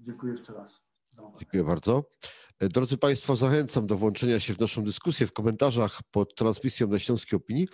Dziękuję 0.00 0.32
jeszcze 0.32 0.52
raz. 0.52 0.80
Dziękuję 1.38 1.64
bardzo. 1.64 2.04
E, 2.58 2.68
drodzy 2.68 2.98
Państwo, 2.98 3.36
zachęcam 3.36 3.86
do 3.86 3.96
włączenia 3.96 4.40
się 4.40 4.54
w 4.54 4.60
naszą 4.60 4.84
dyskusję 4.84 5.26
w 5.26 5.32
komentarzach 5.32 6.00
pod 6.10 6.34
transmisją 6.34 6.88
na 6.88 6.98
Śląskiej 6.98 7.36
Opinii, 7.36 7.68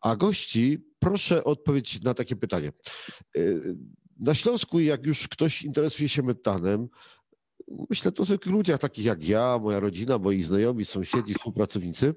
a 0.00 0.16
gości 0.16 0.86
proszę 0.98 1.44
o 1.44 1.50
odpowiedź 1.50 2.02
na 2.02 2.14
takie 2.14 2.36
pytanie. 2.36 2.72
E, 3.36 3.40
na 4.20 4.34
Śląsku, 4.34 4.80
jak 4.80 5.06
już 5.06 5.28
ktoś 5.28 5.62
interesuje 5.62 6.08
się 6.08 6.22
metanem, 6.22 6.88
myślę, 7.90 8.12
to 8.12 8.24
zwykłych 8.24 8.54
ludziach 8.54 8.80
takich 8.80 9.04
jak 9.04 9.28
ja, 9.28 9.58
moja 9.62 9.80
rodzina, 9.80 10.18
moi 10.18 10.42
znajomi, 10.42 10.84
sąsiedzi, 10.84 11.34
współpracownicy, 11.34 12.14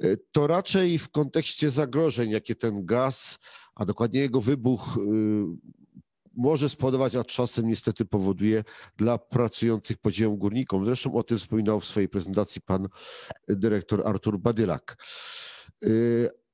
e, 0.00 0.16
to 0.32 0.46
raczej 0.46 0.98
w 0.98 1.08
kontekście 1.08 1.70
zagrożeń, 1.70 2.30
jakie 2.30 2.54
ten 2.54 2.86
gaz, 2.86 3.38
a 3.74 3.84
dokładnie 3.84 4.20
jego 4.20 4.40
wybuch 4.40 4.98
e, 4.98 5.00
może 6.36 6.68
spowodować, 6.68 7.14
a 7.14 7.24
czasem 7.24 7.68
niestety 7.68 8.04
powoduje 8.04 8.64
dla 8.96 9.18
pracujących 9.18 9.98
podziemom 9.98 10.36
górnikom. 10.36 10.84
Zresztą 10.84 11.14
o 11.14 11.22
tym 11.22 11.38
wspominał 11.38 11.80
w 11.80 11.84
swojej 11.84 12.08
prezentacji 12.08 12.60
pan 12.60 12.88
dyrektor 13.48 14.08
Artur 14.08 14.38
Badylak. 14.38 14.96
E, 15.84 15.88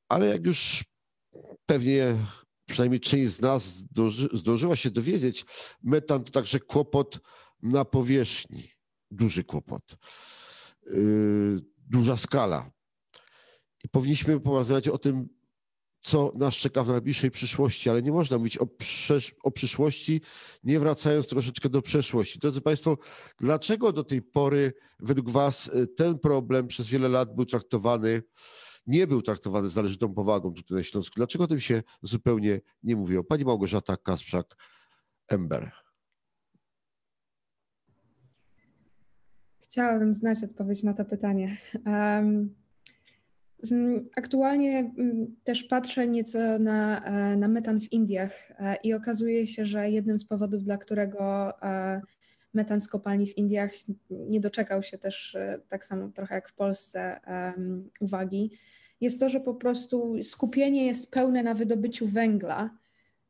ale 0.09 0.26
jak 0.26 0.46
już 0.46 0.84
pewnie 1.66 2.16
przynajmniej 2.66 3.00
część 3.00 3.32
z 3.34 3.40
nas 3.40 3.84
zdążyła 4.32 4.76
się 4.76 4.90
dowiedzieć, 4.90 5.44
metan 5.82 6.24
to 6.24 6.32
także 6.32 6.61
kłopot 6.61 7.20
na 7.62 7.84
powierzchni. 7.84 8.70
Duży 9.11 9.44
kłopot. 9.44 9.96
Yy, 10.86 11.61
duża 11.76 12.16
skala. 12.16 12.70
I 13.84 13.88
powinniśmy 13.88 14.40
porozmawiać 14.40 14.88
o 14.88 14.98
tym, 14.98 15.28
co 16.00 16.32
nas 16.34 16.54
czeka 16.54 16.84
w 16.84 16.88
najbliższej 16.88 17.30
przyszłości, 17.30 17.90
ale 17.90 18.02
nie 18.02 18.12
można 18.12 18.38
mówić 18.38 18.59
o, 18.59 18.66
o 19.42 19.50
przyszłości, 19.50 20.20
nie 20.64 20.80
wracając 20.80 21.26
troszeczkę 21.26 21.68
do 21.68 21.82
przeszłości. 21.82 22.38
Drodzy 22.38 22.61
Państwo, 22.61 22.98
dlaczego 23.40 23.92
do 23.92 24.04
tej 24.04 24.22
pory 24.22 24.72
według 25.00 25.30
Was 25.30 25.68
y, 25.68 25.86
ten 25.86 26.18
problem 26.18 26.66
przez 26.66 26.88
wiele 26.88 27.09
lat 27.09 27.34
był 27.34 27.46
traktowany, 27.46 28.22
nie 28.86 29.07
był 29.07 29.22
traktowany 29.22 29.70
z 29.70 29.76
należytą 29.76 30.14
powagą 30.14 30.54
tutaj 30.54 30.76
na 30.76 30.82
Śląsku? 30.84 31.14
Dlaczego 31.16 31.44
o 31.44 31.46
tym 31.46 31.61
się 31.61 31.82
zupełnie 32.02 32.61
nie 32.82 32.96
mówiło? 32.96 33.24
Pani 33.24 33.44
Małgorzata 33.44 33.94
Kasprzak-Ember. 33.94 35.86
Chciałabym 39.70 40.14
znać 40.14 40.44
odpowiedź 40.44 40.82
na 40.82 40.94
to 40.94 41.04
pytanie. 41.04 41.56
Um, 41.86 42.54
aktualnie 44.16 44.90
też 45.44 45.64
patrzę 45.64 46.08
nieco 46.08 46.58
na, 46.58 47.04
e, 47.04 47.36
na 47.36 47.48
metan 47.48 47.80
w 47.80 47.92
Indiach 47.92 48.50
e, 48.50 48.76
i 48.82 48.94
okazuje 48.94 49.46
się, 49.46 49.64
że 49.64 49.90
jednym 49.90 50.18
z 50.18 50.24
powodów, 50.24 50.64
dla 50.64 50.78
którego 50.78 51.52
e, 51.62 52.00
metan 52.54 52.80
z 52.80 52.88
kopalni 52.88 53.26
w 53.26 53.38
Indiach 53.38 53.72
nie 54.10 54.40
doczekał 54.40 54.82
się 54.82 54.98
też 54.98 55.36
tak 55.68 55.84
samo 55.84 56.08
trochę 56.08 56.34
jak 56.34 56.48
w 56.48 56.54
Polsce 56.54 57.20
uwagi, 58.00 58.50
jest 59.00 59.20
to, 59.20 59.28
że 59.28 59.40
po 59.40 59.54
prostu 59.54 60.22
skupienie 60.22 60.86
jest 60.86 61.10
pełne 61.10 61.42
na 61.42 61.54
wydobyciu 61.54 62.06
węgla 62.06 62.70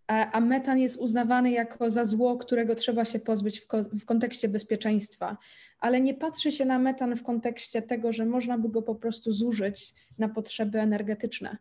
a 0.06 0.40
metan 0.40 0.78
jest 0.78 0.96
uznawany 0.96 1.50
jako 1.50 1.90
za 1.90 2.04
zło, 2.04 2.36
którego 2.36 2.74
trzeba 2.74 3.04
się 3.04 3.18
pozbyć 3.18 3.60
w, 3.60 3.66
ko 3.66 3.82
w, 3.82 4.04
kontekście 4.04 4.48
bezpieczeństwa. 4.48 5.36
Ale 5.80 6.00
nie 6.00 6.14
patrzy 6.14 6.52
się 6.52 6.64
na 6.64 6.78
metan 6.78 7.16
w 7.16 7.22
kontekście 7.22 7.82
tego, 7.82 8.12
że 8.12 8.26
można 8.26 8.58
by 8.58 8.68
go 8.68 8.82
po 8.82 8.94
prostu 8.94 9.32
zużyć 9.32 9.94
na 10.18 10.28
potrzeby 10.28 10.80
energetyczne. 10.80 11.56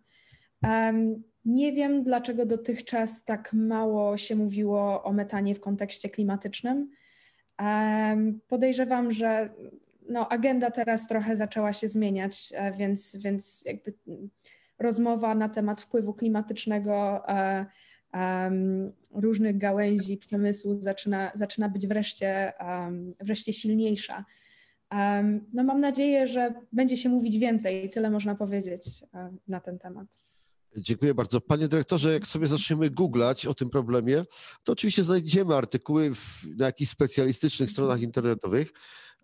Um, 0.64 1.24
nie 1.46 1.72
wiem, 1.72 2.04
dlaczego 2.04 2.46
dotychczas 2.46 3.24
tak 3.24 3.54
mało 3.54 4.18
się 4.18 4.36
mówiło 4.36 5.04
o 5.04 5.14
metanie 5.14 5.56
w 5.56 5.60
kontekście 5.60 6.10
klimatycznym. 6.10 6.92
Um, 7.60 8.40
podejrzewam, 8.48 9.12
że 9.12 9.50
no, 10.10 10.30
agenda 10.30 10.72
teraz 10.72 11.08
trochę 11.08 11.36
zaczęła 11.36 11.74
się 11.74 11.88
zmieniać, 11.88 12.54
więc, 12.78 13.16
więc 13.16 13.64
jakby 13.66 13.94
rozmowa 14.80 15.36
na 15.36 15.50
temat 15.50 15.82
wpływu 15.82 16.14
klimatycznego 16.14 17.24
um, 18.14 18.92
różnych 19.12 19.58
gałęzi 19.58 20.18
przemysłu 20.18 20.74
zaczyna, 20.74 21.32
zaczyna 21.36 21.70
być 21.70 21.88
wreszcie, 21.88 22.54
um, 22.60 23.14
wreszcie 23.20 23.54
silniejsza. 23.54 24.26
Um, 24.92 25.46
no 25.54 25.64
mam 25.64 25.80
nadzieję, 25.82 26.28
że 26.28 26.54
będzie 26.72 26.98
się 26.98 27.10
mówić 27.10 27.38
więcej, 27.38 27.90
tyle 27.90 28.10
można 28.10 28.36
powiedzieć 28.36 28.84
na 29.48 29.60
ten 29.60 29.80
temat. 29.80 30.20
Dziękuję 30.78 31.14
bardzo. 31.14 31.42
Panie 31.42 31.68
dyrektorze, 31.68 32.14
jak 32.14 32.26
sobie 32.26 32.48
zaczniemy 32.48 32.90
googlać 32.90 33.46
o 33.46 33.54
tym 33.54 33.70
problemie, 33.70 34.26
to 34.64 34.74
oczywiście 34.74 35.04
znajdziemy 35.04 35.56
artykuły 35.56 36.16
w, 36.16 36.46
na 36.58 36.66
jakichś 36.66 36.92
specjalistycznych 36.92 37.72
stronach 37.72 38.02
internetowych, 38.02 38.74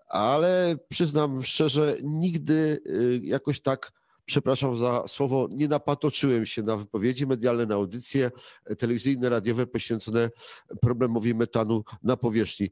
ale 0.07 0.75
przyznam 0.89 1.43
szczerze, 1.43 1.97
nigdy 2.03 2.81
y, 2.87 3.21
jakoś 3.23 3.61
tak 3.61 3.91
przepraszam 4.31 4.75
za 4.75 5.07
słowo, 5.07 5.47
nie 5.51 5.67
napatoczyłem 5.67 6.45
się 6.45 6.61
na 6.61 6.77
wypowiedzi 6.77 7.27
medialne, 7.27 7.65
na 7.65 7.75
audycje 7.75 8.31
telewizyjne, 8.77 9.29
radiowe 9.29 9.67
poświęcone 9.67 10.29
problemowi 10.81 11.35
metanu 11.35 11.83
na 12.03 12.17
powierzchni. 12.17 12.69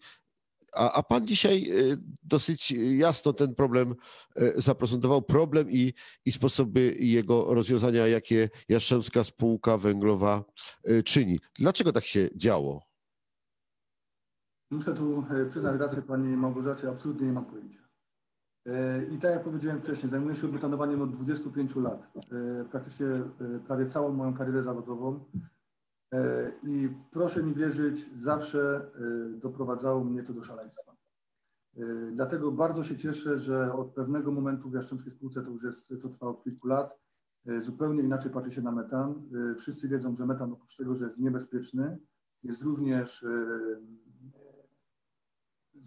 A, 0.74 0.92
a, 0.92 1.04
pan 1.04 1.28
dzisiaj 1.28 1.72
y, 1.72 1.98
dosyć 2.24 2.72
jasno 2.98 3.34
ten 3.34 3.56
problem 3.56 3.96
y, 4.38 4.54
zaprezentował, 4.58 5.22
problem 5.22 5.72
i, 5.72 5.94
i 6.26 6.32
sposoby 6.32 6.96
jego 7.00 7.54
rozwiązania, 7.54 8.08
jakie 8.08 8.50
Jastrzębska 8.70 9.24
Spółka 9.24 9.78
Węglowa 9.78 10.44
y, 10.90 11.04
czyni. 11.04 11.40
Dlaczego 11.60 11.92
tak 11.92 12.06
się 12.06 12.30
działo? 12.36 12.82
Muszę 14.72 14.94
tu 14.94 15.24
przyznać 15.50 15.80
rację 15.80 16.02
Pani 16.02 16.38
Małgorzacie, 16.38 16.90
absolutnie 16.90 17.28
nie 17.28 17.34
mam 17.34 17.46
pojęcia. 17.46 17.89
E, 18.70 19.06
I 19.12 19.18
tak 19.18 19.32
jak 19.32 19.44
powiedziałem 19.44 19.82
wcześniej, 19.82 20.10
zajmuję 20.10 20.36
się 20.36 20.48
betanowaniem 20.48 21.02
od 21.02 21.16
25 21.16 21.76
lat. 21.76 22.12
E, 22.16 22.66
praktycznie 22.66 23.08
e, 23.08 23.60
prawie 23.68 23.90
całą 23.90 24.14
moją 24.14 24.34
karierę 24.34 24.64
zawodową. 24.64 25.20
I 26.64 26.90
proszę 27.12 27.44
mi 27.44 27.54
wierzyć, 27.54 28.10
zawsze 28.22 28.92
doprowadzało 29.32 30.04
mnie 30.04 30.24
to 30.24 30.34
do 30.34 30.44
szaleństwa. 30.44 30.96
Dlatego 32.12 32.52
bardzo 32.52 32.84
się 32.84 32.98
cieszę, 32.98 33.40
że 33.40 33.74
od 33.74 33.94
pewnego 33.94 34.32
momentu 34.32 34.70
w 34.70 34.74
Jastrzębskiej 34.74 35.14
Spółce 35.14 35.42
to 35.42 35.50
już 35.50 35.64
jest, 35.64 35.88
to 36.02 36.10
trwa 36.10 36.28
od 36.28 36.44
kilku 36.44 36.68
lat. 36.68 37.00
Zupełnie 37.62 38.04
inaczej 38.04 38.32
patrzy 38.32 38.52
się 38.52 38.62
na 38.62 38.72
metan. 38.72 39.30
Wszyscy 39.58 39.88
wiedzą, 39.88 40.16
że 40.16 40.26
metan 40.26 40.54
oprócz 40.54 40.76
tego, 40.76 40.96
że 40.96 41.06
jest 41.06 41.18
niebezpieczny, 41.18 41.98
jest 42.44 42.62
również 42.62 43.26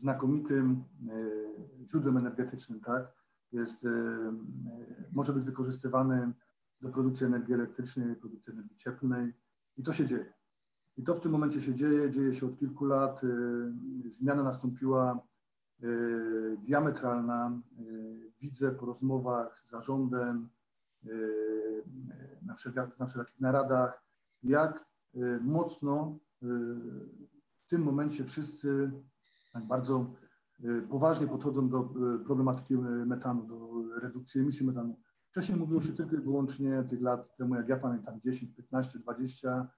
znakomitym 0.01 0.85
e, 1.81 1.85
źródłem 1.87 2.17
energetycznym, 2.17 2.81
tak? 2.81 3.13
Jest, 3.53 3.85
e, 3.85 3.89
e, 3.89 4.33
może 5.13 5.33
być 5.33 5.45
wykorzystywany 5.45 6.33
do 6.81 6.89
produkcji 6.89 7.27
energii 7.27 7.55
elektrycznej, 7.55 8.17
produkcji 8.17 8.53
energii 8.53 8.77
cieplnej 8.77 9.33
i 9.77 9.83
to 9.83 9.93
się 9.93 10.07
dzieje. 10.07 10.33
I 10.97 11.03
to 11.03 11.15
w 11.15 11.21
tym 11.21 11.33
momencie 11.33 11.63
się 11.63 11.75
dzieje, 11.75 12.11
dzieje 12.11 12.35
się 12.35 12.47
od 12.47 12.59
kilku 12.59 12.85
lat. 12.85 13.21
Zmiana 14.11 14.43
nastąpiła 14.43 15.27
diametralna. 16.59 17.61
Widzę 18.41 18.71
po 18.73 18.87
rozmowach 18.87 19.61
z 19.61 19.71
zarządem, 19.71 20.49
na 22.43 22.55
wszelakich, 22.55 22.99
na 22.99 23.07
wszelakich 23.07 23.41
naradach, 23.41 24.03
jak 24.43 24.87
mocno 25.41 26.19
w 27.63 27.67
tym 27.69 27.83
momencie 27.83 28.25
wszyscy 28.25 28.91
tak 29.53 29.67
bardzo 29.67 30.07
y, 30.65 30.83
poważnie 30.91 31.27
podchodzą 31.27 31.69
do 31.69 31.89
y, 32.15 32.25
problematyki 32.25 32.75
y, 32.75 32.79
metanu, 33.07 33.43
do 33.43 33.83
redukcji 34.01 34.41
emisji 34.41 34.67
metanu. 34.67 34.97
Wcześniej 35.31 35.59
mówiło 35.59 35.81
się 35.81 35.93
tylko 35.93 36.17
i 36.17 36.21
wyłącznie 36.21 36.85
tych 36.91 37.03
lat 37.03 37.37
temu, 37.37 37.55
jak 37.55 37.69
ja 37.69 37.77
pamiętam, 37.77 38.21
10, 38.21 38.55
15, 38.55 38.99
20. 38.99 39.69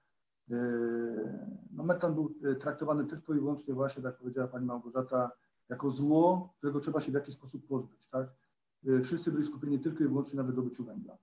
No 1.71 1.83
metan 1.83 2.13
był 2.13 2.35
traktowany 2.59 3.05
tylko 3.05 3.33
i 3.33 3.39
wyłącznie 3.39 3.73
właśnie, 3.73 4.03
tak 4.03 4.17
powiedziała 4.17 4.47
pani 4.47 4.65
Małgorzata, 4.65 5.31
jako 5.69 5.91
zło, 5.91 6.53
którego 6.57 6.79
trzeba 6.79 6.99
się 6.99 7.11
w 7.11 7.15
jakiś 7.15 7.35
sposób 7.35 7.67
pozbyć. 7.67 8.07
Tak? 8.09 8.27
Wszyscy 9.03 9.31
byli 9.31 9.45
skupieni 9.45 9.79
tylko 9.79 10.03
i 10.03 10.07
wyłącznie 10.07 10.37
na 10.37 10.43
wydobyciu 10.43 10.85
węgla. 10.85 11.17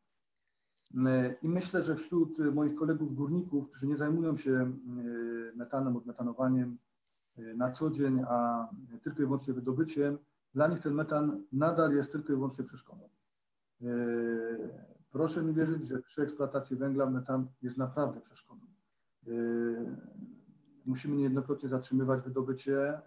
I 1.42 1.48
myślę, 1.48 1.82
że 1.82 1.96
wśród 1.96 2.38
moich 2.38 2.74
kolegów 2.74 3.14
górników, 3.14 3.68
którzy 3.70 3.86
nie 3.86 3.96
zajmują 3.96 4.36
się 4.36 4.72
metanem, 5.54 5.96
odmetanowaniem, 5.96 6.78
na 7.36 7.70
co 7.70 7.90
dzień, 7.90 8.20
a 8.28 8.68
tylko 9.02 9.22
i 9.22 9.26
wyłącznie 9.26 9.54
wydobyciem, 9.54 10.18
dla 10.54 10.68
nich 10.68 10.80
ten 10.80 10.94
metan 10.94 11.42
nadal 11.52 11.94
jest 11.94 12.12
tylko 12.12 12.32
i 12.32 12.36
wyłącznie 12.36 12.64
przeszkodą. 12.64 13.08
Y, 13.82 13.86
proszę 15.10 15.42
mi 15.42 15.54
wierzyć, 15.54 15.88
że 15.88 16.02
przy 16.02 16.22
eksploatacji 16.22 16.76
węgla 16.76 17.10
metan 17.10 17.46
jest 17.62 17.78
naprawdę 17.78 18.20
przeszkodą. 18.20 18.60
Y, 19.28 19.96
musimy 20.86 21.16
niejednokrotnie 21.16 21.68
zatrzymywać 21.68 22.22
wydobycie. 22.24 23.00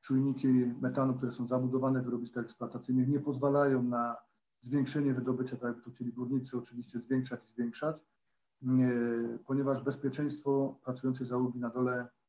Czujniki 0.00 0.48
metanu, 0.80 1.14
które 1.14 1.32
są 1.32 1.46
zabudowane 1.46 2.00
w 2.00 2.04
wyrobiskach 2.04 2.44
eksploatacyjnych, 2.44 3.08
nie 3.08 3.20
pozwalają 3.20 3.82
na 3.82 4.16
zwiększenie 4.62 5.14
wydobycia, 5.14 5.56
tak 5.56 5.76
jak 5.76 5.84
to 5.84 5.90
chcieli 5.90 6.12
górnicy, 6.12 6.58
oczywiście 6.58 7.00
zwiększać 7.00 7.44
i 7.44 7.52
zwiększać, 7.52 7.96
ponieważ 9.46 9.82
bezpieczeństwo 9.82 10.78
pracującej 10.84 11.26
załogi 11.26 11.58
na 11.58 11.68
dole 11.70 12.08
Y, 12.08 12.23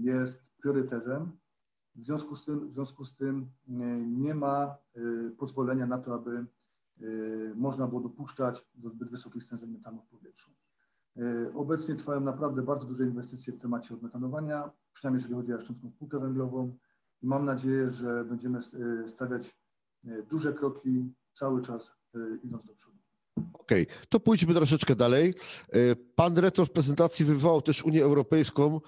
jest 0.00 0.42
priorytetem. 0.56 1.32
W 1.94 2.04
związku 2.04 2.36
z 2.36 2.44
tym, 2.44 2.68
w 2.68 2.72
związku 2.72 3.04
z 3.04 3.16
tym 3.16 3.50
y, 3.68 3.72
nie 4.06 4.34
ma 4.34 4.76
y, 4.96 5.30
pozwolenia 5.38 5.86
na 5.86 5.98
to, 5.98 6.14
aby 6.14 6.46
można 7.54 7.86
było 7.86 8.00
dopuszczać 8.00 8.70
do 8.74 8.90
zbyt 8.90 9.10
wysokich 9.10 9.42
stężeń 9.42 9.70
metanu 9.70 10.02
w 10.02 10.06
powietrzu. 10.06 10.50
Obecnie 11.54 11.94
trwają 11.94 12.20
naprawdę 12.20 12.62
bardzo 12.62 12.86
duże 12.86 13.04
inwestycje 13.04 13.52
w 13.52 13.58
temacie 13.58 13.94
odmetanowania, 13.94 14.70
przynajmniej 14.92 15.18
jeżeli 15.18 15.34
chodzi 15.34 15.52
o 15.52 15.56
Jastrzębską 15.56 15.90
Spółkę 15.90 16.18
Węglową 16.18 16.76
mam 17.22 17.44
nadzieję, 17.44 17.90
że 17.90 18.24
będziemy 18.24 18.60
stawiać 19.06 19.58
duże 20.30 20.52
kroki 20.52 21.12
cały 21.32 21.62
czas 21.62 21.92
idąc 22.42 22.66
do 22.66 22.74
przodu. 22.74 23.01
Okej, 23.36 23.82
okay. 23.82 24.06
to 24.08 24.20
pójdźmy 24.20 24.54
troszeczkę 24.54 24.96
dalej. 24.96 25.34
E, 25.72 25.96
pan 25.96 26.34
dyrektor 26.34 26.66
w 26.66 26.70
prezentacji 26.70 27.24
wywołał 27.24 27.62
też 27.62 27.84
Unię 27.84 28.04
Europejską. 28.04 28.80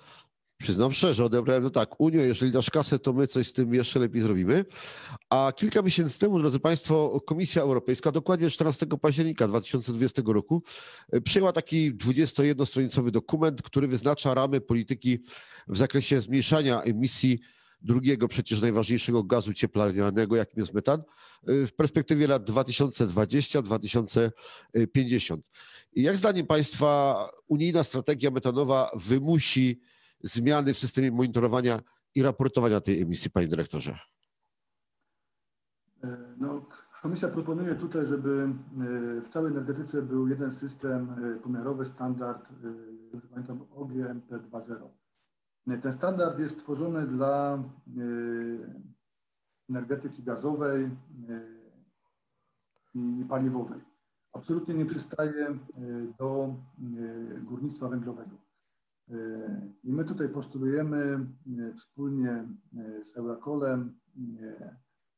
Przyznam 0.58 0.92
szczerze, 0.92 1.24
odebrałem 1.24 1.62
to 1.62 1.70
tak. 1.70 2.00
Unio, 2.00 2.22
jeżeli 2.22 2.52
dasz 2.52 2.70
kasę, 2.70 2.98
to 2.98 3.12
my 3.12 3.26
coś 3.26 3.46
z 3.46 3.52
tym 3.52 3.74
jeszcze 3.74 4.00
lepiej 4.00 4.22
zrobimy. 4.22 4.64
A 5.30 5.52
kilka 5.56 5.82
miesięcy 5.82 6.18
temu, 6.18 6.38
drodzy 6.38 6.60
Państwo, 6.60 7.20
Komisja 7.26 7.62
Europejska, 7.62 8.12
dokładnie 8.12 8.50
14 8.50 8.86
października 8.86 9.48
2020 9.48 10.22
roku, 10.26 10.62
e, 11.12 11.20
przyjęła 11.20 11.52
taki 11.52 11.94
21-stronicowy 11.94 13.10
dokument, 13.10 13.62
który 13.62 13.88
wyznacza 13.88 14.34
ramy 14.34 14.60
polityki 14.60 15.18
w 15.68 15.76
zakresie 15.76 16.20
zmniejszania 16.20 16.82
emisji 16.82 17.38
drugiego 17.84 18.28
przecież 18.28 18.60
najważniejszego 18.60 19.24
gazu 19.24 19.54
cieplarnianego, 19.54 20.36
jakim 20.36 20.60
jest 20.60 20.74
metan, 20.74 21.02
y, 21.48 21.66
w 21.66 21.74
perspektywie 21.74 22.26
lat 22.26 22.50
2020-2050. 22.50 25.38
Jak 25.96 26.16
zdaniem 26.16 26.46
Państwa 26.46 27.16
unijna 27.48 27.84
strategia 27.84 28.30
metanowa 28.30 28.90
wymusi 28.94 29.80
zmiany 30.22 30.74
w 30.74 30.78
systemie 30.78 31.10
monitorowania 31.10 31.80
i 32.14 32.22
raportowania 32.22 32.80
tej 32.80 33.02
emisji, 33.02 33.30
Panie 33.30 33.48
Dyrektorze? 33.48 33.98
E, 36.04 36.16
no, 36.36 36.66
komisja 37.02 37.28
proponuje 37.28 37.74
tutaj, 37.74 38.06
żeby 38.06 38.30
e, 38.30 38.50
w 39.20 39.28
całej 39.28 39.52
energetyce 39.52 40.02
był 40.02 40.28
jeden 40.28 40.52
system 40.52 41.14
e, 41.36 41.40
pomiarowy, 41.40 41.86
standard, 41.86 42.48
pamiętam 43.30 43.66
OGMP 43.76 44.38
2.0. 44.38 45.03
Ten 45.64 45.92
standard 45.92 46.38
jest 46.38 46.58
tworzony 46.58 47.06
dla 47.06 47.54
e, 47.54 47.60
energetyki 49.70 50.22
gazowej 50.22 50.84
e, 50.84 50.90
i 52.94 53.24
paliwowej. 53.28 53.80
Absolutnie 54.32 54.74
nie 54.74 54.86
przystaje 54.86 55.46
e, 55.46 55.56
do 56.18 56.54
górnictwa 57.42 57.88
węglowego. 57.88 58.36
I 59.84 59.92
my 59.92 60.04
tutaj 60.04 60.28
postulujemy 60.28 61.26
wspólnie 61.76 62.44
z 63.04 63.16
Eurakolem, 63.16 63.98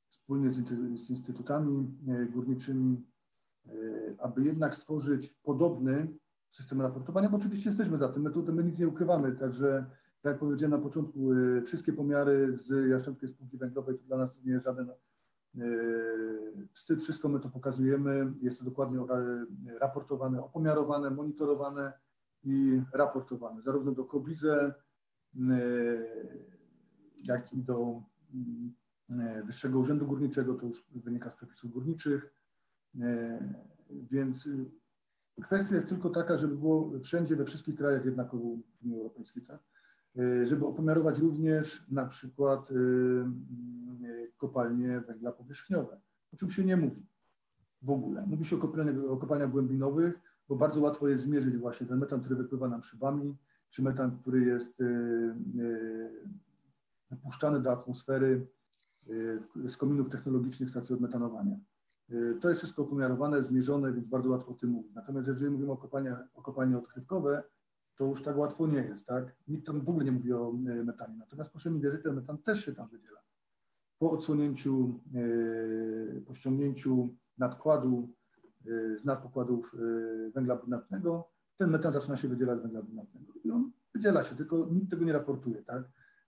wspólnie 0.09 0.53
z 0.97 1.11
instytutami 1.11 1.99
górniczymi, 2.30 3.03
aby 4.18 4.44
jednak 4.44 4.74
stworzyć 4.74 5.28
podobny 5.42 6.09
system 6.51 6.82
raportowania, 6.82 7.28
bo 7.28 7.36
oczywiście 7.36 7.70
jesteśmy 7.70 7.99
za 7.99 8.09
tym, 8.09 8.22
my 8.22 8.30
tutaj 8.30 8.55
my 8.55 8.64
nic 8.64 8.78
nie 8.78 8.88
ukrywamy, 8.88 9.32
także 9.32 9.86
tak 10.22 10.32
jak 10.32 10.38
powiedziałem 10.40 10.70
na 10.70 10.78
początku, 10.78 11.32
y, 11.32 11.62
wszystkie 11.62 11.92
pomiary 11.92 12.56
z 12.56 12.90
Jastrzębskiej 12.90 13.28
Spółki 13.28 13.58
Węglowej 13.58 13.98
to 13.98 14.04
dla 14.04 14.16
nas 14.16 14.30
nie 14.44 14.52
jest 14.52 14.64
żaden 14.64 14.90
y, 14.90 16.68
wstyd, 16.72 17.02
wszystko 17.02 17.28
my 17.28 17.40
to 17.40 17.48
pokazujemy, 17.48 18.32
jest 18.42 18.58
to 18.58 18.64
dokładnie 18.64 18.98
raportowane, 19.80 20.44
opomiarowane, 20.44 21.10
monitorowane 21.10 21.92
i 22.44 22.82
raportowane, 22.92 23.62
zarówno 23.62 23.92
do 23.92 24.04
KOBIZE, 24.04 24.44
y, 24.44 25.40
jak 27.22 27.52
i 27.52 27.62
do 27.62 28.02
Wyższego 29.44 29.78
Urzędu 29.78 30.06
Górniczego, 30.06 30.54
to 30.54 30.66
już 30.66 30.86
wynika 30.94 31.30
z 31.30 31.34
przepisów 31.34 31.72
górniczych, 31.72 32.34
więc 33.90 34.48
kwestia 35.42 35.74
jest 35.74 35.88
tylko 35.88 36.10
taka, 36.10 36.38
żeby 36.38 36.56
było 36.56 37.00
wszędzie, 37.00 37.36
we 37.36 37.44
wszystkich 37.44 37.76
krajach 37.76 38.04
jednakowo 38.04 38.44
w 38.44 38.84
Unii 38.84 38.96
Europejskiej, 38.96 39.42
tak? 39.42 39.60
Żeby 40.44 40.66
opomiarować 40.66 41.18
również 41.18 41.86
na 41.90 42.06
przykład 42.06 42.72
kopalnie 44.36 45.00
węgla 45.00 45.32
powierzchniowe, 45.32 46.00
o 46.32 46.36
czym 46.36 46.50
się 46.50 46.64
nie 46.64 46.76
mówi 46.76 47.06
w 47.82 47.90
ogóle. 47.90 48.26
Mówi 48.26 48.44
się 48.44 48.56
o 48.56 48.58
kopalniach, 48.58 48.94
o 49.08 49.16
kopalniach 49.16 49.50
głębinowych, 49.50 50.20
bo 50.48 50.56
bardzo 50.56 50.80
łatwo 50.80 51.08
jest 51.08 51.24
zmierzyć 51.24 51.56
właśnie 51.56 51.86
ten 51.86 51.98
metan, 51.98 52.20
który 52.20 52.36
wypływa 52.36 52.68
nam 52.68 52.82
szybami, 52.82 53.36
czy 53.70 53.82
metan, 53.82 54.18
który 54.18 54.40
jest 54.40 54.80
y, 54.80 54.84
y, 54.84 56.10
wypuszczany 57.10 57.60
do 57.60 57.72
atmosfery 57.72 58.46
y, 59.08 59.40
z 59.68 59.76
kominów 59.76 60.10
technologicznych 60.10 60.70
stacji 60.70 60.94
odmetanowania. 60.94 61.56
To 62.40 62.48
jest 62.48 62.60
wszystko 62.60 62.84
pomiarowane, 62.84 63.44
zmierzone, 63.44 63.92
więc 63.92 64.06
bardzo 64.06 64.30
łatwo 64.30 64.50
o 64.52 64.54
tym 64.54 64.70
mówić. 64.70 64.94
Natomiast 64.94 65.28
jeżeli 65.28 65.50
mówimy 65.50 65.72
o, 65.72 65.76
kopalniach, 65.76 66.18
o 66.34 66.42
kopalnie 66.42 66.78
odkrywkowe, 66.78 67.42
to 67.97 68.05
już 68.05 68.22
tak 68.22 68.36
łatwo 68.36 68.66
nie 68.66 68.78
jest, 68.78 69.07
tak? 69.07 69.36
Nikt 69.49 69.66
tam 69.66 69.80
w 69.80 69.88
ogóle 69.88 70.05
nie 70.05 70.12
mówi 70.12 70.32
o 70.32 70.53
metanie. 70.84 71.16
Natomiast 71.18 71.51
proszę 71.51 71.70
mi 71.70 71.80
wierzyć, 71.80 72.03
ten 72.03 72.14
metan 72.14 72.38
też 72.38 72.64
się 72.64 72.74
tam 72.74 72.88
wydziela. 72.88 73.20
Po 73.99 74.11
odsłonięciu, 74.11 75.01
po 76.26 76.34
ściągnięciu 76.34 77.09
nadkładu 77.38 78.09
z 78.97 79.05
nadpokładów 79.05 79.76
węgla 80.34 80.57
brunatnego, 80.57 81.28
ten 81.57 81.70
metan 81.70 81.92
zaczyna 81.92 82.16
się 82.16 82.28
wydzielać 82.28 82.59
z 82.59 82.62
węgla 82.62 82.82
brunatnego. 82.82 83.32
I 83.44 83.51
on 83.51 83.72
wydziela 83.94 84.24
się, 84.24 84.36
tylko 84.36 84.66
nikt 84.70 84.90
tego 84.90 85.05
nie 85.05 85.12
raportuje. 85.12 85.62
Tak? 85.62 85.82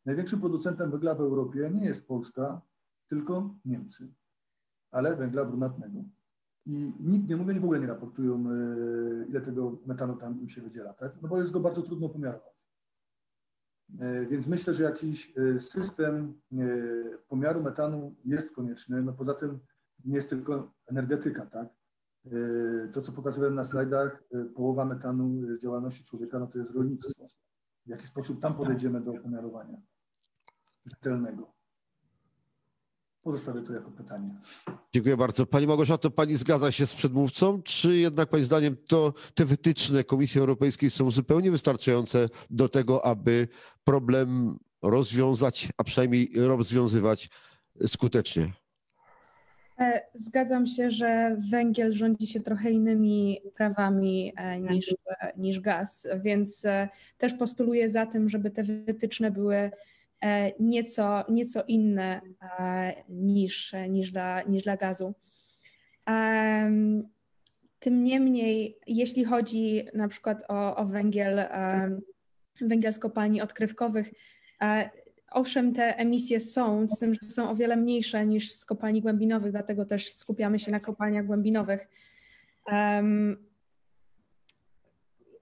Największym 0.04 0.40
producentem 0.40 0.90
węgla 0.90 1.14
w 1.14 1.20
Europie 1.20 1.70
nie 1.74 1.84
jest 1.84 2.06
Polska, 2.06 2.60
tylko 3.08 3.54
Niemcy, 3.64 4.12
ale 4.90 5.16
węgla 5.16 5.44
brunatnego. 5.44 5.98
I 6.68 6.92
nikt 7.00 7.28
nie 7.28 7.36
mówi, 7.36 7.60
w 7.60 7.64
ogóle 7.64 7.80
nie 7.80 7.86
raportują, 7.86 8.44
e, 8.50 9.26
ile 9.28 9.40
tego 9.40 9.78
metanu 9.86 10.16
tam 10.16 10.40
im 10.40 10.48
się 10.48 10.62
wydziela, 10.62 10.92
tak? 10.92 11.12
no 11.22 11.28
bo 11.28 11.40
jest 11.40 11.52
go 11.52 11.60
bardzo 11.60 11.82
trudno 11.82 12.08
pomiarować. 12.08 12.58
E, 14.00 14.26
więc 14.26 14.46
myślę, 14.46 14.74
że 14.74 14.82
jakiś 14.84 15.34
e, 15.36 15.60
system 15.60 16.40
pomiaru 17.28 17.62
metanu 17.62 18.14
jest 18.24 18.54
konieczny. 18.54 19.02
No 19.02 19.12
poza 19.12 19.34
tym 19.34 19.58
nie 20.04 20.16
jest 20.16 20.28
tylko 20.28 20.72
energetyka, 20.86 21.46
tak? 21.46 21.68
To, 22.92 23.02
co 23.02 23.12
pokazywałem 23.12 23.54
na 23.54 23.64
slajdach, 23.64 24.24
połowa 24.54 24.84
metanu 24.84 25.56
z 25.56 25.62
działalności 25.62 26.04
człowieka, 26.04 26.38
no 26.38 26.46
to 26.46 26.58
jest 26.58 26.70
rolnictwo. 26.70 27.26
W 27.86 27.88
jaki 27.88 28.06
sposób 28.06 28.40
tam 28.40 28.54
podejdziemy 28.54 29.00
do 29.00 29.12
pomiarowania 29.12 29.80
rzetelnego? 30.86 31.57
Pozostawię 33.28 33.62
to 33.62 33.72
jako 33.72 33.90
pytanie. 33.90 34.30
Dziękuję 34.94 35.16
bardzo. 35.16 35.46
Pani 35.46 35.66
Małgorzato, 35.66 36.10
Pani 36.10 36.36
zgadza 36.36 36.72
się 36.72 36.86
z 36.86 36.94
przedmówcą, 36.94 37.62
czy 37.62 37.96
jednak 37.96 38.28
Pani 38.28 38.44
zdaniem 38.44 38.76
to 38.86 39.14
te 39.34 39.44
wytyczne 39.44 40.04
Komisji 40.04 40.40
Europejskiej 40.40 40.90
są 40.90 41.10
zupełnie 41.10 41.50
wystarczające 41.50 42.28
do 42.50 42.68
tego, 42.68 43.04
aby 43.06 43.48
problem 43.84 44.58
rozwiązać, 44.82 45.68
a 45.76 45.84
przynajmniej 45.84 46.30
rozwiązywać 46.34 47.30
skutecznie? 47.86 48.52
E, 49.78 50.00
zgadzam 50.14 50.66
się, 50.66 50.90
że 50.90 51.36
węgiel 51.50 51.92
rządzi 51.92 52.26
się 52.26 52.40
trochę 52.40 52.70
innymi 52.70 53.40
prawami 53.56 54.32
e, 54.36 54.60
niż, 54.60 54.94
e, 55.20 55.32
niż 55.36 55.60
gaz, 55.60 56.08
więc 56.20 56.66
też 57.18 57.34
postuluję 57.34 57.88
za 57.88 58.06
tym, 58.06 58.28
żeby 58.28 58.50
te 58.50 58.62
wytyczne 58.62 59.30
były 59.30 59.70
nieco, 60.60 61.24
nieco 61.28 61.62
inne 61.68 62.20
niż, 63.08 63.74
niż, 63.88 64.10
dla, 64.10 64.42
niż 64.42 64.62
dla 64.62 64.76
gazu. 64.76 65.14
Tym 67.78 68.04
niemniej, 68.04 68.78
jeśli 68.86 69.24
chodzi 69.24 69.84
na 69.94 70.08
przykład 70.08 70.42
o, 70.48 70.76
o 70.76 70.84
węgiel, 70.84 71.40
węgiel 72.60 72.92
z 72.92 72.98
kopalni 72.98 73.40
odkrywkowych, 73.40 74.12
Owszem, 75.30 75.72
te 75.72 75.96
emisje 75.96 76.40
są, 76.40 76.88
z 76.88 76.98
tym, 76.98 77.14
że 77.14 77.30
są 77.30 77.50
o 77.50 77.56
wiele 77.56 77.76
mniejsze 77.76 78.26
niż 78.26 78.52
z 78.52 78.64
kopalni 78.64 79.00
głębinowych, 79.00 79.52
dlatego 79.52 79.84
też 79.84 80.12
skupiamy 80.12 80.58
się 80.58 80.70
na 80.70 80.80
kopalniach 80.80 81.26
głębinowych. 81.26 81.88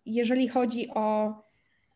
Jeżeli 0.06 0.48
chodzi 0.48 0.88
o 0.94 1.34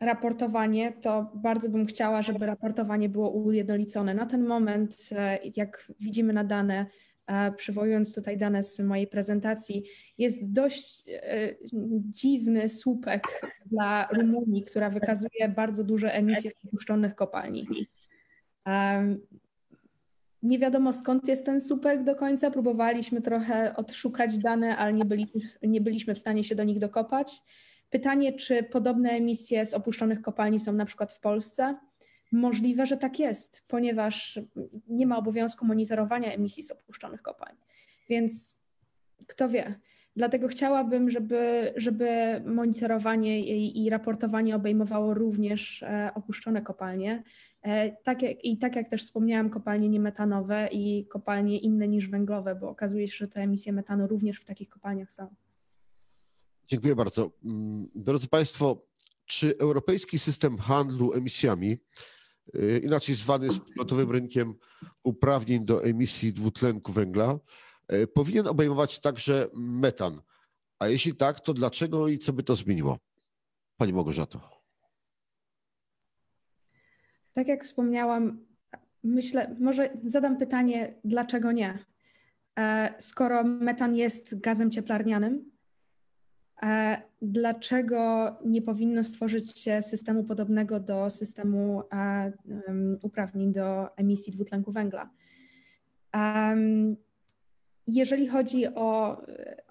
raportowanie, 0.01 0.93
to 1.01 1.31
bardzo 1.35 1.69
bym 1.69 1.85
chciała, 1.85 2.21
żeby 2.21 2.45
raportowanie 2.45 3.09
było 3.09 3.29
ujednolicone. 3.29 4.13
Na 4.13 4.25
ten 4.25 4.45
moment, 4.45 5.09
e, 5.11 5.39
jak 5.55 5.91
widzimy 5.99 6.33
na 6.33 6.43
dane, 6.43 6.85
E, 7.31 7.51
przywołując 7.51 8.15
tutaj 8.15 8.37
dane 8.37 8.63
z 8.63 8.79
mojej 8.79 9.07
prezentacji, 9.07 9.83
jest 10.17 10.51
dość 10.51 11.03
e, 11.09 11.55
dziwny 12.11 12.69
słupek 12.69 13.23
dla 13.65 14.07
Rumunii, 14.07 14.63
która 14.63 14.89
wykazuje 14.89 15.49
bardzo 15.55 15.83
duże 15.83 16.13
emisje 16.13 16.51
z 16.51 16.65
opuszczonych 16.67 17.15
kopalni. 17.15 17.67
Nie 20.43 20.59
wiadomo 20.59 20.93
skąd 20.93 21.27
jest 21.27 21.45
ten 21.45 21.61
słupek 21.61 22.03
do 22.03 22.15
końca. 22.15 22.51
Próbowaliśmy 22.51 23.21
trochę 23.21 23.75
odszukać 23.75 24.37
dane, 24.37 24.77
ale 24.77 24.93
nie 24.93 25.05
nie 25.61 25.81
byliśmy 25.81 26.15
w 26.15 26.19
stanie 26.19 26.43
się 26.43 26.55
do 26.55 26.63
nich 26.63 26.79
dokopać. 26.79 27.41
Pytanie, 27.91 28.33
czy 28.33 28.63
podobne 28.63 29.09
emisje 29.09 29.65
z 29.65 29.73
opuszczonych 29.73 30.21
kopalni 30.21 30.59
są 30.59 30.73
na 30.73 30.85
przykład 30.85 31.13
w 31.13 31.19
Polsce? 31.19 31.73
Możliwe, 32.31 32.85
że 32.85 32.97
tak 32.97 33.19
jest, 33.19 33.67
ponieważ 33.67 34.39
nie 34.87 35.07
ma 35.07 35.17
obowiązku 35.17 35.65
monitorowania 35.65 36.33
emisji 36.33 36.63
z 36.63 36.71
opuszczonych 36.71 37.21
kopalń. 37.21 37.55
Więc 38.09 38.61
kto 39.27 39.49
wie. 39.49 39.75
Dlatego 40.15 40.47
chciałabym, 40.47 41.09
żeby, 41.09 41.73
żeby 41.75 42.41
monitorowanie 42.45 43.39
i, 43.39 43.83
i 43.85 43.89
raportowanie 43.89 44.55
obejmowało 44.55 45.13
również 45.13 45.83
e, 45.83 46.11
opuszczone 46.15 46.61
kopalnie. 46.61 47.23
E, 47.61 47.91
tak 47.91 48.21
jak, 48.21 48.45
I 48.45 48.57
tak 48.57 48.75
jak 48.75 48.87
też 48.87 49.03
wspomniałam, 49.03 49.49
kopalnie 49.49 49.89
niemetanowe 49.89 50.69
i 50.71 51.05
kopalnie 51.07 51.59
inne 51.59 51.87
niż 51.87 52.07
węglowe, 52.07 52.55
bo 52.55 52.69
okazuje 52.69 53.07
się, 53.07 53.17
że 53.17 53.27
te 53.27 53.41
emisje 53.41 53.73
metanu 53.73 54.07
również 54.07 54.37
w 54.37 54.45
takich 54.45 54.69
kopalniach 54.69 55.11
są. 55.11 55.35
Dziękuję 56.71 56.95
bardzo. 56.95 57.31
Mm, 57.45 57.89
drodzy 57.95 58.27
Państwo, 58.27 58.87
czy 59.25 59.57
europejski 59.57 60.19
system 60.19 60.57
handlu 60.57 61.13
emisjami 61.13 61.77
Y, 62.55 62.81
inaczej 62.83 63.15
zwany 63.15 63.49
wspólnotowym 63.49 64.11
rynkiem 64.11 64.55
uprawnień 65.03 65.65
do 65.65 65.83
emisji 65.83 66.33
dwutlenku 66.33 66.91
węgla, 66.91 67.39
y, 67.93 68.07
powinien 68.07 68.47
obejmować 68.47 68.99
także 68.99 69.47
metan. 69.53 70.21
A 70.79 70.87
jeśli 70.87 71.15
tak, 71.15 71.39
to 71.39 71.53
dlaczego 71.53 72.07
i 72.07 72.17
co 72.19 72.33
by 72.33 72.43
to 72.43 72.55
zmieniło? 72.55 72.99
Pani 73.77 73.93
Małgorzato. 73.93 74.61
Tak 77.33 77.47
jak 77.47 77.63
wspomniałam, 77.63 78.45
myślę, 79.03 79.55
może 79.59 79.97
zadam 80.03 80.37
pytanie, 80.37 80.99
dlaczego 81.03 81.51
nie? 81.51 81.85
E, 82.59 82.93
skoro 82.99 83.43
metan 83.43 83.95
jest 83.95 84.39
gazem 84.39 84.71
cieplarnianym, 84.71 85.50
Dlaczego 87.21 88.31
nie 88.45 88.61
powinno 88.61 89.03
stworzyć 89.03 89.59
się 89.59 89.81
systemu 89.81 90.23
podobnego 90.23 90.79
do 90.79 91.09
systemu 91.09 91.83
uprawnień 93.01 93.53
do 93.53 93.97
emisji 93.97 94.33
dwutlenku 94.33 94.71
węgla? 94.71 95.09
Jeżeli 97.87 98.27
chodzi 98.27 98.67
o, 98.67 99.21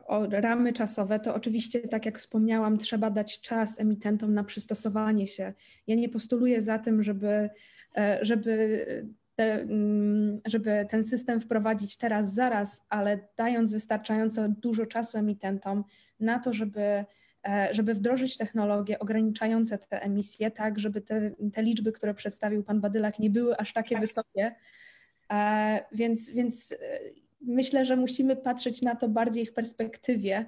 o, 0.07 0.27
ramy 0.31 0.73
czasowe, 0.73 1.21
to 1.21 1.35
oczywiście, 1.35 1.81
tak 1.81 2.07
jak 2.07 2.19
wspomniałam, 2.19 2.79
trzeba 2.79 3.11
dać 3.11 3.41
czas 3.41 3.81
emitentom 3.81 4.35
na 4.35 4.45
przystosowanie 4.45 5.27
się. 5.27 5.53
Ja 5.87 5.97
nie 5.97 6.09
postuluję 6.09 6.61
za 6.61 6.79
tym, 6.79 7.03
żeby, 7.03 7.51
e, 7.97 8.19
żeby 8.23 8.87
te, 9.41 9.55
mm, 9.55 10.41
żeby 10.45 10.87
ten 10.91 11.05
system 11.05 11.41
wprowadzić 11.41 11.97
teraz, 11.97 12.35
zaraz, 12.35 12.87
ale 12.89 13.19
dając 13.37 13.73
wystarczająco 13.73 14.49
dużo 14.49 14.87
czasu 14.87 15.19
emitentom 15.19 15.85
na 16.21 16.39
to, 16.39 16.53
żeby, 16.53 17.05
e, 17.49 17.69
żeby 17.71 17.95
wdrożyć 17.95 18.37
technologie 18.37 18.99
ograniczające 18.99 19.79
te 19.79 20.03
emisje, 20.03 20.51
tak, 20.51 20.79
żeby 20.79 21.01
te, 21.01 21.31
te 21.53 21.63
liczby, 21.63 21.93
które 21.93 22.15
przedstawił 22.15 22.63
pan 22.63 22.81
Badylak, 22.81 23.19
nie 23.19 23.31
były 23.31 23.57
aż 23.57 23.73
takie 23.73 23.95
tak. 23.95 24.03
wysokie. 24.03 24.55
E, 25.33 25.85
więc, 25.93 26.31
więc 26.31 26.73
e, 26.73 26.77
myślę, 27.41 27.85
że 27.85 27.97
musimy 27.97 28.37
patrzeć 28.37 28.83
na 28.83 28.97
to 28.97 29.09
bardziej 29.09 29.47
w 29.47 29.53
perspektywie, 29.53 30.47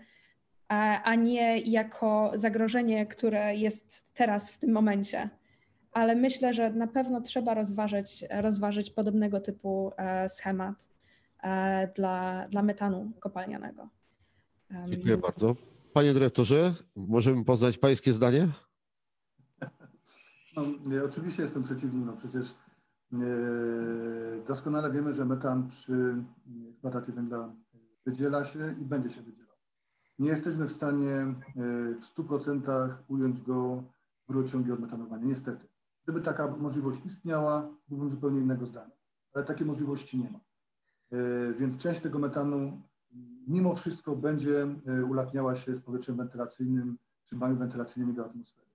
a 1.04 1.14
nie 1.14 1.58
jako 1.58 2.32
zagrożenie, 2.34 3.06
które 3.06 3.56
jest 3.56 4.14
teraz 4.14 4.50
w 4.50 4.58
tym 4.58 4.72
momencie 4.72 5.28
ale 5.92 6.16
myślę, 6.16 6.54
że 6.54 6.70
na 6.70 6.86
pewno 6.86 7.20
trzeba 7.20 7.54
rozważyć, 7.54 8.24
rozważyć 8.30 8.90
podobnego 8.90 9.40
typu 9.40 9.92
e, 9.96 10.28
schemat 10.28 10.90
e, 11.42 11.92
dla, 11.96 12.48
dla 12.48 12.62
metanu 12.62 13.12
kopalnianego. 13.20 13.88
Dziękuję 14.88 15.16
bardzo. 15.16 15.56
Panie 15.92 16.12
dyrektorze, 16.12 16.74
możemy 16.96 17.44
poznać 17.44 17.78
pańskie 17.78 18.12
zdanie? 18.12 18.48
No, 20.56 20.62
ja 20.94 21.04
oczywiście 21.04 21.42
jestem 21.42 21.62
przeciwny. 21.62 22.06
No 22.06 22.12
przecież 22.12 22.54
Doskonale 24.48 24.90
wiemy, 24.90 25.14
że 25.14 25.24
metan 25.24 25.68
przy 25.68 26.24
eksploatacji 26.70 27.12
węgla 27.12 27.52
wydziela 28.06 28.44
się 28.44 28.74
i 28.80 28.84
będzie 28.84 29.10
się 29.10 29.22
wydzielał. 29.22 29.56
Nie 30.18 30.30
jesteśmy 30.30 30.66
w 30.66 30.72
stanie 30.72 31.34
w 32.00 32.16
100% 32.16 32.94
ująć 33.08 33.40
go 33.42 33.82
w 34.28 34.30
rurociągi 34.30 34.72
odmetanowania, 34.72 35.24
niestety. 35.24 35.66
Gdyby 36.04 36.20
taka 36.20 36.56
możliwość 36.56 37.04
istniała, 37.04 37.68
byłbym 37.88 38.10
zupełnie 38.10 38.40
innego 38.40 38.66
zdania, 38.66 38.94
ale 39.34 39.44
takiej 39.44 39.66
możliwości 39.66 40.18
nie 40.18 40.30
ma. 40.30 40.40
Więc 41.58 41.76
część 41.76 42.00
tego 42.00 42.18
metanu 42.18 42.82
mimo 43.48 43.74
wszystko 43.74 44.16
będzie 44.16 44.66
ulatniała 45.08 45.56
się 45.56 45.76
z 45.76 45.82
powietrzem 45.82 46.16
wentylacyjnym 46.16 46.98
małym 47.32 47.58
wentylacyjnymi 47.58 48.14
do 48.14 48.26
atmosfery. 48.26 48.68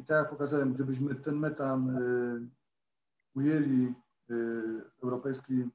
I 0.00 0.04
tak 0.04 0.18
jak 0.18 0.30
pokazałem, 0.30 0.74
gdybyśmy 0.74 1.14
ten 1.14 1.36
metan 1.36 1.98
ujęli 3.34 3.94
europejski 5.02 5.68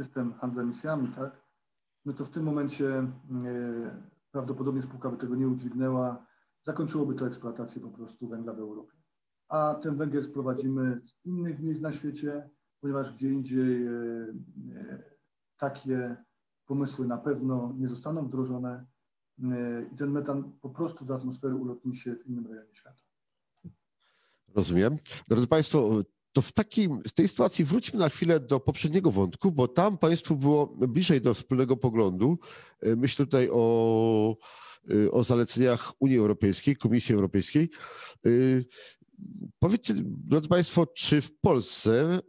system 0.00 0.32
handlu 0.32 0.60
emisjami, 0.60 1.08
tak, 1.08 1.42
no 2.04 2.12
to 2.12 2.24
w 2.24 2.30
tym 2.30 2.42
momencie 2.42 3.06
prawdopodobnie 4.32 4.82
spółka 4.82 5.10
by 5.10 5.16
tego 5.16 5.34
nie 5.34 5.48
udźwignęła, 5.48 6.26
zakończyłoby 6.68 7.14
to 7.14 7.26
eksploatację 7.26 7.80
po 7.80 7.90
prostu 7.90 8.28
węgla 8.28 8.52
w 8.52 8.58
Europie. 8.58 8.96
A 9.48 9.74
ten 9.82 9.96
węgiel 9.96 10.24
sprowadzimy 10.24 11.00
z 11.04 11.26
innych 11.26 11.60
miejsc 11.60 11.80
na 11.80 11.92
świecie, 11.92 12.50
ponieważ 12.80 13.14
gdzie 13.14 13.30
indziej 13.32 13.88
takie 15.56 16.16
pomysły 16.66 17.06
na 17.06 17.18
pewno 17.18 17.74
nie 17.78 17.88
zostaną 17.88 18.26
wdrożone 18.26 18.86
i 19.92 19.96
ten 19.96 20.10
metan 20.10 20.52
po 20.60 20.70
prostu 20.70 21.04
do 21.04 21.14
atmosfery 21.14 21.54
ulotni 21.54 21.96
się 21.96 22.16
w 22.16 22.26
innym 22.26 22.46
rejonie 22.46 22.74
świata. 22.74 23.02
Rozumiem. 24.54 24.96
Drodzy 25.28 25.46
Państwo, 25.46 26.02
to 26.32 26.42
w, 26.42 26.52
takim, 26.52 27.02
tej 27.14 27.28
sytuacji 27.28 27.64
wróćmy 27.64 27.98
na 27.98 28.08
chwilę 28.08 28.40
do 28.40 28.60
poprzedniego 28.60 29.10
wątku, 29.10 29.52
bo 29.52 29.68
tam 29.68 29.98
Państwu 29.98 30.36
było 30.36 30.66
bliżej 30.66 31.20
do 31.20 31.34
wspólnego 31.34 31.76
poglądu. 31.76 32.38
Myślę 32.82 33.24
tutaj 33.24 33.48
o, 33.52 34.36
o 35.10 35.24
zaleceniach 35.24 35.92
Unii 36.00 36.18
Europejskiej, 36.18 36.76
Komisji 36.76 37.14
Europejskiej. 37.14 37.70
Powiedzcie, 39.58 39.94
drodzy 40.04 40.48
Państwo, 40.48 40.86
czy 40.86 41.20
w 41.20 41.38
Polsce 41.40 42.20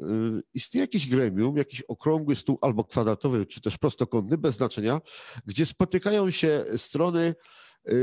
istnieje 0.53 0.83
jakieś 0.83 1.09
gremium, 1.09 1.57
jakiś 1.57 1.81
okrągły 1.81 2.35
stół 2.35 2.57
albo 2.61 2.83
kwadratowy, 2.83 3.45
czy 3.45 3.61
też 3.61 3.77
prostokątny, 3.77 4.37
bez 4.37 4.55
znaczenia, 4.55 5.01
gdzie 5.45 5.65
spotykają 5.65 6.31
się 6.31 6.65
strony 6.77 7.35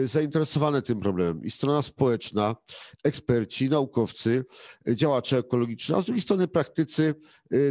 zainteresowane 0.05 0.83
tym 0.83 1.01
problemem 1.01 1.45
i 1.45 1.51
strona 1.51 1.83
społeczna, 1.83 2.57
eksperci, 3.05 3.69
naukowcy, 3.69 4.45
działacze 4.89 5.39
ekologiczni, 5.39 5.95
a 5.95 6.03
z 6.03 6.05
drugiej 6.05 6.23
strony 6.23 6.49
praktycy, 6.49 7.15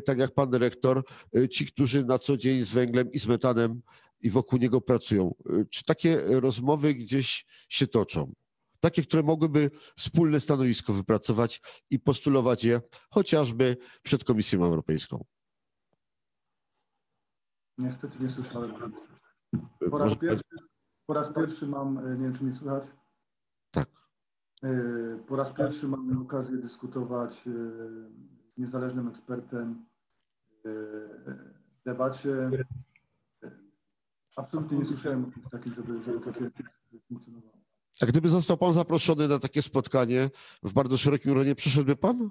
tak 0.05 0.19
jak 0.19 0.34
pan 0.34 0.49
dyrektor, 0.49 1.03
ci, 1.51 1.65
którzy 1.65 2.05
na 2.05 2.19
co 2.19 2.38
dzień 2.38 2.63
z 2.65 2.71
węglem 2.71 3.11
i 3.11 3.19
z 3.19 3.28
metanem 3.28 3.82
i 4.22 4.30
wokół 4.30 4.59
niego 4.59 4.82
pracują. 4.82 5.36
Czy 5.70 5.84
takie 5.84 6.39
rozmowy 6.39 6.93
gdzieś 6.93 7.45
się 7.70 7.88
toczą? 7.88 8.34
Takie, 8.80 9.01
które 9.03 9.24
mogłyby 9.24 9.72
wspólne 9.97 10.39
stanowisko 10.39 10.93
wypracować 10.93 11.61
i 11.89 11.99
postulować 11.99 12.63
je 12.63 12.82
chociażby 13.09 13.78
przed 14.03 14.24
Komisją 14.24 14.63
Europejską. 14.63 15.26
Niestety 17.78 18.24
nie 18.24 18.30
słyszałem. 18.30 18.93
Po 19.91 19.97
raz, 19.97 20.16
pierwszy, 20.16 20.43
po 21.05 21.13
raz 21.13 21.34
pierwszy 21.34 21.68
mam, 21.68 21.97
e, 21.97 22.18
nie 22.18 22.24
wiem 22.24 22.36
czy 22.36 22.43
mnie 22.43 22.53
słychać. 22.53 22.84
Tak. 23.72 23.89
E, 24.63 24.70
po 25.28 25.36
raz 25.36 25.53
pierwszy 25.53 25.88
mam 25.88 26.22
okazję 26.22 26.57
dyskutować 26.57 27.47
e, 27.47 27.51
z 28.53 28.57
niezależnym 28.57 29.07
ekspertem 29.07 29.86
w 30.63 31.84
debacie. 31.86 32.49
Absolutnie 34.36 34.78
nie 34.78 34.86
słyszałem 34.86 35.26
o 35.26 35.32
czymś 35.32 35.46
takim, 35.52 35.74
żeby, 35.74 36.04
żeby 36.04 36.20
takie 36.20 36.52
funkcjonowało. 37.08 37.54
A 38.02 38.06
gdyby 38.06 38.30
został 38.30 38.58
pan 38.58 38.74
zaproszony 38.74 39.28
na 39.28 39.40
takie 39.40 39.62
spotkanie 39.62 40.30
w 40.64 40.74
bardzo 40.74 40.98
szerokim 40.98 41.34
gronie, 41.34 41.56
przyszedłby 41.56 41.96
pan? 41.96 42.30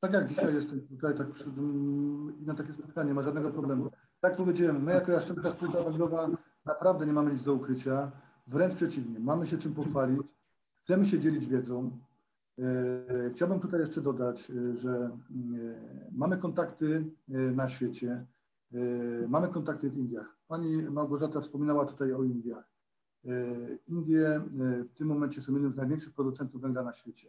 Tak 0.00 0.12
jak 0.12 0.28
dzisiaj 0.28 0.54
jestem 0.54 0.80
tutaj, 0.80 1.16
tak 1.16 1.30
przyszedłbym 1.30 2.44
na 2.44 2.54
takie 2.54 2.72
spotkanie, 2.72 3.08
nie 3.08 3.14
ma 3.14 3.22
żadnego 3.22 3.50
problemu. 3.50 3.90
Tak 4.20 4.36
powiedziałem, 4.36 4.82
my 4.82 4.92
jako 4.92 5.12
Jaszczębska 5.12 5.52
Spółka 5.52 5.82
Węglowa 5.82 6.28
naprawdę 6.64 7.06
nie 7.06 7.12
mamy 7.12 7.32
nic 7.32 7.42
do 7.42 7.54
ukrycia, 7.54 8.12
wręcz 8.46 8.74
przeciwnie, 8.74 9.20
mamy 9.20 9.46
się 9.46 9.58
czym 9.58 9.74
pochwalić, 9.74 10.22
chcemy 10.82 11.06
się 11.06 11.18
dzielić 11.18 11.46
wiedzą. 11.46 11.98
E, 12.58 13.30
chciałbym 13.34 13.60
tutaj 13.60 13.80
jeszcze 13.80 14.00
dodać, 14.00 14.50
e, 14.50 14.76
że 14.76 14.90
e, 14.90 15.10
mamy 16.12 16.38
kontakty 16.38 17.04
na 17.28 17.68
świecie, 17.68 18.26
mamy 19.28 19.48
kontakty 19.48 19.90
w 19.90 19.96
Indiach. 19.96 20.36
Pani 20.48 20.82
Małgorzata 20.82 21.40
wspominała 21.40 21.86
tutaj 21.86 22.12
o 22.12 22.22
Indiach. 22.22 22.70
Indie 23.88 24.40
w 24.90 24.94
tym 24.94 25.08
momencie 25.08 25.42
są 25.42 25.52
jednym 25.52 25.72
z 25.72 25.76
największych 25.76 26.14
producentów 26.14 26.60
węgla 26.60 26.82
na 26.82 26.92
świecie. 26.92 27.28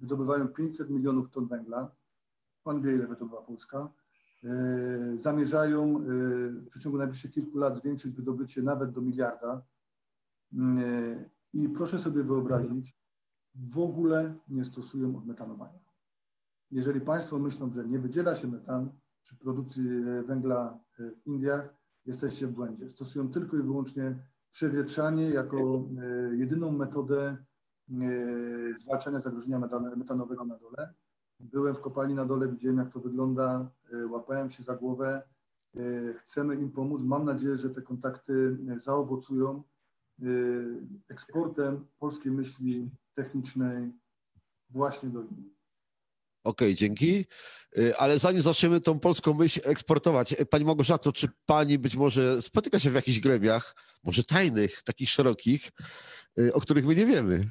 Wydobywają 0.00 0.48
500 0.48 0.90
milionów 0.90 1.30
ton 1.30 1.46
węgla. 1.46 1.90
Pan 2.64 2.82
wie, 2.82 2.94
ile 2.94 3.06
wydobywa 3.06 3.42
Polska. 3.42 3.88
Zamierzają 5.20 5.98
w 5.98 6.66
przeciągu 6.70 6.98
najbliższych 6.98 7.30
kilku 7.30 7.58
lat 7.58 7.78
zwiększyć 7.78 8.12
wydobycie 8.14 8.62
nawet 8.62 8.90
do 8.90 9.00
miliarda. 9.00 9.62
I 11.52 11.68
proszę 11.68 11.98
sobie 11.98 12.22
wyobrazić, 12.22 12.98
w 13.54 13.78
ogóle 13.78 14.34
nie 14.48 14.64
stosują 14.64 15.16
odmetanowania. 15.16 15.78
Jeżeli 16.70 17.00
Państwo 17.00 17.38
myślą, 17.38 17.72
że 17.72 17.88
nie 17.88 17.98
wydziela 17.98 18.34
się 18.34 18.48
metan 18.48 18.90
przy 19.28 19.36
produkcji 19.36 19.82
węgla 20.26 20.78
w 20.98 21.26
Indiach, 21.26 21.74
jesteście 22.06 22.46
w 22.46 22.52
błędzie. 22.52 22.90
Stosują 22.90 23.30
tylko 23.30 23.56
i 23.56 23.62
wyłącznie 23.62 24.16
przewietrzanie 24.50 25.30
jako 25.30 25.56
e, 25.56 26.36
jedyną 26.36 26.72
metodę 26.72 27.36
e, 27.90 27.94
zwalczania 28.78 29.20
zagrożenia 29.20 29.58
metanowego 29.96 30.44
na 30.44 30.58
dole. 30.58 30.94
Byłem 31.40 31.74
w 31.74 31.80
kopalni 31.80 32.14
na 32.14 32.24
dole, 32.24 32.48
widziałem 32.48 32.78
jak 32.78 32.92
to 32.92 33.00
wygląda, 33.00 33.70
e, 33.92 34.06
łapałem 34.06 34.50
się 34.50 34.62
za 34.62 34.76
głowę. 34.76 35.22
Chcemy 36.16 36.54
im 36.54 36.70
pomóc. 36.70 37.02
Mam 37.04 37.24
nadzieję, 37.24 37.56
że 37.56 37.70
te 37.70 37.82
kontakty 37.82 38.58
zaowocują 38.80 39.62
eksportem 41.08 41.86
polskiej 41.98 42.32
myśli 42.32 42.90
technicznej 43.14 43.92
właśnie 44.70 45.08
do 45.08 45.22
Indii. 45.22 45.57
Okej, 46.48 46.68
okay, 46.68 46.74
dzięki. 46.74 47.24
Y, 47.78 47.96
ale 47.96 48.18
zanim 48.18 48.42
zaczniemy 48.42 48.80
tą 48.80 49.00
polską 49.00 49.34
myśl 49.34 49.60
eksportować, 49.64 50.32
y, 50.32 50.46
Pani 50.46 50.64
Małgorzato, 50.64 51.12
czy 51.12 51.28
Pani 51.46 51.78
być 51.78 51.96
może 51.96 52.42
spotyka 52.42 52.78
się 52.78 52.90
w 52.90 52.94
jakichś 52.94 53.20
gremiach, 53.20 53.76
może 54.04 54.24
tajnych, 54.24 54.82
takich 54.82 55.10
szerokich, 55.10 55.72
y, 56.38 56.54
o 56.54 56.60
których 56.60 56.86
my 56.86 56.94
nie 56.94 57.06
wiemy? 57.06 57.50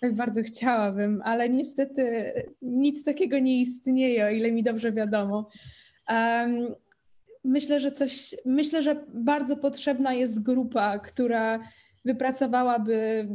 Tak 0.00 0.14
bardzo 0.14 0.42
chciałabym, 0.42 1.22
ale 1.24 1.48
niestety 1.48 2.32
nic 2.62 3.04
takiego 3.04 3.38
nie 3.38 3.60
istnieje, 3.60 4.26
o 4.26 4.30
ile 4.30 4.52
mi 4.52 4.62
dobrze 4.62 4.92
wiadomo. 4.92 5.48
Um, 6.08 6.74
myślę, 7.44 7.80
że 7.80 7.92
coś, 7.92 8.34
myślę, 8.44 8.82
że 8.82 9.04
bardzo 9.14 9.56
potrzebna 9.56 10.14
jest 10.14 10.42
grupa, 10.42 10.98
która 10.98 11.60
wypracowałaby 12.04 13.28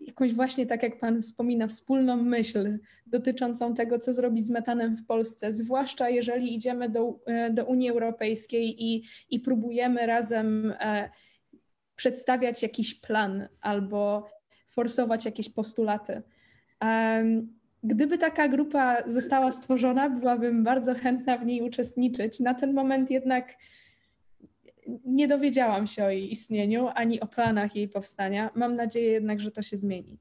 jakąś 0.00 0.34
właśnie, 0.34 0.66
tak 0.66 0.82
jak 0.82 0.98
Pan 0.98 1.22
wspomina, 1.22 1.66
wspólną 1.66 2.16
myśl 2.16 2.78
dotyczącą 3.06 3.74
tego, 3.74 3.98
co 3.98 4.12
zrobić 4.12 4.46
z 4.46 4.50
metanem 4.50 4.96
w 4.96 5.06
Polsce, 5.06 5.52
zwłaszcza 5.52 6.08
jeżeli 6.08 6.54
idziemy 6.54 6.88
do, 6.88 7.20
e, 7.26 7.50
do 7.50 7.64
Unii 7.64 7.90
Europejskiej 7.90 8.84
i, 8.84 9.04
i 9.30 9.40
próbujemy 9.40 10.06
razem 10.06 10.74
e, 10.80 11.10
przedstawiać 11.96 12.62
jakiś 12.62 12.94
plan 12.94 13.48
albo 13.60 14.30
forsować 14.68 15.24
jakieś 15.24 15.48
postulaty. 15.48 16.22
Gdyby 17.82 18.18
taka 18.18 18.48
grupa 18.48 19.02
została 19.06 19.52
stworzona, 19.52 20.10
byłabym 20.10 20.64
bardzo 20.64 20.94
chętna 20.94 21.38
w 21.38 21.46
niej 21.46 21.62
uczestniczyć. 21.62 22.40
Na 22.40 22.54
ten 22.54 22.74
moment 22.74 23.10
jednak 23.10 23.54
nie 25.04 25.28
dowiedziałam 25.28 25.86
się 25.86 26.04
o 26.04 26.10
jej 26.10 26.32
istnieniu 26.32 26.88
ani 26.94 27.20
o 27.20 27.26
planach 27.26 27.76
jej 27.76 27.88
powstania. 27.88 28.50
Mam 28.54 28.76
nadzieję 28.76 29.12
jednak, 29.12 29.40
że 29.40 29.50
to 29.50 29.62
się 29.62 29.78
zmieni. 29.78 30.18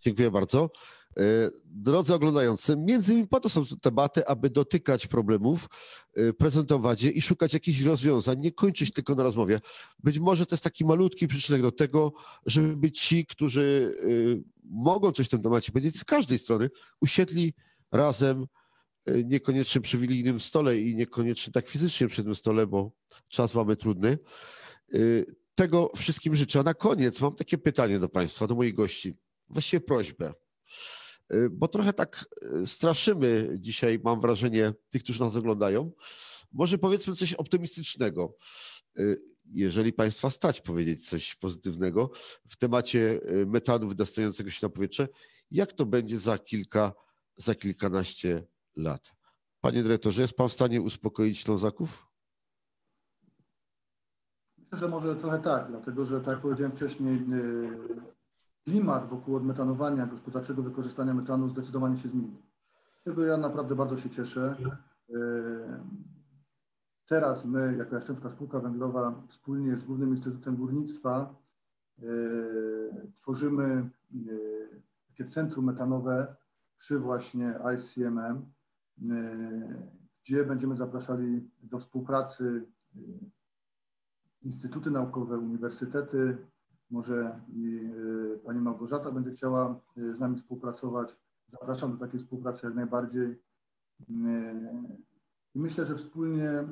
Dziękuję 0.00 0.30
bardzo. 0.30 0.70
E, 1.18 1.50
drodzy 1.64 2.14
oglądający, 2.14 2.76
między 2.76 3.12
innymi 3.12 3.28
po 3.28 3.40
to 3.40 3.48
są 3.48 3.64
debaty, 3.82 4.26
aby 4.26 4.50
dotykać 4.50 5.06
problemów, 5.06 5.68
e, 6.14 6.32
prezentować 6.32 7.02
je 7.02 7.10
i 7.10 7.22
szukać 7.22 7.54
jakichś 7.54 7.80
rozwiązań, 7.80 8.40
nie 8.40 8.52
kończyć 8.52 8.92
tylko 8.92 9.14
na 9.14 9.22
rozmowie. 9.22 9.60
Być 10.02 10.18
może 10.18 10.46
to 10.46 10.54
jest 10.54 10.64
taki 10.64 10.84
malutki 10.84 11.28
przyczynek 11.28 11.62
do 11.62 11.72
tego, 11.72 12.12
żeby 12.46 12.92
ci, 12.92 13.26
którzy 13.26 13.94
e, 14.02 14.06
mogą 14.64 15.12
coś 15.12 15.26
w 15.26 15.30
tym 15.30 15.42
temacie 15.42 15.72
powiedzieć 15.72 15.98
z 15.98 16.04
każdej 16.04 16.38
strony, 16.38 16.70
usiedli 17.00 17.54
razem, 17.92 18.46
niekoniecznie 19.24 19.80
przy 19.80 19.98
wigilijnym 19.98 20.40
stole 20.40 20.78
i 20.78 20.96
niekoniecznie 20.96 21.52
tak 21.52 21.68
fizycznie 21.68 22.08
przy 22.08 22.24
tym 22.24 22.34
stole, 22.34 22.66
bo 22.66 22.92
czas 23.28 23.54
mamy 23.54 23.76
trudny. 23.76 24.18
Tego 25.54 25.90
wszystkim 25.96 26.36
życzę. 26.36 26.60
A 26.60 26.62
na 26.62 26.74
koniec 26.74 27.20
mam 27.20 27.34
takie 27.34 27.58
pytanie 27.58 27.98
do 27.98 28.08
Państwa, 28.08 28.46
do 28.46 28.54
moich 28.54 28.74
gości 28.74 29.14
właściwie 29.48 29.80
prośbę. 29.80 30.32
bo 31.50 31.68
trochę 31.68 31.92
tak 31.92 32.26
straszymy 32.64 33.56
dzisiaj, 33.58 34.00
mam 34.04 34.20
wrażenie, 34.20 34.72
tych, 34.90 35.02
którzy 35.02 35.20
nas 35.20 35.36
oglądają. 35.36 35.92
Może 36.52 36.78
powiedzmy 36.78 37.14
coś 37.16 37.32
optymistycznego 37.32 38.36
jeżeli 39.52 39.92
Państwa 39.92 40.30
stać 40.30 40.60
powiedzieć 40.60 41.08
coś 41.08 41.34
pozytywnego 41.34 42.10
w 42.48 42.56
temacie 42.56 43.20
metanu 43.46 43.88
wydostającego 43.88 44.50
się 44.50 44.66
na 44.66 44.70
powietrze, 44.70 45.08
jak 45.50 45.72
to 45.72 45.86
będzie 45.86 46.18
za 46.18 46.38
kilka, 46.38 46.92
za 47.36 47.54
kilkanaście 47.54 48.46
lat? 48.76 49.16
Panie 49.60 49.82
dyrektorze, 49.82 50.22
jest 50.22 50.36
Pan 50.36 50.48
w 50.48 50.52
stanie 50.52 50.82
uspokoić 50.82 51.38
Ślązaków? 51.38 52.06
Myślę, 54.58 54.78
że 54.78 54.88
może 54.88 55.16
trochę 55.16 55.38
tak, 55.38 55.68
dlatego 55.68 56.04
że 56.04 56.20
tak 56.20 56.28
jak 56.28 56.40
powiedziałem 56.40 56.72
wcześniej, 56.72 57.16
y, 57.32 57.78
klimat 58.64 59.08
wokół 59.08 59.36
odmetanowania, 59.36 60.06
gospodarczego 60.06 60.62
wykorzystania 60.62 61.14
metanu 61.14 61.48
zdecydowanie 61.48 61.96
się 61.96 62.08
zmienił. 62.08 62.42
Tego 63.04 63.24
ja 63.24 63.36
naprawdę 63.36 63.74
bardzo 63.74 63.96
się 63.98 64.10
cieszę. 64.10 64.56
Y, 65.10 65.14
Teraz 67.06 67.44
my, 67.44 67.76
jako 67.78 67.94
Jaszczębska 67.94 68.30
Spółka 68.30 68.60
Węglowa, 68.60 69.22
wspólnie 69.28 69.76
z 69.76 69.84
Głównym 69.84 70.10
Instytutem 70.10 70.56
Górnictwa 70.56 71.34
yy, 71.98 73.12
tworzymy 73.14 73.90
takie 75.08 75.24
centrum 75.24 75.64
metanowe 75.64 76.36
przy 76.78 76.98
właśnie 76.98 77.54
ICMM, 77.74 78.52
gdzie 80.24 80.44
będziemy 80.44 80.76
zapraszali 80.76 81.50
do 81.62 81.78
współpracy 81.78 82.66
instytuty 84.42 84.90
naukowe, 84.90 85.38
uniwersytety, 85.38 86.36
może 86.90 87.40
i 87.48 87.90
pani 88.44 88.60
Małgorzata 88.60 89.12
będzie 89.12 89.30
chciała 89.30 89.80
z 89.96 90.18
nami 90.18 90.36
współpracować. 90.36 91.16
Zapraszam 91.48 91.92
do 91.92 92.06
takiej 92.06 92.20
współpracy 92.20 92.66
jak 92.66 92.74
najbardziej. 92.74 93.42
I 95.54 95.58
myślę, 95.58 95.86
że 95.86 95.96
wspólnie 95.96 96.50
e, 96.50 96.66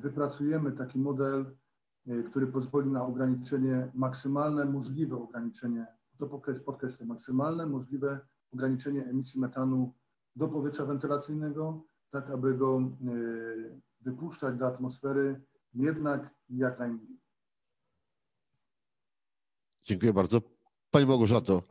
wypracujemy 0.00 0.72
taki 0.72 0.98
model, 0.98 1.56
e, 2.06 2.22
który 2.22 2.46
pozwoli 2.46 2.90
na 2.90 3.06
ograniczenie, 3.06 3.90
maksymalne 3.94 4.64
możliwe 4.64 5.16
ograniczenie, 5.16 5.86
to 6.18 6.26
podkreślę, 6.64 7.06
maksymalne 7.06 7.66
możliwe 7.66 8.20
ograniczenie 8.52 9.04
emisji 9.04 9.40
metanu 9.40 9.92
do 10.36 10.48
powietrza 10.48 10.84
wentylacyjnego, 10.84 11.84
tak 12.10 12.30
aby 12.30 12.54
go 12.54 12.78
e, 12.78 13.10
wypuszczać 14.00 14.56
do 14.56 14.66
atmosfery 14.66 15.40
jednak 15.74 16.34
jak 16.50 16.78
najmniej. 16.78 17.18
Dziękuję 19.84 20.12
bardzo. 20.12 20.42
Pani 20.90 21.06
Małgorzato, 21.06 21.62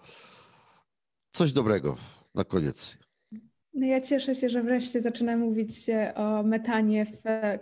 coś 1.32 1.53
dobrego 1.53 1.97
na 2.36 2.43
koniec. 2.43 2.97
No 3.74 3.86
ja 3.86 4.01
cieszę 4.01 4.36
się, 4.36 4.49
że 4.49 4.64
wreszcie 4.64 5.01
zaczyna 5.01 5.38
mówić 5.38 5.78
się 5.78 6.14
o 6.16 6.43
metanie 6.43 7.05
w 7.05 7.12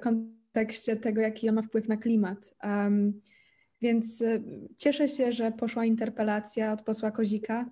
kontekście 0.01 0.95
tego, 0.95 1.21
jaki 1.21 1.49
on 1.49 1.55
ma 1.55 1.61
wpływ 1.61 1.87
na 1.87 1.97
klimat. 1.97 2.55
Um, 2.63 3.21
więc 3.81 4.21
e, 4.21 4.39
cieszę 4.77 5.07
się, 5.07 5.31
że 5.31 5.51
poszła 5.51 5.85
interpelacja 5.85 6.73
od 6.73 6.81
posła 6.81 7.11
Kozika 7.11 7.69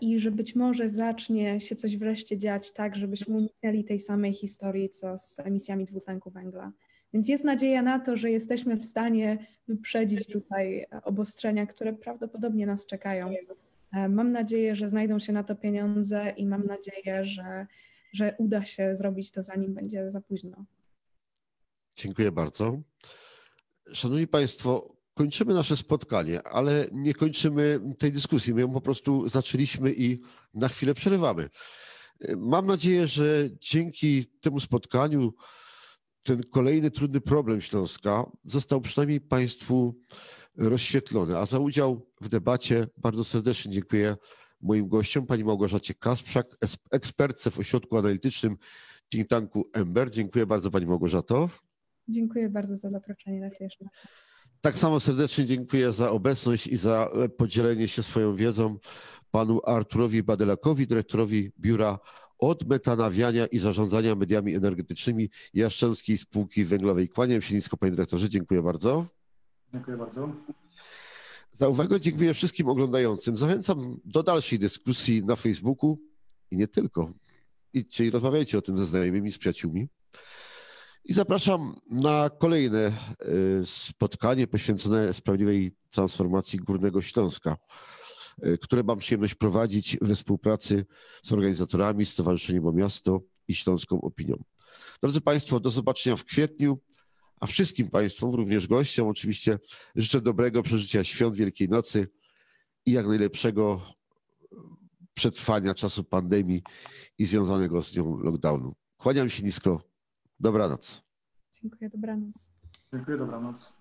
i 0.00 0.18
że 0.18 0.30
być 0.30 0.54
może 0.54 0.88
zacznie 0.88 1.60
się 1.60 1.76
coś 1.76 1.96
wreszcie 1.96 2.38
dziać 2.38 2.72
tak, 2.72 2.96
żebyśmy 2.96 3.36
uniknęli 3.36 3.84
tej 3.84 3.98
samej 3.98 4.32
historii, 4.32 4.90
co 4.90 5.18
z 5.18 5.40
emisjami 5.40 5.84
dwutlenku 5.84 6.30
węgla. 6.30 6.72
Więc 7.12 7.28
jest 7.28 7.44
nadzieja 7.44 7.82
na 7.82 8.00
to, 8.00 8.16
że 8.16 8.30
jesteśmy 8.30 8.76
w 8.76 8.84
stanie 8.84 9.46
wyprzedzić 9.68 10.26
tutaj 10.26 10.86
obostrzenia, 11.02 11.66
które 11.66 11.92
prawdopodobnie 11.92 12.66
nas 12.66 12.86
czekają. 12.86 13.34
E, 13.92 14.08
mam 14.08 14.32
nadzieję, 14.32 14.76
że 14.76 14.88
znajdą 14.88 15.18
się 15.18 15.32
na 15.32 15.44
to 15.44 15.56
pieniądze 15.56 16.34
i 16.36 16.46
mam 16.46 16.66
nadzieję, 16.66 17.24
że, 17.24 17.66
że 18.12 18.34
uda 18.38 18.64
się 18.64 18.96
zrobić 18.96 19.30
to, 19.30 19.42
zanim 19.42 19.74
będzie 19.74 20.10
za 20.10 20.20
późno. 20.20 20.64
Dziękuję 21.96 22.32
bardzo. 22.32 22.80
Szanowni 23.92 24.26
Państwo, 24.26 24.97
kończymy 25.18 25.54
nasze 25.54 25.76
spotkanie, 25.76 26.42
ale 26.42 26.88
nie 26.92 27.14
kończymy 27.14 27.80
tej 27.98 28.12
dyskusji. 28.12 28.54
My 28.54 28.60
ją 28.60 28.72
po 28.72 28.80
prostu 28.80 29.28
zaczęliśmy 29.28 29.92
i 29.92 30.18
na 30.54 30.68
chwilę 30.68 30.94
przerywamy. 30.94 31.48
Mam 32.36 32.66
nadzieję, 32.66 33.06
że 33.06 33.50
dzięki 33.60 34.26
temu 34.40 34.60
spotkaniu 34.60 35.34
ten 36.24 36.42
kolejny 36.42 36.90
trudny 36.90 37.20
problem 37.20 37.60
Śląska 37.60 38.30
został 38.44 38.80
przynajmniej 38.80 39.20
Państwu 39.20 39.94
rozświetlony. 40.56 41.38
A 41.38 41.46
za 41.46 41.58
udział 41.58 42.06
w 42.20 42.28
debacie 42.28 42.86
bardzo 42.96 43.24
serdecznie 43.24 43.72
dziękuję 43.72 44.16
moim 44.60 44.88
gościom, 44.88 45.26
pani 45.26 45.44
Małgorzacie 45.44 45.94
Kasprzak, 45.94 46.56
ekspertce 46.90 47.50
w 47.50 47.58
ośrodku 47.58 47.98
analitycznym 47.98 48.56
think 49.10 49.28
tanku 49.28 49.64
Ember. 49.72 50.10
Dziękuję 50.10 50.46
bardzo 50.46 50.70
pani 50.70 50.86
Małgorzato. 50.86 51.50
Dziękuję 52.08 52.48
bardzo 52.48 52.76
za 52.76 52.90
zaproszenie 52.90 53.40
raz 53.40 53.60
jeszcze. 53.60 53.84
Tak 54.60 54.78
samo 54.78 55.00
serdecznie 55.00 55.46
dziękuję 55.46 55.92
za 55.92 56.10
obecność 56.10 56.66
i 56.66 56.76
za 56.76 57.10
podzielenie 57.36 57.88
się 57.88 58.02
swoją 58.02 58.36
wiedzą 58.36 58.78
panu 59.30 59.60
Arturowi 59.64 60.22
Badelakowi, 60.22 60.86
dyrektorowi 60.86 61.52
Biura 61.60 61.98
Odmetanawiania 62.38 63.46
i 63.46 63.58
Zarządzania 63.58 64.14
Mediami 64.14 64.54
Energetycznymi 64.54 65.30
Jaszczęskiej 65.54 66.18
Spółki 66.18 66.64
Węglowej. 66.64 67.08
Kłaniam 67.08 67.42
się 67.42 67.54
nisko, 67.54 67.76
panie 67.76 67.92
dyrektorze. 67.92 68.28
Dziękuję 68.28 68.62
bardzo. 68.62 69.06
Dziękuję 69.72 69.96
bardzo. 69.96 70.32
Za 71.52 71.68
uwagę 71.68 72.00
dziękuję 72.00 72.34
wszystkim 72.34 72.68
oglądającym. 72.68 73.36
Zachęcam 73.36 74.00
do 74.04 74.22
dalszej 74.22 74.58
dyskusji 74.58 75.24
na 75.24 75.36
Facebooku 75.36 75.98
i 76.50 76.56
nie 76.56 76.68
tylko. 76.68 77.12
Idźcie 77.72 78.06
i 78.06 78.10
rozmawiajcie 78.10 78.58
o 78.58 78.62
tym 78.62 78.78
ze 78.78 78.86
znajomymi, 78.86 79.32
z 79.32 79.38
przyjaciółmi. 79.38 79.88
I 81.08 81.12
zapraszam 81.12 81.74
na 81.90 82.30
kolejne 82.38 82.92
y, 83.62 83.66
spotkanie 83.66 84.46
poświęcone 84.46 85.12
sprawiedliwej 85.12 85.72
transformacji 85.90 86.58
Górnego 86.58 87.02
Śląska, 87.02 87.56
y, 88.46 88.58
które 88.58 88.82
mam 88.82 88.98
przyjemność 88.98 89.34
prowadzić 89.34 89.96
we 90.02 90.16
współpracy 90.16 90.86
z 91.22 91.32
organizatorami, 91.32 92.04
Stowarzyszeniem 92.04 92.66
o 92.66 92.72
Miasto 92.72 93.20
i 93.48 93.54
Śląską 93.54 94.00
Opinią. 94.00 94.42
Drodzy 95.02 95.20
Państwo, 95.20 95.60
do 95.60 95.70
zobaczenia 95.70 96.16
w 96.16 96.24
kwietniu. 96.24 96.78
A 97.40 97.46
wszystkim 97.46 97.90
Państwu, 97.90 98.36
również 98.36 98.66
gościom, 98.66 99.08
oczywiście 99.08 99.58
życzę 99.96 100.20
dobrego 100.20 100.62
przeżycia 100.62 101.04
świąt 101.04 101.36
Wielkiej 101.36 101.68
Nocy 101.68 102.08
i 102.86 102.92
jak 102.92 103.06
najlepszego 103.06 103.82
przetrwania 105.14 105.74
czasu 105.74 106.04
pandemii 106.04 106.62
i 107.18 107.26
związanego 107.26 107.82
z 107.82 107.96
nią 107.96 108.18
lockdownu. 108.18 108.74
Kłaniam 108.96 109.30
się 109.30 109.42
nisko. 109.42 109.88
Dobranoc. 110.40 111.02
Dziękuję, 111.62 111.90
dobranoc. 111.90 112.46
Dziękuję, 112.92 113.18
dobranoc. 113.18 113.72